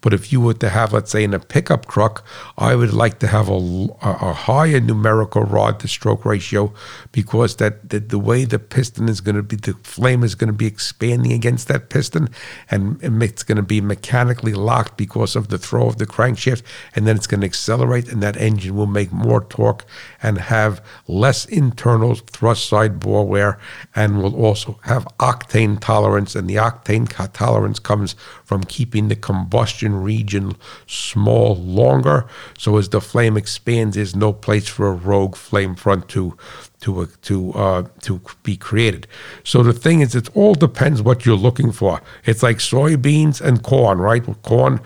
But 0.06 0.14
if 0.14 0.32
you 0.32 0.40
were 0.40 0.54
to 0.54 0.68
have, 0.68 0.92
let's 0.92 1.10
say, 1.10 1.24
in 1.24 1.34
a 1.34 1.40
pickup 1.40 1.86
truck, 1.88 2.24
I 2.56 2.76
would 2.76 2.92
like 2.92 3.18
to 3.18 3.26
have 3.26 3.48
a, 3.48 3.88
a 4.02 4.32
higher 4.32 4.78
numerical 4.78 5.42
rod 5.42 5.80
to 5.80 5.88
stroke 5.88 6.24
ratio 6.24 6.72
because 7.10 7.56
that, 7.56 7.88
that 7.90 8.10
the 8.10 8.18
way 8.20 8.44
the 8.44 8.60
piston 8.60 9.08
is 9.08 9.20
going 9.20 9.34
to 9.34 9.42
be, 9.42 9.56
the 9.56 9.72
flame 9.82 10.22
is 10.22 10.36
going 10.36 10.46
to 10.46 10.52
be 10.52 10.66
expanding 10.66 11.32
against 11.32 11.66
that 11.66 11.88
piston, 11.88 12.28
and 12.70 13.02
it's 13.20 13.42
going 13.42 13.56
to 13.56 13.64
be 13.64 13.80
mechanically 13.80 14.52
locked 14.52 14.96
because 14.96 15.34
of 15.34 15.48
the 15.48 15.58
throw 15.58 15.88
of 15.88 15.98
the 15.98 16.06
crankshaft, 16.06 16.62
and 16.94 17.04
then 17.04 17.16
it's 17.16 17.26
going 17.26 17.40
to 17.40 17.46
accelerate, 17.46 18.06
and 18.08 18.22
that 18.22 18.36
engine 18.36 18.76
will 18.76 18.86
make 18.86 19.10
more 19.10 19.44
torque 19.46 19.84
and 20.22 20.38
have 20.38 20.80
less 21.08 21.46
internal 21.46 22.14
thrust 22.14 22.68
side 22.68 23.00
bore 23.00 23.26
wear, 23.26 23.58
and 23.96 24.22
will 24.22 24.36
also 24.36 24.78
have 24.84 25.02
octane 25.18 25.80
tolerance, 25.80 26.36
and 26.36 26.48
the 26.48 26.54
octane 26.54 27.08
tolerance 27.32 27.80
comes 27.80 28.14
from 28.44 28.62
keeping 28.62 29.08
the 29.08 29.16
combustion 29.16 29.95
region 29.96 30.56
small 30.86 31.56
longer. 31.56 32.26
So 32.58 32.76
as 32.76 32.88
the 32.88 33.00
flame 33.00 33.36
expands, 33.36 33.96
there's 33.96 34.14
no 34.14 34.32
place 34.32 34.68
for 34.68 34.88
a 34.88 34.92
rogue 34.92 35.36
flame 35.36 35.74
front 35.74 36.08
to 36.10 36.36
to 36.80 37.00
uh, 37.00 37.06
to 37.22 37.52
uh, 37.52 37.82
to 38.02 38.20
be 38.42 38.56
created. 38.56 39.06
So 39.44 39.62
the 39.62 39.72
thing 39.72 40.00
is, 40.00 40.14
it 40.14 40.28
all 40.36 40.54
depends 40.54 41.02
what 41.02 41.24
you're 41.24 41.36
looking 41.36 41.72
for. 41.72 42.02
It's 42.24 42.42
like 42.42 42.58
soybeans 42.58 43.40
and 43.40 43.62
corn, 43.62 43.98
right? 43.98 44.24
Corn, 44.42 44.80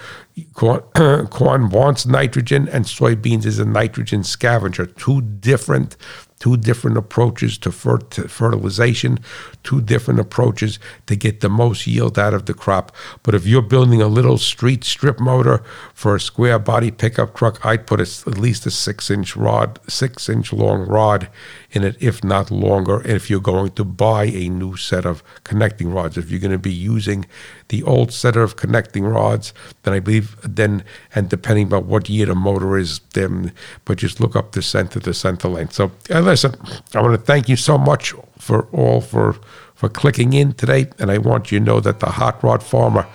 corn, 0.54 0.80
corn 1.28 1.68
wants 1.70 2.06
nitrogen, 2.06 2.68
and 2.68 2.84
soybeans 2.84 3.44
is 3.44 3.58
a 3.58 3.64
nitrogen 3.64 4.24
scavenger. 4.24 4.86
Two 4.86 5.20
different 5.20 5.96
two 6.40 6.56
different 6.56 6.96
approaches 6.96 7.58
to, 7.58 7.70
fertilization, 7.70 9.18
two 9.62 9.80
different 9.80 10.18
approaches 10.18 10.78
to 11.06 11.14
get 11.14 11.40
the 11.40 11.50
most 11.50 11.86
yield 11.86 12.18
out 12.18 12.34
of 12.34 12.46
the 12.46 12.54
crop. 12.54 12.90
But 13.22 13.34
if 13.34 13.46
you're 13.46 13.62
building 13.62 14.00
a 14.02 14.08
little 14.08 14.38
street 14.38 14.82
strip 14.82 15.20
motor 15.20 15.62
for 15.94 16.16
a 16.16 16.20
square 16.20 16.58
body 16.58 16.90
pickup 16.90 17.34
truck, 17.34 17.64
I'd 17.64 17.86
put 17.86 18.00
a, 18.00 18.30
at 18.30 18.38
least 18.38 18.66
a 18.66 18.70
six 18.70 19.10
inch 19.10 19.36
rod, 19.36 19.78
six 19.86 20.28
inch 20.28 20.52
long 20.52 20.86
rod 20.86 21.28
in 21.72 21.84
it, 21.84 21.97
if 22.01 22.24
not 22.24 22.51
longer. 22.51 23.02
If 23.05 23.30
you're 23.30 23.40
going 23.40 23.72
to 23.72 23.84
buy 23.84 24.24
a 24.24 24.48
new 24.48 24.76
set 24.76 25.06
of 25.06 25.22
connecting 25.44 25.92
rods, 25.92 26.16
if 26.18 26.30
you're 26.30 26.40
going 26.40 26.52
to 26.52 26.59
be 26.59 26.72
using 26.72 27.26
the 27.68 27.82
old 27.82 28.12
set 28.12 28.36
of 28.36 28.56
connecting 28.56 29.05
rods, 29.05 29.55
then 29.82 29.94
I 29.94 30.01
believe 30.01 30.36
then 30.42 30.84
and 31.14 31.28
depending 31.28 31.66
about 31.66 31.84
what 31.84 32.09
year 32.09 32.26
the 32.26 32.34
motor 32.34 32.76
is, 32.76 33.01
then 33.14 33.52
but 33.84 33.98
just 33.98 34.20
look 34.20 34.36
up 34.36 34.52
the 34.52 34.62
center 34.62 35.01
to 35.01 35.14
center 35.14 35.48
length. 35.48 35.74
So 35.74 35.92
uh, 36.10 36.20
listen, 36.20 36.55
I 36.94 37.01
want 37.01 37.14
to 37.14 37.24
thank 37.24 37.48
you 37.48 37.56
so 37.56 37.78
much 37.78 38.14
for 38.38 38.66
all 38.72 39.01
for 39.01 39.36
for 39.74 39.88
clicking 39.88 40.34
in 40.34 40.52
today, 40.52 40.90
and 40.98 41.10
I 41.10 41.18
want 41.18 41.51
you 41.51 41.59
to 41.59 41.64
know 41.64 41.80
that 41.80 42.01
the 42.01 42.10
hot 42.10 42.42
rod 42.44 42.62
farmer 42.62 43.06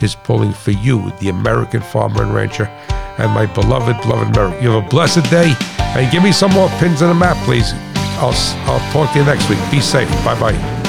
is 0.00 0.14
pulling 0.14 0.52
for 0.52 0.70
you, 0.70 1.12
the 1.20 1.28
American 1.28 1.82
farmer 1.82 2.22
and 2.22 2.34
rancher, 2.34 2.64
and 3.18 3.30
my 3.32 3.46
beloved, 3.46 4.00
beloved 4.02 4.34
America. 4.34 4.62
You 4.62 4.70
have 4.70 4.86
a 4.86 4.88
blessed 4.88 5.30
day, 5.30 5.54
and 5.78 6.10
give 6.10 6.22
me 6.22 6.32
some 6.32 6.52
more 6.52 6.68
pins 6.80 7.02
on 7.02 7.08
the 7.08 7.14
map, 7.14 7.36
please. 7.44 7.74
I'll 8.18 8.34
I'll 8.70 8.92
talk 8.92 9.12
to 9.12 9.18
you 9.18 9.24
next 9.24 9.48
week. 9.48 9.58
Be 9.70 9.80
safe. 9.80 10.08
Bye 10.24 10.38
bye. 10.38 10.83